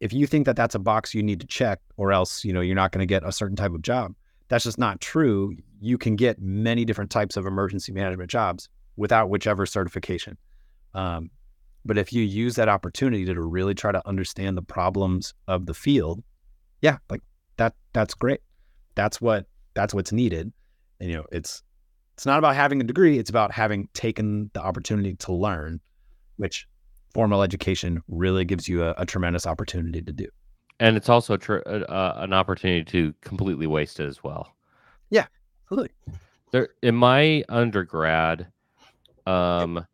If 0.00 0.12
you 0.12 0.26
think 0.26 0.46
that 0.46 0.56
that's 0.56 0.74
a 0.74 0.80
box 0.80 1.14
you 1.14 1.22
need 1.22 1.40
to 1.40 1.46
check, 1.46 1.80
or 1.96 2.12
else 2.12 2.44
you 2.44 2.52
know 2.52 2.60
you're 2.60 2.74
not 2.74 2.90
going 2.90 3.00
to 3.00 3.06
get 3.06 3.22
a 3.24 3.32
certain 3.32 3.56
type 3.56 3.72
of 3.72 3.82
job, 3.82 4.14
that's 4.48 4.64
just 4.64 4.78
not 4.78 5.00
true. 5.00 5.56
You 5.80 5.96
can 5.96 6.16
get 6.16 6.40
many 6.40 6.84
different 6.84 7.10
types 7.10 7.36
of 7.36 7.46
emergency 7.46 7.92
management 7.92 8.30
jobs 8.30 8.68
without 8.96 9.30
whichever 9.30 9.64
certification. 9.64 10.36
Um, 10.92 11.30
but 11.84 11.98
if 11.98 12.12
you 12.12 12.22
use 12.22 12.56
that 12.56 12.68
opportunity 12.68 13.24
to 13.26 13.40
really 13.40 13.74
try 13.74 13.92
to 13.92 14.06
understand 14.08 14.56
the 14.56 14.62
problems 14.62 15.34
of 15.46 15.66
the 15.66 15.74
field, 15.74 16.22
yeah, 16.82 16.98
like 17.08 17.22
that 17.58 17.74
that's 17.92 18.14
great. 18.14 18.40
That's 18.96 19.20
what 19.20 19.46
that's 19.74 19.94
what's 19.94 20.12
needed. 20.12 20.52
And 20.98 21.10
you 21.10 21.16
know, 21.16 21.26
it's 21.30 21.62
it's 22.14 22.26
not 22.26 22.38
about 22.38 22.54
having 22.54 22.80
a 22.80 22.84
degree, 22.84 23.18
it's 23.18 23.30
about 23.30 23.52
having 23.52 23.88
taken 23.92 24.50
the 24.54 24.60
opportunity 24.60 25.14
to 25.16 25.32
learn, 25.32 25.80
which 26.36 26.66
formal 27.12 27.42
education 27.42 28.02
really 28.08 28.44
gives 28.44 28.68
you 28.68 28.84
a, 28.84 28.94
a 28.98 29.06
tremendous 29.06 29.46
opportunity 29.46 30.00
to 30.00 30.12
do. 30.12 30.26
And 30.80 30.96
it's 30.96 31.08
also 31.08 31.36
tr- 31.36 31.66
uh, 31.66 32.14
an 32.16 32.32
opportunity 32.32 32.84
to 32.84 33.14
completely 33.20 33.66
waste 33.66 34.00
it 34.00 34.06
as 34.06 34.22
well. 34.22 34.54
Yeah, 35.10 35.26
absolutely. 35.64 35.92
There 36.50 36.68
in 36.82 36.94
my 36.94 37.44
undergrad, 37.48 38.46
um, 39.26 39.84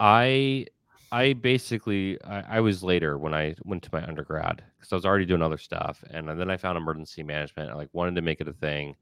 I 0.00 0.66
I 1.10 1.34
basically 1.34 2.22
I, 2.24 2.56
I, 2.56 2.60
was 2.60 2.82
later 2.82 3.18
when 3.18 3.34
I 3.34 3.54
went 3.64 3.82
to 3.82 3.90
my 3.92 4.02
undergrad 4.06 4.62
because 4.78 4.92
I 4.92 4.96
was 4.96 5.04
already 5.04 5.26
doing 5.26 5.42
other 5.42 5.58
stuff, 5.58 6.02
and 6.10 6.28
then 6.28 6.50
I 6.50 6.56
found 6.56 6.78
emergency 6.78 7.22
management. 7.22 7.70
I 7.70 7.74
like 7.74 7.90
wanted 7.92 8.14
to 8.14 8.22
make 8.22 8.40
it 8.40 8.48
a 8.48 8.52
thing, 8.52 8.96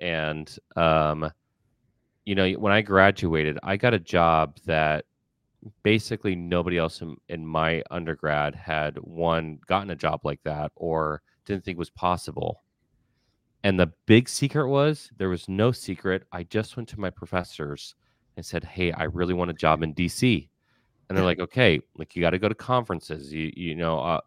and 0.00 0.56
um, 0.76 1.30
you 2.24 2.34
know, 2.34 2.50
when 2.52 2.72
I 2.72 2.82
graduated, 2.82 3.58
I 3.62 3.76
got 3.76 3.94
a 3.94 3.98
job 3.98 4.58
that 4.66 5.04
basically 5.82 6.34
nobody 6.34 6.78
else 6.78 7.00
in, 7.02 7.16
in 7.28 7.46
my 7.46 7.82
undergrad 7.90 8.54
had 8.54 8.96
one 8.98 9.58
gotten 9.66 9.90
a 9.90 9.96
job 9.96 10.20
like 10.24 10.40
that 10.44 10.72
or 10.76 11.22
didn't 11.44 11.64
think 11.64 11.78
was 11.78 11.90
possible. 11.90 12.62
And 13.64 13.78
the 13.78 13.92
big 14.06 14.28
secret 14.28 14.68
was 14.68 15.10
there 15.18 15.28
was 15.28 15.48
no 15.48 15.70
secret. 15.72 16.24
I 16.32 16.42
just 16.44 16.76
went 16.76 16.88
to 16.90 17.00
my 17.00 17.10
professors 17.10 17.94
and 18.36 18.44
said, 18.44 18.64
"Hey, 18.64 18.90
I 18.92 19.04
really 19.04 19.34
want 19.34 19.50
a 19.50 19.54
job 19.54 19.82
in 19.82 19.94
DC." 19.94 20.48
And 21.08 21.16
they're 21.16 21.24
like, 21.24 21.38
"Okay, 21.38 21.80
like 21.96 22.16
you 22.16 22.22
got 22.22 22.30
to 22.30 22.38
go 22.40 22.48
to 22.48 22.54
conferences. 22.56 23.32
You 23.32 23.52
you 23.56 23.76
know, 23.76 24.00
uh, 24.00 24.20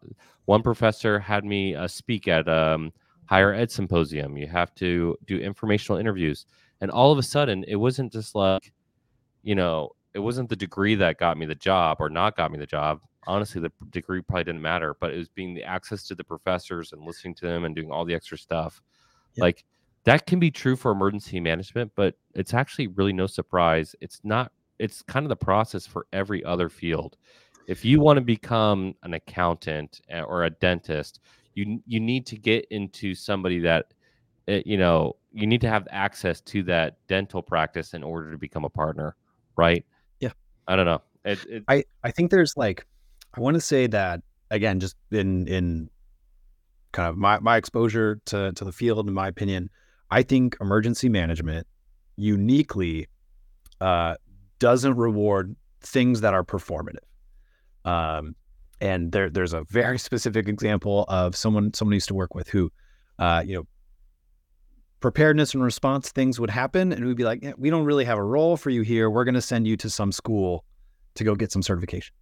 one 0.46 0.62
professor 0.62 1.18
had 1.18 1.44
me 1.44 1.74
uh, 1.74 1.86
speak 1.86 2.28
at 2.28 2.48
um, 2.48 2.92
higher 3.26 3.52
ed 3.52 3.70
symposium. 3.70 4.38
You 4.38 4.46
have 4.46 4.74
to 4.76 5.16
do 5.26 5.38
informational 5.38 5.98
interviews." 5.98 6.46
And 6.80 6.90
all 6.90 7.12
of 7.12 7.18
a 7.18 7.22
sudden, 7.22 7.64
it 7.66 7.76
wasn't 7.76 8.12
just 8.12 8.34
like, 8.34 8.72
you 9.42 9.54
know, 9.54 9.90
it 10.14 10.18
wasn't 10.18 10.48
the 10.48 10.56
degree 10.56 10.94
that 10.96 11.18
got 11.18 11.36
me 11.36 11.46
the 11.46 11.54
job 11.54 11.98
or 12.00 12.08
not 12.08 12.36
got 12.36 12.50
me 12.50 12.58
the 12.58 12.66
job. 12.66 13.00
Honestly, 13.26 13.60
the 13.60 13.72
degree 13.90 14.22
probably 14.22 14.44
didn't 14.44 14.62
matter, 14.62 14.96
but 15.00 15.12
it 15.12 15.18
was 15.18 15.28
being 15.28 15.54
the 15.54 15.62
access 15.62 16.04
to 16.04 16.14
the 16.14 16.24
professors 16.24 16.92
and 16.92 17.02
listening 17.02 17.34
to 17.34 17.46
them 17.46 17.64
and 17.64 17.74
doing 17.74 17.90
all 17.90 18.04
the 18.04 18.14
extra 18.14 18.38
stuff. 18.38 18.80
Yeah. 19.34 19.44
Like 19.44 19.64
that 20.04 20.26
can 20.26 20.38
be 20.38 20.50
true 20.50 20.76
for 20.76 20.92
emergency 20.92 21.40
management, 21.40 21.92
but 21.96 22.14
it's 22.34 22.54
actually 22.54 22.86
really 22.88 23.12
no 23.12 23.26
surprise. 23.26 23.94
It's 24.00 24.20
not, 24.22 24.52
it's 24.78 25.02
kind 25.02 25.24
of 25.24 25.28
the 25.28 25.36
process 25.36 25.86
for 25.86 26.06
every 26.12 26.44
other 26.44 26.68
field. 26.68 27.16
If 27.66 27.84
you 27.84 28.00
want 28.00 28.18
to 28.18 28.20
become 28.20 28.94
an 29.02 29.14
accountant 29.14 30.00
eh, 30.08 30.20
or 30.20 30.44
a 30.44 30.50
dentist, 30.50 31.20
you 31.54 31.82
you 31.86 31.98
need 31.98 32.26
to 32.26 32.36
get 32.36 32.64
into 32.70 33.14
somebody 33.14 33.58
that 33.60 33.86
eh, 34.46 34.62
you 34.64 34.76
know 34.76 35.16
you 35.36 35.46
need 35.46 35.60
to 35.60 35.68
have 35.68 35.86
access 35.90 36.40
to 36.40 36.62
that 36.64 36.96
dental 37.08 37.42
practice 37.42 37.94
in 37.94 38.02
order 38.02 38.32
to 38.32 38.38
become 38.38 38.64
a 38.64 38.70
partner 38.70 39.14
right 39.56 39.84
Yeah. 40.20 40.32
I 40.66 40.76
don't 40.76 40.86
know. 40.86 41.02
It, 41.24 41.44
it... 41.48 41.64
I 41.68 41.84
I 42.02 42.10
think 42.10 42.30
there's 42.30 42.56
like 42.56 42.86
I 43.34 43.40
want 43.40 43.54
to 43.54 43.60
say 43.60 43.86
that 43.88 44.22
again, 44.50 44.80
just 44.80 44.96
in 45.10 45.46
in 45.46 45.90
kind 46.92 47.08
of 47.08 47.16
my 47.16 47.38
my 47.40 47.56
exposure 47.56 48.20
to 48.26 48.52
to 48.52 48.64
the 48.64 48.72
field, 48.72 49.08
in 49.08 49.14
my 49.14 49.28
opinion, 49.28 49.70
I 50.10 50.22
think 50.22 50.56
emergency 50.60 51.08
management 51.08 51.66
uniquely 52.16 53.08
uh, 53.80 54.16
doesn't 54.58 54.96
reward 54.96 55.54
things 55.80 56.22
that 56.22 56.34
are 56.34 56.44
performative. 56.44 57.04
Um, 57.84 58.34
and 58.80 59.12
there 59.12 59.30
there's 59.30 59.52
a 59.52 59.64
very 59.64 59.98
specific 59.98 60.48
example 60.48 61.04
of 61.08 61.36
someone 61.36 61.74
someone 61.74 61.94
used 61.94 62.08
to 62.08 62.14
work 62.14 62.34
with 62.34 62.48
who, 62.48 62.70
uh, 63.18 63.42
you 63.44 63.56
know, 63.56 63.66
preparedness 65.00 65.54
and 65.54 65.62
response 65.62 66.10
things 66.10 66.40
would 66.40 66.50
happen 66.50 66.92
and 66.92 67.04
we'd 67.04 67.16
be 67.16 67.24
like 67.24 67.42
yeah, 67.42 67.52
we 67.56 67.70
don't 67.70 67.84
really 67.84 68.04
have 68.04 68.18
a 68.18 68.22
role 68.22 68.56
for 68.56 68.70
you 68.70 68.82
here. 68.82 69.10
We're 69.10 69.24
going 69.24 69.34
to 69.34 69.42
send 69.42 69.66
you 69.66 69.76
to 69.78 69.90
some 69.90 70.12
school 70.12 70.64
to 71.14 71.24
go 71.24 71.34
get 71.34 71.52
some 71.52 71.62
certification. 71.62 72.14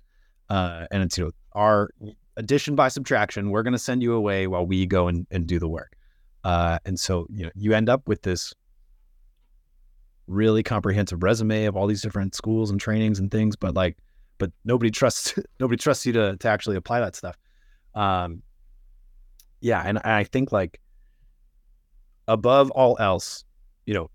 Uh, 0.51 0.87
and 0.91 1.03
it's 1.03 1.17
you 1.17 1.25
know 1.25 1.31
our 1.53 1.91
addition 2.37 2.75
by 2.75 2.89
subtraction 2.89 3.51
we're 3.51 3.63
going 3.63 3.73
to 3.73 3.79
send 3.79 4.03
you 4.03 4.13
away 4.15 4.47
while 4.47 4.67
we 4.67 4.87
go 4.87 5.09
and, 5.09 5.27
and 5.31 5.47
do 5.47 5.59
the 5.59 5.69
work. 5.69 5.97
Uh, 6.43 6.79
and 6.85 6.99
so 6.99 7.27
you 7.31 7.45
know 7.45 7.51
you 7.55 7.73
end 7.73 7.89
up 7.89 8.07
with 8.09 8.23
this 8.23 8.53
really 10.27 10.63
comprehensive 10.63 11.23
resume 11.23 11.67
of 11.67 11.77
all 11.77 11.87
these 11.87 12.03
different 12.03 12.35
schools 12.35 12.71
and 12.71 12.81
trainings 12.81 13.19
and 13.19 13.31
things 13.31 13.57
but 13.57 13.75
like 13.75 13.99
but 14.39 14.51
nobody 14.65 14.91
trusts 14.91 15.39
nobody 15.61 15.77
trusts 15.77 16.07
you 16.07 16.13
to 16.13 16.37
to 16.39 16.49
actually 16.49 16.77
apply 16.77 17.01
that 17.01 17.15
stuff. 17.15 17.37
Um 17.95 18.43
yeah 19.61 19.83
and 19.87 19.99
i 20.01 20.25
think 20.25 20.53
like 20.53 20.79
above 22.29 22.71
all 22.73 22.97
else, 22.99 23.45
you 23.87 23.95
know, 23.95 24.11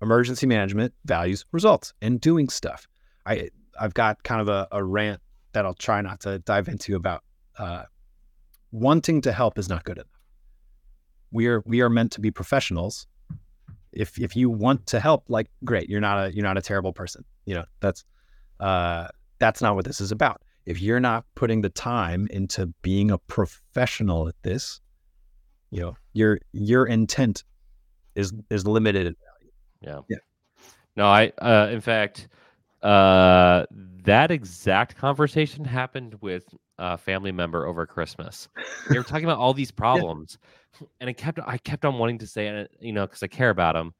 emergency 0.00 0.46
management 0.46 0.92
values 1.04 1.44
results 1.52 1.94
and 2.02 2.20
doing 2.20 2.48
stuff. 2.48 2.88
I 3.24 3.50
I've 3.80 3.94
got 3.94 4.22
kind 4.22 4.40
of 4.40 4.48
a, 4.48 4.68
a 4.72 4.84
rant 4.84 5.20
that 5.52 5.64
I'll 5.64 5.74
try 5.74 6.00
not 6.00 6.20
to 6.20 6.38
dive 6.40 6.68
into 6.68 6.96
about 6.96 7.22
uh, 7.58 7.84
wanting 8.70 9.20
to 9.22 9.32
help 9.32 9.58
is 9.58 9.68
not 9.68 9.84
good 9.84 9.98
enough. 9.98 10.06
We 11.30 11.46
are 11.46 11.62
we 11.64 11.80
are 11.80 11.88
meant 11.88 12.12
to 12.12 12.20
be 12.20 12.30
professionals. 12.30 13.06
If 13.92 14.18
if 14.18 14.36
you 14.36 14.50
want 14.50 14.86
to 14.88 15.00
help, 15.00 15.24
like 15.28 15.48
great, 15.64 15.88
you're 15.88 16.00
not 16.00 16.26
a 16.26 16.34
you're 16.34 16.44
not 16.44 16.58
a 16.58 16.62
terrible 16.62 16.92
person. 16.92 17.24
You 17.46 17.54
know 17.54 17.64
that's 17.80 18.04
uh, 18.60 19.08
that's 19.38 19.62
not 19.62 19.74
what 19.74 19.84
this 19.84 20.00
is 20.00 20.12
about. 20.12 20.42
If 20.66 20.80
you're 20.80 21.00
not 21.00 21.24
putting 21.34 21.62
the 21.62 21.68
time 21.68 22.28
into 22.30 22.66
being 22.82 23.10
a 23.10 23.18
professional 23.18 24.28
at 24.28 24.34
this, 24.42 24.80
you 25.72 25.80
know 25.80 25.96
your 26.12 26.38
your 26.52 26.86
intent 26.86 27.42
is 28.14 28.32
is 28.50 28.66
limited 28.66 29.06
in 29.06 29.16
value. 29.16 29.52
Yeah. 29.80 30.00
Yeah. 30.08 30.64
No 30.96 31.06
i 31.06 31.32
uh 31.38 31.68
in 31.72 31.80
fact 31.80 32.28
uh 32.82 33.64
that 34.04 34.30
exact 34.30 34.96
conversation 34.96 35.64
happened 35.64 36.14
with 36.20 36.44
a 36.78 36.98
family 36.98 37.32
member 37.32 37.66
over 37.66 37.86
christmas. 37.86 38.48
They 38.88 38.98
were 38.98 39.04
talking 39.04 39.24
about 39.24 39.38
all 39.38 39.54
these 39.54 39.70
problems 39.84 40.38
yeah. 40.80 40.86
and 41.00 41.10
i 41.10 41.12
kept 41.12 41.40
i 41.46 41.56
kept 41.58 41.84
on 41.84 41.98
wanting 41.98 42.18
to 42.18 42.26
say 42.26 42.48
it 42.48 42.70
you 42.80 42.92
know 42.92 43.06
because 43.06 43.22
i 43.22 43.26
care 43.26 43.50
about 43.50 43.74
them 43.74 43.94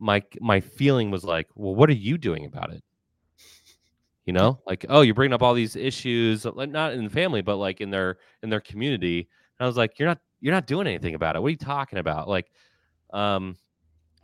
my 0.00 0.22
my 0.40 0.60
feeling 0.60 1.10
was 1.10 1.22
like 1.22 1.48
well 1.54 1.74
what 1.74 1.88
are 1.88 1.94
you 1.94 2.18
doing 2.18 2.44
about 2.44 2.72
it? 2.72 2.82
You 4.26 4.32
know? 4.32 4.58
Like 4.66 4.84
oh 4.88 5.02
you're 5.02 5.14
bringing 5.14 5.34
up 5.34 5.42
all 5.42 5.54
these 5.54 5.76
issues 5.76 6.44
not 6.44 6.92
in 6.92 7.04
the 7.04 7.10
family 7.10 7.40
but 7.40 7.56
like 7.56 7.80
in 7.80 7.90
their 7.90 8.18
in 8.42 8.50
their 8.50 8.60
community. 8.60 9.28
And 9.58 9.64
i 9.64 9.68
was 9.68 9.76
like 9.76 9.96
you're 9.98 10.08
not 10.08 10.18
you're 10.44 10.52
not 10.52 10.66
doing 10.66 10.86
anything 10.86 11.14
about 11.14 11.36
it. 11.36 11.40
What 11.40 11.46
are 11.46 11.50
you 11.52 11.56
talking 11.56 11.98
about? 11.98 12.28
Like, 12.28 12.50
um, 13.14 13.56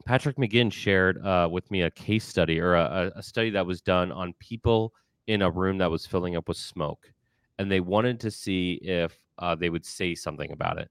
Patrick 0.04 0.36
McGinn 0.36 0.70
shared 0.70 1.24
uh, 1.24 1.48
with 1.50 1.70
me 1.70 1.80
a 1.80 1.90
case 1.90 2.26
study 2.26 2.60
or 2.60 2.74
a, 2.74 3.10
a, 3.16 3.22
study 3.22 3.48
that 3.48 3.64
was 3.64 3.80
done 3.80 4.12
on 4.12 4.34
people 4.38 4.92
in 5.28 5.40
a 5.40 5.50
room 5.50 5.78
that 5.78 5.90
was 5.90 6.04
filling 6.04 6.36
up 6.36 6.46
with 6.46 6.58
smoke, 6.58 7.10
and 7.58 7.72
they 7.72 7.80
wanted 7.80 8.20
to 8.20 8.30
see 8.30 8.74
if 8.82 9.18
uh, 9.38 9.54
they 9.54 9.70
would 9.70 9.84
say 9.84 10.14
something 10.14 10.52
about 10.52 10.78
it. 10.78 10.90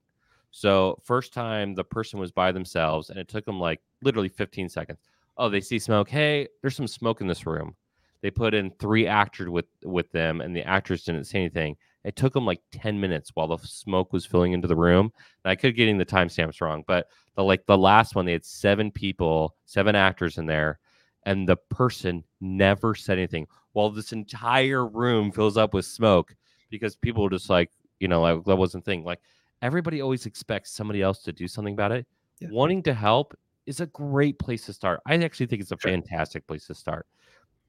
So 0.50 0.98
first 1.04 1.32
time 1.32 1.76
the 1.76 1.84
person 1.84 2.18
was 2.18 2.32
by 2.32 2.50
themselves, 2.50 3.10
and 3.10 3.18
it 3.18 3.28
took 3.28 3.44
them 3.44 3.60
like 3.60 3.80
literally 4.02 4.28
15 4.28 4.68
seconds. 4.68 4.98
Oh, 5.36 5.48
they 5.48 5.60
see 5.60 5.78
smoke. 5.78 6.10
Hey, 6.10 6.48
there's 6.60 6.74
some 6.74 6.88
smoke 6.88 7.20
in 7.20 7.28
this 7.28 7.46
room. 7.46 7.76
They 8.20 8.32
put 8.32 8.52
in 8.52 8.72
three 8.80 9.06
actors 9.06 9.48
with 9.48 9.66
with 9.84 10.10
them, 10.10 10.40
and 10.40 10.56
the 10.56 10.66
actors 10.66 11.04
didn't 11.04 11.24
say 11.24 11.38
anything. 11.38 11.76
It 12.04 12.16
took 12.16 12.32
them 12.32 12.46
like 12.46 12.60
10 12.72 12.98
minutes 12.98 13.30
while 13.34 13.48
the 13.48 13.58
smoke 13.58 14.12
was 14.12 14.24
filling 14.24 14.52
into 14.52 14.68
the 14.68 14.76
room. 14.76 15.12
And 15.44 15.50
I 15.50 15.54
could 15.54 15.76
getting 15.76 15.98
the 15.98 16.06
timestamps 16.06 16.60
wrong, 16.60 16.82
but 16.86 17.08
the 17.34 17.44
like 17.44 17.66
the 17.66 17.76
last 17.76 18.14
one, 18.14 18.24
they 18.24 18.32
had 18.32 18.44
seven 18.44 18.90
people, 18.90 19.54
seven 19.66 19.94
actors 19.94 20.38
in 20.38 20.46
there, 20.46 20.78
and 21.24 21.48
the 21.48 21.56
person 21.56 22.24
never 22.40 22.94
said 22.94 23.18
anything 23.18 23.46
while 23.72 23.90
this 23.90 24.12
entire 24.12 24.86
room 24.86 25.30
fills 25.30 25.56
up 25.56 25.74
with 25.74 25.84
smoke 25.84 26.34
because 26.70 26.96
people 26.96 27.22
were 27.22 27.30
just 27.30 27.50
like, 27.50 27.70
you 27.98 28.08
know, 28.08 28.22
like 28.22 28.44
that 28.44 28.56
wasn't 28.56 28.84
thing. 28.84 29.04
Like 29.04 29.20
everybody 29.62 30.00
always 30.00 30.26
expects 30.26 30.72
somebody 30.72 31.02
else 31.02 31.22
to 31.24 31.32
do 31.32 31.46
something 31.46 31.74
about 31.74 31.92
it. 31.92 32.06
Yeah. 32.40 32.48
Wanting 32.50 32.82
to 32.84 32.94
help 32.94 33.36
is 33.66 33.80
a 33.80 33.86
great 33.86 34.38
place 34.38 34.66
to 34.66 34.72
start. 34.72 35.00
I 35.06 35.16
actually 35.16 35.46
think 35.46 35.62
it's 35.62 35.72
a 35.72 35.78
sure. 35.78 35.90
fantastic 35.90 36.46
place 36.46 36.66
to 36.66 36.74
start. 36.74 37.06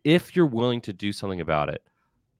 If 0.03 0.35
you're 0.35 0.47
willing 0.47 0.81
to 0.81 0.93
do 0.93 1.11
something 1.11 1.41
about 1.41 1.69
it, 1.69 1.83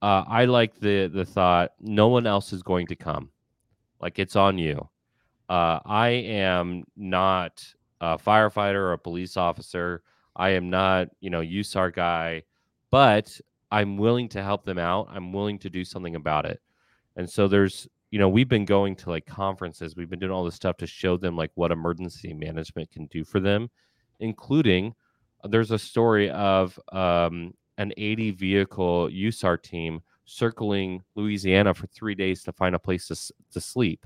uh, 0.02 0.24
I 0.28 0.46
like 0.46 0.80
the 0.80 1.08
the 1.08 1.26
thought 1.26 1.72
no 1.80 2.08
one 2.08 2.26
else 2.26 2.54
is 2.54 2.64
going 2.64 2.88
to 2.88 2.96
come, 2.96 3.30
like 4.00 4.20
it's 4.20 4.36
on 4.36 4.58
you. 4.58 4.90
Uh, 5.50 5.80
I 5.86 6.10
am 6.10 6.86
not 6.96 7.66
a 8.00 8.18
firefighter 8.18 8.76
or 8.76 8.94
a 8.94 8.98
police 8.98 9.38
officer. 9.38 10.02
I 10.36 10.52
am 10.52 10.70
not, 10.70 11.10
you 11.20 11.30
know, 11.30 11.42
USAR 11.42 11.94
guy, 11.94 12.44
but 12.90 13.40
I'm 13.70 13.98
willing 13.98 14.30
to 14.30 14.42
help 14.44 14.66
them 14.66 14.80
out. 14.80 15.08
I'm 15.12 15.34
willing 15.34 15.60
to 15.60 15.70
do 15.70 15.84
something 15.84 16.16
about 16.16 16.46
it. 16.46 16.62
And 17.16 17.30
so 17.30 17.48
there's, 17.48 17.88
you 18.12 18.20
know, 18.20 18.30
we've 18.30 18.50
been 18.50 18.66
going 18.66 18.96
to 18.98 19.10
like 19.10 19.26
conferences, 19.26 19.96
we've 19.96 20.10
been 20.10 20.20
doing 20.20 20.32
all 20.32 20.44
this 20.44 20.56
stuff 20.56 20.78
to 20.78 20.88
show 20.88 21.18
them 21.18 21.36
like 21.36 21.52
what 21.56 21.72
emergency 21.72 22.34
management 22.34 22.90
can 22.92 23.06
do 23.08 23.24
for 23.24 23.40
them, 23.40 23.70
including 24.20 24.96
uh, 25.44 25.48
there's 25.48 25.72
a 25.72 25.80
story 25.80 26.30
of 26.30 26.80
um, 26.92 27.54
an 27.82 27.92
80 27.98 28.32
vehicle 28.32 29.10
USAR 29.10 29.62
team 29.62 30.02
circling 30.26 31.02
Louisiana 31.16 31.74
for 31.74 31.88
three 31.88 32.16
days 32.16 32.44
to 32.44 32.54
find 32.54 32.76
a 32.76 32.80
place 32.80 33.08
to, 33.08 33.34
to 33.52 33.60
sleep. 33.60 34.06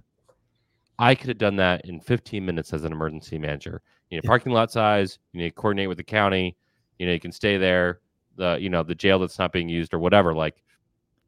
I 0.98 1.14
could 1.14 1.28
have 1.28 1.38
done 1.38 1.58
that 1.58 1.86
in 1.86 2.00
15 2.00 2.46
minutes 2.46 2.74
as 2.74 2.86
an 2.86 2.94
emergency 2.94 3.38
manager. 3.38 3.82
You 4.10 4.18
know, 4.18 4.22
Yeah. 4.24 4.30
parking 4.30 4.54
lot 4.54 4.72
size, 4.72 5.20
you 5.34 5.42
need 5.42 5.50
to 5.50 5.56
coordinate 5.56 5.90
with 5.90 5.98
the 5.98 6.04
county, 6.04 6.56
you 7.00 7.06
know, 7.06 7.12
you 7.12 7.20
can 7.20 7.34
stay 7.34 7.58
there, 7.58 8.00
the, 8.38 8.58
you 8.60 8.70
know, 8.70 8.82
the 8.82 8.96
jail 8.96 9.20
that's 9.20 9.38
not 9.38 9.52
being 9.52 9.68
used 9.68 9.94
or 9.94 10.00
whatever. 10.00 10.34
Like 10.34 10.64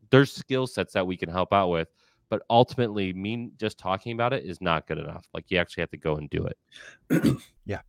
there's 0.09 0.31
skill 0.31 0.67
sets 0.67 0.93
that 0.93 1.05
we 1.05 1.17
can 1.17 1.29
help 1.29 1.51
out 1.51 1.67
with. 1.67 1.89
But 2.29 2.41
ultimately, 2.49 3.13
me 3.13 3.51
just 3.57 3.77
talking 3.77 4.11
about 4.13 4.33
it 4.33 4.45
is 4.45 4.61
not 4.61 4.87
good 4.87 4.97
enough. 4.97 5.25
Like 5.33 5.45
you 5.49 5.57
actually 5.57 5.81
have 5.81 5.91
to 5.91 5.97
go 5.97 6.15
and 6.17 6.29
do 6.29 6.45
it. 6.45 6.57
yeah, 7.65 7.81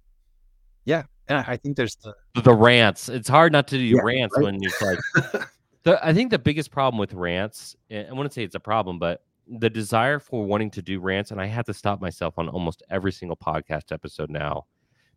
and 0.96 1.06
I 1.30 1.52
I 1.52 1.56
think 1.56 1.76
there's 1.76 1.96
the 1.96 2.14
The 2.42 2.54
rants. 2.54 3.08
It's 3.08 3.28
hard 3.28 3.52
not 3.52 3.68
to 3.68 3.78
do 3.78 3.96
Yeah, 3.96 4.02
rants 4.02 4.36
right. 4.36 4.44
when 4.44 4.62
it's 4.62 4.80
like 4.80 4.98
the, 5.84 6.04
I 6.06 6.12
think 6.12 6.30
the 6.30 6.38
biggest 6.38 6.70
problem 6.70 6.98
with 6.98 7.14
rants, 7.14 7.76
and 7.90 8.08
I 8.08 8.12
wouldn't 8.12 8.32
say 8.32 8.44
it's 8.44 8.54
a 8.54 8.60
problem, 8.60 8.98
but 8.98 9.22
the 9.46 9.70
desire 9.70 10.18
for 10.18 10.44
wanting 10.44 10.70
to 10.72 10.82
do 10.82 11.00
rants, 11.00 11.30
and 11.30 11.40
I 11.40 11.46
have 11.46 11.64
to 11.66 11.74
stop 11.74 12.00
myself 12.00 12.34
on 12.38 12.48
almost 12.48 12.82
every 12.90 13.12
single 13.12 13.36
podcast 13.36 13.92
episode 13.92 14.30
now 14.30 14.66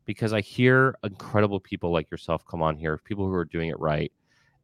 because 0.05 0.34
I 0.34 0.41
hear 0.41 0.95
incredible 1.03 1.59
people 1.59 1.91
like 1.91 2.09
yourself 2.12 2.45
come 2.45 2.62
on 2.62 2.76
here, 2.78 2.97
people 3.03 3.26
who 3.26 3.34
are 3.34 3.45
doing 3.45 3.70
it 3.70 3.80
right. 3.80 4.12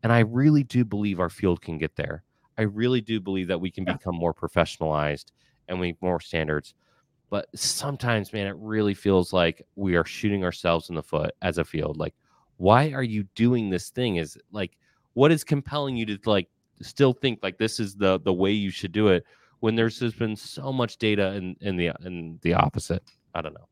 And 0.04 0.12
I 0.14 0.20
really 0.20 0.64
do 0.64 0.86
believe 0.86 1.20
our 1.20 1.30
field 1.30 1.62
can 1.62 1.78
get 1.78 1.96
there. 1.96 2.24
I 2.58 2.64
really 2.64 3.02
do 3.02 3.20
believe 3.20 3.48
that 3.50 3.60
we 3.62 3.72
can 3.72 3.86
Yeah. 3.86 3.94
become 3.94 4.16
more 4.16 4.34
professionalized 4.34 5.32
and 5.68 5.80
we 5.80 5.88
have 5.90 5.98
more 6.02 6.20
standards. 6.20 6.74
But 7.30 7.48
sometimes, 7.56 8.32
man, 8.32 8.48
it 8.48 8.56
really 8.58 8.94
feels 8.94 9.34
like 9.34 9.66
we 9.76 9.96
are 9.96 10.06
shooting 10.06 10.44
ourselves 10.44 10.90
in 10.90 10.96
the 10.96 11.04
foot 11.04 11.32
as 11.42 11.58
a 11.58 11.66
field. 11.66 11.98
Like, 11.98 12.16
why 12.58 12.92
are 12.92 13.04
you 13.04 13.24
doing 13.36 13.70
this 13.70 13.90
thing? 13.90 14.16
Is 14.16 14.38
like, 14.52 14.78
what 15.14 15.32
is 15.32 15.44
compelling 15.44 15.98
you 15.98 16.06
to 16.06 16.20
like 16.26 16.48
still 16.82 17.14
think 17.14 17.40
like 17.44 17.58
this 17.58 17.80
is 17.80 17.96
the 17.96 18.20
the 18.20 18.34
way 18.34 18.52
you 18.52 18.70
should 18.70 18.92
do 18.92 19.08
it 19.10 19.26
when 19.60 19.76
there's 19.76 20.00
just 20.00 20.18
been 20.20 20.36
so 20.36 20.72
much 20.72 20.98
data 20.98 21.34
in 21.34 21.56
in 21.62 21.76
the 21.76 21.92
in 22.06 22.40
the 22.44 22.54
opposite? 22.54 23.04
I 23.36 23.42
don't 23.42 23.54
know. 23.54 23.68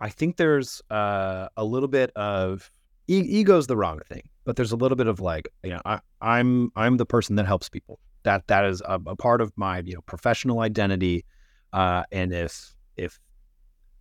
I 0.00 0.08
think 0.08 0.36
there's 0.36 0.80
uh, 0.90 1.48
a 1.56 1.64
little 1.64 1.88
bit 1.88 2.10
of 2.16 2.70
e- 3.08 3.18
ego's 3.18 3.66
the 3.66 3.76
wrong 3.76 4.00
thing, 4.08 4.28
but 4.44 4.56
there's 4.56 4.72
a 4.72 4.76
little 4.76 4.96
bit 4.96 5.08
of 5.08 5.20
like 5.20 5.48
you 5.62 5.70
know 5.70 5.82
I, 5.84 6.00
I'm 6.22 6.70
I'm 6.74 6.96
the 6.96 7.06
person 7.06 7.36
that 7.36 7.46
helps 7.46 7.68
people. 7.68 7.98
That 8.22 8.46
that 8.46 8.64
is 8.64 8.80
a, 8.80 9.00
a 9.06 9.16
part 9.16 9.40
of 9.40 9.52
my 9.56 9.80
you 9.80 9.94
know 9.94 10.00
professional 10.02 10.60
identity, 10.60 11.24
uh, 11.72 12.04
and 12.12 12.32
if 12.32 12.74
if 12.98 13.18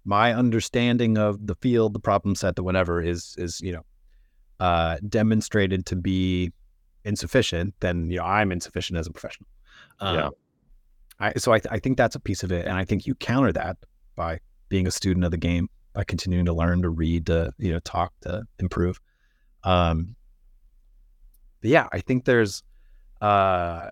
my 0.05 0.33
understanding 0.33 1.17
of 1.17 1.47
the 1.47 1.55
field, 1.55 1.93
the 1.93 1.99
problem 1.99 2.35
set, 2.35 2.55
the 2.55 2.63
whatever 2.63 3.01
is 3.01 3.35
is 3.37 3.61
you 3.61 3.73
know 3.73 3.85
uh, 4.59 4.97
demonstrated 5.07 5.85
to 5.87 5.95
be 5.95 6.51
insufficient, 7.03 7.73
then 7.79 8.09
you 8.09 8.17
know 8.17 8.23
I'm 8.23 8.51
insufficient 8.51 8.97
as 8.97 9.07
a 9.07 9.11
professional. 9.11 9.49
Yeah. 10.01 10.27
Um, 10.27 10.33
I, 11.19 11.33
so 11.37 11.51
I, 11.51 11.59
th- 11.59 11.71
I 11.71 11.79
think 11.79 11.97
that's 11.97 12.15
a 12.15 12.19
piece 12.19 12.43
of 12.43 12.51
it, 12.51 12.65
and 12.67 12.77
I 12.77 12.85
think 12.85 13.07
you 13.07 13.15
counter 13.15 13.51
that 13.53 13.77
by 14.15 14.39
being 14.69 14.85
a 14.85 14.91
student 14.91 15.25
of 15.25 15.31
the 15.31 15.37
game, 15.37 15.67
by 15.93 16.03
continuing 16.03 16.45
to 16.45 16.53
learn, 16.53 16.83
to 16.83 16.89
read, 16.89 17.25
to 17.27 17.53
you 17.57 17.71
know, 17.73 17.79
talk, 17.79 18.13
to 18.21 18.43
improve. 18.59 18.99
Um, 19.63 20.15
but 21.61 21.71
yeah, 21.71 21.87
I 21.91 21.99
think 21.99 22.25
there's 22.25 22.61
uh, 23.19 23.89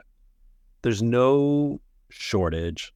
there's 0.84 1.01
no 1.01 1.82
shortage 2.10 2.93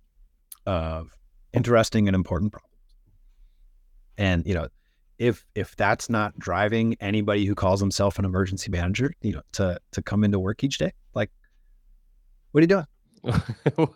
of 0.66 1.18
interesting 1.53 2.07
and 2.07 2.15
important 2.15 2.51
problems, 2.51 2.75
and 4.17 4.45
you 4.45 4.53
know, 4.53 4.67
if 5.17 5.45
if 5.55 5.75
that's 5.75 6.09
not 6.09 6.37
driving 6.39 6.95
anybody 6.99 7.45
who 7.45 7.55
calls 7.55 7.79
himself 7.79 8.17
an 8.19 8.25
emergency 8.25 8.71
manager, 8.71 9.13
you 9.21 9.33
know, 9.33 9.41
to 9.53 9.79
to 9.91 10.01
come 10.01 10.23
into 10.23 10.39
work 10.39 10.63
each 10.63 10.77
day, 10.77 10.91
like, 11.13 11.29
what 12.51 12.59
are 12.59 12.63
you 12.63 12.67
doing? 12.67 12.85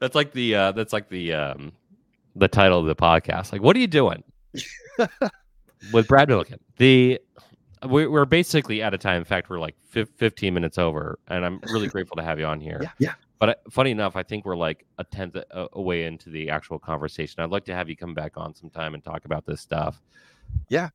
That's 0.00 0.14
like 0.14 0.32
the 0.32 0.54
uh 0.54 0.72
that's 0.72 0.92
like 0.92 1.08
the 1.08 1.32
um 1.34 1.72
the 2.34 2.48
title 2.48 2.80
of 2.80 2.86
the 2.86 2.96
podcast. 2.96 3.52
Like 3.52 3.62
what 3.62 3.76
are 3.76 3.78
you 3.78 3.86
doing? 3.86 4.22
With 5.92 6.08
brad 6.08 6.28
milliken. 6.28 6.58
The 6.78 7.20
we, 7.86 8.06
we're 8.06 8.24
basically 8.24 8.82
out 8.82 8.94
of 8.94 9.00
time. 9.00 9.18
In 9.18 9.24
fact 9.24 9.50
we're 9.50 9.58
like 9.58 9.76
fif- 9.84 10.10
15 10.16 10.54
minutes 10.54 10.78
over 10.78 11.18
and 11.28 11.44
i'm 11.44 11.60
really 11.70 11.88
grateful 11.94 12.16
to 12.16 12.22
have 12.22 12.38
you 12.38 12.46
on 12.46 12.60
here. 12.60 12.80
Yeah, 12.82 12.90
yeah. 12.98 13.14
But 13.38 13.48
uh, 13.50 13.54
funny 13.70 13.90
enough 13.90 14.16
i 14.16 14.22
think 14.22 14.44
we're 14.44 14.56
like 14.56 14.84
a 14.98 15.04
tenth 15.04 15.36
away 15.72 16.04
into 16.04 16.30
the 16.30 16.50
actual 16.50 16.78
conversation. 16.78 17.42
I'd 17.42 17.50
like 17.50 17.64
to 17.66 17.74
have 17.74 17.88
you 17.88 17.96
come 17.96 18.14
back 18.14 18.32
on 18.36 18.54
sometime 18.54 18.94
and 18.94 19.04
talk 19.04 19.24
about 19.24 19.46
this 19.46 19.60
stuff. 19.60 20.00
Yeah. 20.68 20.90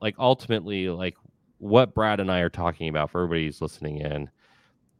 like 0.00 0.14
ultimately 0.18 0.88
like 0.88 1.16
what 1.58 1.94
brad 1.94 2.20
and 2.20 2.30
i 2.30 2.40
are 2.40 2.50
talking 2.50 2.88
about 2.88 3.10
for 3.10 3.22
everybody 3.22 3.46
who's 3.46 3.62
listening 3.62 3.98
in 3.98 4.28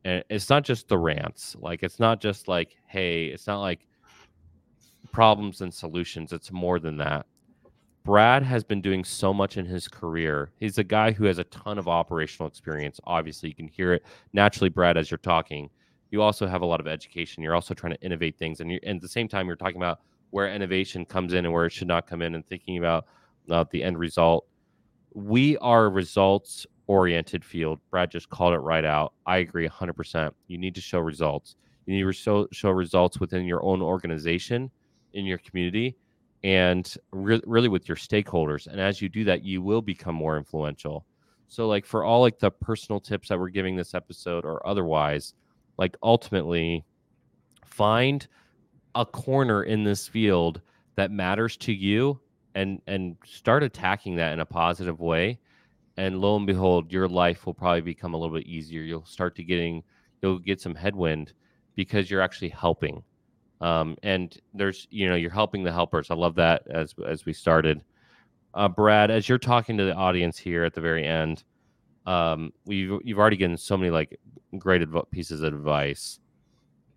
and 0.05 0.23
it's 0.29 0.51
not 0.51 0.65
just 0.65 0.89
the 0.89 0.99
rants. 0.99 1.57
Like 1.59 1.83
it's 1.83 1.99
not 1.99 2.21
just 2.21 2.47
like 2.49 2.77
hey 2.87 3.27
it's 3.27 3.47
not 3.47 3.61
like 3.61 3.87
problems 5.13 5.61
and 5.61 5.73
solutions. 5.73 6.33
It's 6.33 6.53
more 6.53 6.79
than 6.79 6.97
that. 6.99 7.27
Brad 8.05 8.43
has 8.43 8.63
been 8.65 8.83
doing 8.83 9.03
so 9.03 9.33
much 9.33 9.57
in 9.57 9.65
his 9.65 9.89
career. 9.89 10.51
He's 10.61 10.77
a 10.77 10.85
guy 10.85 11.13
who 11.13 11.25
has 11.25 11.39
a 11.39 11.45
ton 11.45 11.79
of 11.79 11.89
operational 11.89 12.49
experience. 12.49 13.01
Obviously 13.05 13.49
you 13.49 13.55
can 13.55 13.69
hear 13.69 13.95
it 13.95 14.05
naturally 14.35 14.69
brad 14.69 14.99
as 14.99 15.11
you're 15.11 15.19
talking 15.19 15.71
you 16.15 16.23
also 16.23 16.47
have 16.47 16.63
a 16.63 16.67
lot 16.67 16.81
of 16.81 16.87
education 16.87 17.43
you're 17.43 17.55
also 17.55 17.75
trying 17.75 17.93
to 17.93 18.01
innovate 18.01 18.37
things 18.39 18.61
and, 18.61 18.71
and 18.71 18.97
at 18.97 19.03
the 19.03 19.09
same 19.09 19.29
time 19.29 19.47
you're 19.47 19.57
talking 19.57 19.77
about 19.77 20.01
where 20.31 20.53
innovation 20.53 21.05
comes 21.05 21.33
in 21.33 21.45
and 21.45 21.53
where 21.53 21.67
it 21.67 21.73
should 21.73 21.89
not 21.89 22.07
come 22.07 22.23
in 22.23 22.35
and 22.35 22.47
thinking 22.47 22.79
about 22.79 23.07
uh, 23.51 23.65
the 23.71 23.83
end 23.83 23.99
result 23.99 24.47
we 25.15 25.57
are 25.59 25.87
a 25.87 25.89
results 25.89 26.67
oriented 26.87 27.45
field. 27.45 27.81
Brad 27.91 28.11
just 28.11 28.29
called 28.29 28.55
it 28.55 28.59
right 28.59 28.85
out. 28.85 29.15
I 29.27 29.39
agree 29.39 29.69
100%. 29.69 30.33
You 30.49 30.59
need 30.59 30.75
to 30.75 30.81
show 30.81 30.99
results. 30.99 31.57
You 31.87 31.95
need 31.95 32.03
to 32.03 32.13
show, 32.13 32.49
show 32.53 32.71
results 32.71 33.21
within 33.21 33.45
your 33.45 33.63
own 33.63 33.81
organization, 33.83 34.71
in 35.13 35.25
your 35.25 35.39
community, 35.39 35.97
and 36.43 36.95
re- 37.13 37.41
really 37.47 37.69
with 37.69 37.89
your 37.89 37.97
stakeholders. 37.97 38.67
And 38.67 38.81
as 38.81 39.01
you 39.01 39.09
do 39.09 39.25
that, 39.25 39.45
you 39.45 39.63
will 39.63 39.83
become 39.83 40.15
more 40.15 40.37
influential. 40.37 41.07
So, 41.49 41.69
like 41.69 41.87
for 41.87 42.05
all 42.05 42.21
like 42.21 42.39
the 42.39 42.51
personal 42.51 43.01
tips 43.01 43.29
that 43.29 43.39
we're 43.39 43.51
giving 43.51 43.77
this 43.77 43.95
episode 43.95 44.45
or 44.45 44.67
otherwise, 44.67 45.35
like 45.79 45.97
ultimately 46.03 46.85
find 47.65 48.27
a 48.95 49.05
corner 49.05 49.65
in 49.65 49.85
this 49.85 50.07
field 50.07 50.61
that 50.97 51.11
matters 51.11 51.57
to 51.57 51.73
you 51.73 52.21
and 52.55 52.81
and 52.87 53.17
start 53.25 53.63
attacking 53.63 54.17
that 54.17 54.33
in 54.33 54.41
a 54.41 54.47
positive 54.47 55.01
way. 55.01 55.39
And 55.97 56.21
lo 56.21 56.37
and 56.37 56.47
behold 56.47 56.93
your 56.93 57.09
life 57.09 57.47
will 57.47 57.55
probably 57.55 57.81
become 57.81 58.15
a 58.15 58.17
little 58.17 58.37
bit 58.37 58.47
easier. 58.47 58.83
You'll 58.83 59.05
start 59.05 59.37
to 59.37 59.45
getting 59.45 59.83
you'll 60.23 60.39
get 60.39 60.61
some 60.61 60.75
headwind 60.75 61.33
because 61.75 62.11
you're 62.11 62.21
actually 62.21 62.51
helping. 62.51 63.03
Um, 63.61 63.97
and 64.03 64.37
there's 64.53 64.87
you 64.91 65.09
know 65.09 65.15
you're 65.15 65.31
helping 65.31 65.65
the 65.65 65.73
helpers. 65.73 66.11
I 66.11 66.15
love 66.15 66.35
that 66.37 66.63
as 66.69 66.95
as 67.07 67.25
we 67.25 67.33
started. 67.33 67.83
Uh, 68.55 68.69
brad 68.69 69.11
as 69.11 69.29
you're 69.29 69.39
talking 69.39 69.77
to 69.77 69.85
the 69.85 69.95
audience 69.95 70.39
here 70.39 70.63
at 70.63 70.75
the 70.75 70.81
very 70.81 71.05
end 71.05 71.43
um, 72.07 72.53
we've 72.65 72.99
you've 73.05 73.19
already 73.19 73.37
given 73.37 73.57
so 73.57 73.77
many 73.77 73.91
like 73.91 74.19
great 74.59 74.83
adv- 74.83 75.11
pieces 75.11 75.43
of 75.43 75.55
advice 75.55 76.19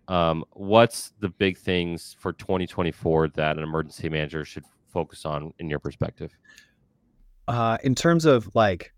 um, 0.08 0.44
what's 0.52 1.12
the 1.20 1.28
big 1.28 1.58
things 1.58 2.16
for 2.18 2.32
2024 2.32 3.28
that 3.28 3.56
an 3.56 3.62
emergency 3.62 4.08
manager 4.08 4.44
should 4.44 4.64
focus 4.92 5.24
on 5.26 5.52
in 5.58 5.68
your 5.68 5.78
perspective 5.78 6.30
uh, 7.48 7.78
in 7.82 7.94
terms 7.94 8.26
of 8.26 8.54
like 8.54 8.92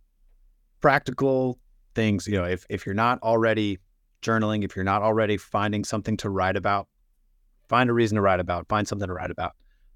practical 0.80 1.58
things, 1.94 2.26
you 2.26 2.36
know, 2.36 2.44
if 2.44 2.66
if 2.68 2.84
you're 2.84 2.94
not 2.94 3.22
already 3.22 3.78
journaling, 4.22 4.64
if 4.64 4.76
you're 4.76 4.84
not 4.84 5.02
already 5.02 5.36
finding 5.36 5.84
something 5.84 6.16
to 6.18 6.28
write 6.30 6.56
about, 6.56 6.88
find 7.68 7.88
a 7.88 7.92
reason 7.92 8.16
to 8.16 8.22
write 8.22 8.40
about, 8.40 8.68
find 8.68 8.86
something 8.86 9.06
to 9.06 9.14
write 9.14 9.30
about. 9.30 9.52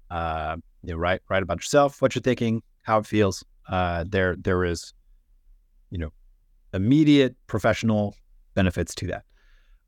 Uh, 0.09 0.55
you 0.83 0.93
know, 0.93 0.97
write 0.97 1.21
write 1.29 1.43
about 1.43 1.57
yourself, 1.57 2.01
what 2.01 2.15
you're 2.15 2.21
thinking, 2.21 2.63
how 2.83 2.99
it 2.99 3.05
feels. 3.05 3.43
Uh, 3.67 4.05
there 4.07 4.35
there 4.37 4.63
is, 4.63 4.93
you 5.95 5.99
know, 5.99 6.11
immediate 6.73 7.35
professional 7.47 8.15
benefits 8.53 8.93
to 8.95 9.07
that. 9.07 9.23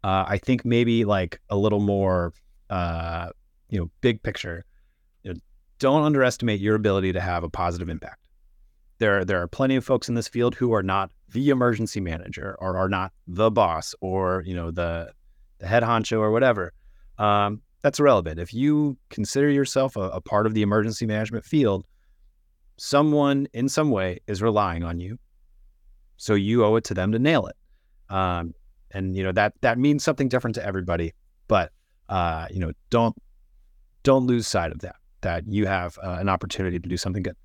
Uh, 0.04 0.24
I 0.28 0.38
think 0.38 0.64
maybe 0.64 1.06
like 1.06 1.40
a 1.50 1.58
little 1.58 1.80
more, 1.80 2.34
uh, 2.70 3.30
you 3.70 3.80
know, 3.80 3.90
big 4.02 4.24
picture. 4.24 4.66
You 5.24 5.34
know, 5.34 5.40
don't 5.80 6.04
underestimate 6.04 6.60
your 6.62 6.76
ability 6.76 7.12
to 7.14 7.22
have 7.22 7.44
a 7.44 7.50
positive 7.50 7.90
impact 7.90 8.28
there 9.00 9.24
there 9.24 9.42
are 9.42 9.48
plenty 9.48 9.76
of 9.76 9.86
folks 9.86 10.10
in 10.10 10.16
this 10.16 10.28
field 10.28 10.56
who 10.56 10.74
are 10.74 10.84
not 10.84 11.12
the 11.34 11.50
emergency 11.50 12.00
manager 12.00 12.58
or 12.60 12.78
are 12.78 12.90
not 12.90 13.12
the 13.28 13.52
boss 13.52 13.94
or 14.02 14.44
you 14.46 14.56
know 14.56 14.72
the 14.72 15.12
the 15.60 15.68
head 15.68 15.84
honcho 15.84 16.20
or 16.20 16.32
whatever 16.32 16.74
um, 17.20 17.62
that's 17.82 18.00
irrelevant. 18.00 18.40
If 18.40 18.54
you 18.54 18.98
consider 19.10 19.50
yourself 19.50 19.96
a, 19.96 20.02
a 20.02 20.22
part 20.22 20.46
of 20.46 20.54
the 20.54 20.62
emergency 20.62 21.06
management 21.06 21.46
field, 21.46 21.86
someone 22.78 23.48
in 23.54 23.70
some 23.70 23.92
way 23.92 24.20
is 24.28 24.42
relying 24.42 24.84
on 24.84 25.00
you. 25.00 25.18
So 26.18 26.34
you 26.34 26.66
owe 26.66 26.76
it 26.76 26.84
to 26.86 26.94
them 26.94 27.12
to 27.12 27.20
nail 27.20 27.48
it. 27.48 27.56
Um, 28.14 28.54
and 28.92 29.16
you 29.16 29.24
know 29.24 29.32
that 29.34 29.54
that 29.62 29.78
means 29.78 30.04
something 30.04 30.28
different 30.28 30.56
to 30.56 30.66
everybody. 30.66 31.14
But 31.48 31.72
uh, 32.10 32.48
you 32.50 32.60
know, 32.60 32.72
don't 32.90 33.16
don't 34.04 34.26
lose 34.26 34.48
sight 34.48 34.72
of 34.72 34.80
that. 34.80 34.96
That 35.22 35.48
you 35.48 35.66
have 35.66 35.98
uh, 36.04 36.18
an 36.20 36.30
opportunity 36.30 36.80
to 36.80 36.90
do 36.90 36.98
something 36.98 37.24
good. 37.24 37.36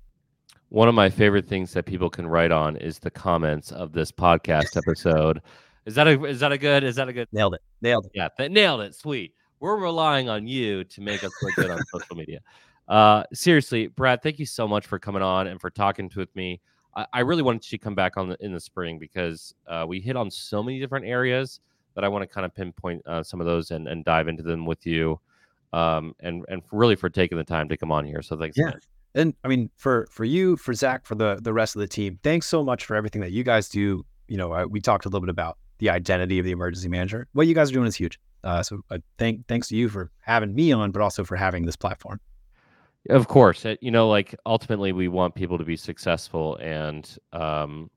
One 0.69 0.87
of 0.87 0.95
my 0.95 1.09
favorite 1.09 1.45
things 1.45 1.73
that 1.73 1.85
people 1.85 2.09
can 2.09 2.27
write 2.27 2.51
on 2.51 2.77
is 2.77 2.99
the 2.99 3.11
comments 3.11 3.71
of 3.71 3.93
this 3.93 4.11
podcast 4.11 4.75
episode. 4.77 5.41
Is 5.85 5.95
that 5.95 6.07
a 6.07 6.23
is 6.23 6.39
that 6.39 6.53
a 6.53 6.57
good 6.57 6.85
is 6.85 6.95
that 6.95 7.09
a 7.09 7.13
good 7.13 7.27
nailed 7.33 7.55
it 7.55 7.61
nailed 7.81 8.05
it 8.05 8.13
yeah 8.15 8.29
that 8.37 8.51
nailed 8.51 8.79
it 8.79 8.95
sweet 8.95 9.33
we're 9.59 9.75
relying 9.75 10.29
on 10.29 10.47
you 10.47 10.85
to 10.85 11.01
make 11.01 11.25
us 11.25 11.31
look 11.41 11.55
good 11.55 11.69
on 11.69 11.77
social 11.93 12.15
media 12.15 12.39
uh 12.87 13.23
seriously 13.33 13.87
brad 13.87 14.21
thank 14.23 14.39
you 14.39 14.45
so 14.45 14.65
much 14.65 14.87
for 14.87 14.97
coming 14.97 15.21
on 15.21 15.47
and 15.47 15.59
for 15.59 15.69
talking 15.69 16.09
with 16.15 16.33
me 16.37 16.61
I, 16.95 17.05
I 17.13 17.19
really 17.21 17.41
wanted 17.41 17.63
to 17.63 17.77
come 17.77 17.95
back 17.95 18.17
on 18.17 18.29
the, 18.29 18.37
in 18.39 18.53
the 18.53 18.59
spring 18.59 18.99
because 18.99 19.53
uh, 19.67 19.85
we 19.87 19.99
hit 19.99 20.15
on 20.15 20.29
so 20.31 20.63
many 20.63 20.79
different 20.79 21.05
areas 21.05 21.59
that 21.95 22.03
I 22.03 22.07
want 22.07 22.23
to 22.23 22.27
kind 22.27 22.45
of 22.45 22.53
pinpoint 22.53 23.05
uh, 23.05 23.23
some 23.23 23.39
of 23.39 23.45
those 23.45 23.71
and, 23.71 23.87
and 23.87 24.03
dive 24.03 24.27
into 24.27 24.43
them 24.43 24.65
with 24.65 24.85
you. 24.85 25.19
Um, 25.71 26.15
and 26.19 26.45
and 26.49 26.61
really 26.71 26.95
for 26.95 27.09
taking 27.09 27.37
the 27.37 27.43
time 27.43 27.67
to 27.69 27.77
come 27.77 27.91
on 27.91 28.05
here. 28.05 28.21
So 28.21 28.37
thanks. 28.37 28.57
Yeah. 28.57 28.73
And 29.15 29.33
I 29.43 29.47
mean, 29.47 29.71
for 29.75 30.07
for 30.11 30.23
you, 30.23 30.55
for 30.55 30.73
Zach, 30.73 31.05
for 31.05 31.15
the 31.15 31.39
the 31.41 31.51
rest 31.51 31.75
of 31.75 31.79
the 31.79 31.87
team, 31.87 32.19
thanks 32.21 32.45
so 32.45 32.63
much 32.63 32.85
for 32.85 32.95
everything 32.95 33.21
that 33.21 33.31
you 33.31 33.43
guys 33.43 33.69
do. 33.69 34.05
You 34.27 34.37
know, 34.37 34.53
uh, 34.53 34.65
we 34.69 34.81
talked 34.81 35.05
a 35.05 35.09
little 35.09 35.21
bit 35.21 35.29
about 35.29 35.57
the 35.79 35.89
identity 35.89 36.37
of 36.37 36.45
the 36.45 36.51
emergency 36.51 36.89
manager. 36.89 37.27
What 37.33 37.47
you 37.47 37.55
guys 37.55 37.71
are 37.71 37.73
doing 37.73 37.87
is 37.87 37.95
huge. 37.95 38.19
Uh, 38.43 38.61
so 38.61 38.81
uh, 38.91 38.99
thank 39.17 39.47
thanks 39.47 39.67
to 39.69 39.75
you 39.75 39.89
for 39.89 40.11
having 40.21 40.53
me 40.53 40.71
on, 40.71 40.91
but 40.91 41.01
also 41.01 41.23
for 41.23 41.35
having 41.35 41.65
this 41.65 41.75
platform. 41.75 42.19
Of 43.09 43.27
course, 43.27 43.65
you 43.81 43.91
know, 43.91 44.07
like 44.07 44.33
ultimately, 44.45 44.93
we 44.93 45.09
want 45.09 45.35
people 45.35 45.57
to 45.57 45.65
be 45.65 45.75
successful, 45.75 46.55
and 46.57 47.17
um, 47.33 47.89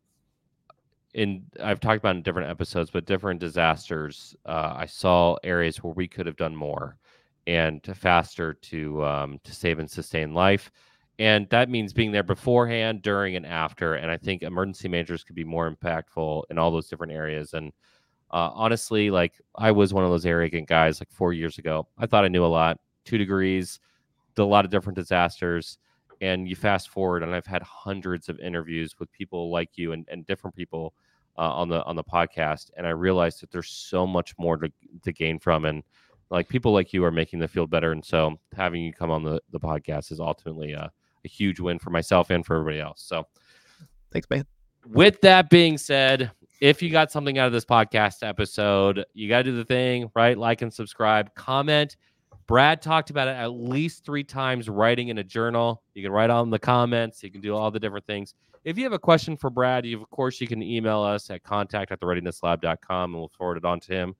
in 1.14 1.44
I've 1.62 1.80
talked 1.80 1.98
about 1.98 2.16
in 2.16 2.22
different 2.22 2.50
episodes, 2.50 2.90
but 2.90 3.06
different 3.06 3.40
disasters, 3.40 4.36
uh, 4.46 4.74
I 4.76 4.86
saw 4.86 5.36
areas 5.44 5.78
where 5.82 5.92
we 5.94 6.08
could 6.08 6.26
have 6.26 6.36
done 6.36 6.54
more 6.54 6.96
and 7.46 7.80
faster 7.94 8.54
to 8.54 9.04
um, 9.04 9.40
to 9.44 9.54
save 9.54 9.78
and 9.78 9.90
sustain 9.90 10.34
life, 10.34 10.70
and 11.18 11.48
that 11.50 11.70
means 11.70 11.92
being 11.92 12.12
there 12.12 12.22
beforehand, 12.22 13.02
during, 13.02 13.36
and 13.36 13.46
after. 13.46 13.94
And 13.94 14.10
I 14.10 14.16
think 14.18 14.42
emergency 14.42 14.88
managers 14.88 15.24
could 15.24 15.36
be 15.36 15.44
more 15.44 15.70
impactful 15.70 16.42
in 16.50 16.58
all 16.58 16.70
those 16.70 16.88
different 16.88 17.12
areas. 17.12 17.54
And 17.54 17.72
uh, 18.32 18.50
honestly, 18.54 19.10
like 19.10 19.40
I 19.56 19.72
was 19.72 19.94
one 19.94 20.04
of 20.04 20.10
those 20.10 20.26
arrogant 20.26 20.68
guys 20.68 21.00
like 21.00 21.10
four 21.10 21.32
years 21.32 21.58
ago. 21.58 21.88
I 21.98 22.06
thought 22.06 22.24
I 22.24 22.28
knew 22.28 22.44
a 22.44 22.48
lot. 22.48 22.78
Two 23.04 23.18
degrees, 23.18 23.80
a 24.38 24.44
lot 24.44 24.64
of 24.64 24.70
different 24.70 24.96
disasters 24.96 25.78
and 26.20 26.48
you 26.48 26.56
fast 26.56 26.88
forward 26.88 27.22
and 27.22 27.34
i've 27.34 27.46
had 27.46 27.62
hundreds 27.62 28.28
of 28.28 28.38
interviews 28.40 28.94
with 28.98 29.10
people 29.12 29.50
like 29.50 29.70
you 29.76 29.92
and, 29.92 30.06
and 30.10 30.26
different 30.26 30.54
people 30.54 30.94
uh, 31.38 31.52
on 31.52 31.68
the 31.68 31.84
on 31.84 31.96
the 31.96 32.04
podcast 32.04 32.70
and 32.76 32.86
i 32.86 32.90
realized 32.90 33.40
that 33.40 33.50
there's 33.50 33.68
so 33.68 34.06
much 34.06 34.34
more 34.38 34.56
to, 34.56 34.70
to 35.02 35.12
gain 35.12 35.38
from 35.38 35.64
and 35.64 35.82
like 36.30 36.48
people 36.48 36.72
like 36.72 36.92
you 36.92 37.04
are 37.04 37.10
making 37.10 37.38
the 37.38 37.48
field 37.48 37.70
better 37.70 37.92
and 37.92 38.04
so 38.04 38.38
having 38.56 38.82
you 38.82 38.92
come 38.92 39.10
on 39.10 39.22
the, 39.22 39.40
the 39.52 39.60
podcast 39.60 40.10
is 40.10 40.20
ultimately 40.20 40.72
a, 40.72 40.90
a 41.24 41.28
huge 41.28 41.60
win 41.60 41.78
for 41.78 41.90
myself 41.90 42.30
and 42.30 42.44
for 42.44 42.56
everybody 42.56 42.80
else 42.80 43.02
so. 43.02 43.24
Thanks 44.12 44.28
man. 44.30 44.46
With 44.86 45.20
that 45.22 45.50
being 45.50 45.76
said 45.78 46.30
if 46.60 46.80
you 46.80 46.90
got 46.90 47.12
something 47.12 47.38
out 47.38 47.46
of 47.46 47.52
this 47.52 47.64
podcast 47.64 48.26
episode 48.26 49.04
you 49.12 49.28
got 49.28 49.38
to 49.38 49.44
do 49.44 49.56
the 49.56 49.64
thing 49.64 50.10
right? 50.14 50.38
Like 50.38 50.62
and 50.62 50.72
subscribe 50.72 51.34
comment 51.34 51.96
Brad 52.46 52.80
talked 52.80 53.10
about 53.10 53.28
it 53.28 53.32
at 53.32 53.48
least 53.48 54.04
three 54.04 54.22
times 54.22 54.68
writing 54.68 55.08
in 55.08 55.18
a 55.18 55.24
journal. 55.24 55.82
You 55.94 56.02
can 56.02 56.12
write 56.12 56.30
on 56.30 56.50
the 56.50 56.58
comments. 56.58 57.22
You 57.22 57.30
can 57.30 57.40
do 57.40 57.56
all 57.56 57.70
the 57.70 57.80
different 57.80 58.06
things. 58.06 58.34
If 58.64 58.78
you 58.78 58.84
have 58.84 58.92
a 58.92 58.98
question 58.98 59.36
for 59.36 59.50
Brad, 59.50 59.84
you, 59.84 60.00
of 60.00 60.08
course, 60.10 60.40
you 60.40 60.46
can 60.46 60.62
email 60.62 61.00
us 61.00 61.30
at 61.30 61.42
contact 61.42 61.90
at 61.90 62.00
the 62.00 62.06
readinesslab.com 62.06 63.10
and 63.10 63.18
we'll 63.18 63.30
forward 63.36 63.58
it 63.58 63.64
on 63.64 63.80
to 63.80 63.92
him. 63.92 64.14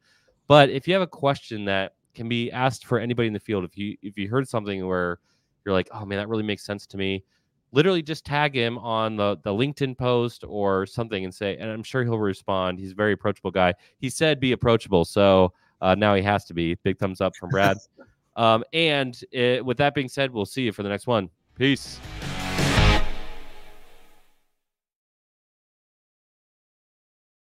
But 0.49 0.71
if 0.71 0.87
you 0.87 0.95
have 0.95 1.03
a 1.03 1.07
question 1.07 1.65
that 1.67 1.95
can 2.15 2.29
be 2.29 2.51
asked 2.51 2.87
for 2.87 2.99
anybody 2.99 3.29
in 3.29 3.33
the 3.33 3.41
field, 3.41 3.65
if 3.65 3.77
you 3.77 3.97
if 4.03 4.17
you 4.17 4.29
heard 4.29 4.49
something 4.49 4.87
where 4.87 5.19
you're 5.65 5.75
like, 5.75 5.89
oh 5.93 6.05
man, 6.05 6.19
that 6.19 6.29
really 6.29 6.45
makes 6.45 6.65
sense 6.65 6.87
to 6.87 6.97
me, 6.97 7.25
literally 7.73 8.03
just 8.03 8.25
tag 8.25 8.55
him 8.55 8.79
on 8.79 9.17
the, 9.17 9.37
the 9.43 9.51
LinkedIn 9.51 9.99
post 9.99 10.45
or 10.47 10.87
something 10.87 11.25
and 11.25 11.35
say, 11.35 11.57
and 11.57 11.71
I'm 11.71 11.83
sure 11.83 12.05
he'll 12.05 12.19
respond. 12.19 12.79
He's 12.79 12.93
a 12.93 12.95
very 12.95 13.13
approachable 13.13 13.51
guy. 13.51 13.75
He 13.99 14.09
said 14.09 14.41
be 14.41 14.53
approachable. 14.53 15.05
So 15.05 15.53
uh, 15.81 15.95
now 15.95 16.15
he 16.15 16.23
has 16.23 16.45
to 16.47 16.55
be. 16.55 16.77
Big 16.77 16.99
thumbs 16.99 17.21
up 17.21 17.37
from 17.37 17.51
Brad. 17.51 17.79
Um, 18.37 18.65
and 18.73 19.19
it, 19.33 19.65
with 19.65 19.79
that 19.79 19.95
being 19.95 20.09
said, 20.09 20.33
we'll 20.33 20.47
see 20.47 20.63
you 20.63 20.73
for 20.73 20.83
the 20.83 20.89
next 20.89 21.07
one. 21.07 21.31
Peace. 21.57 21.99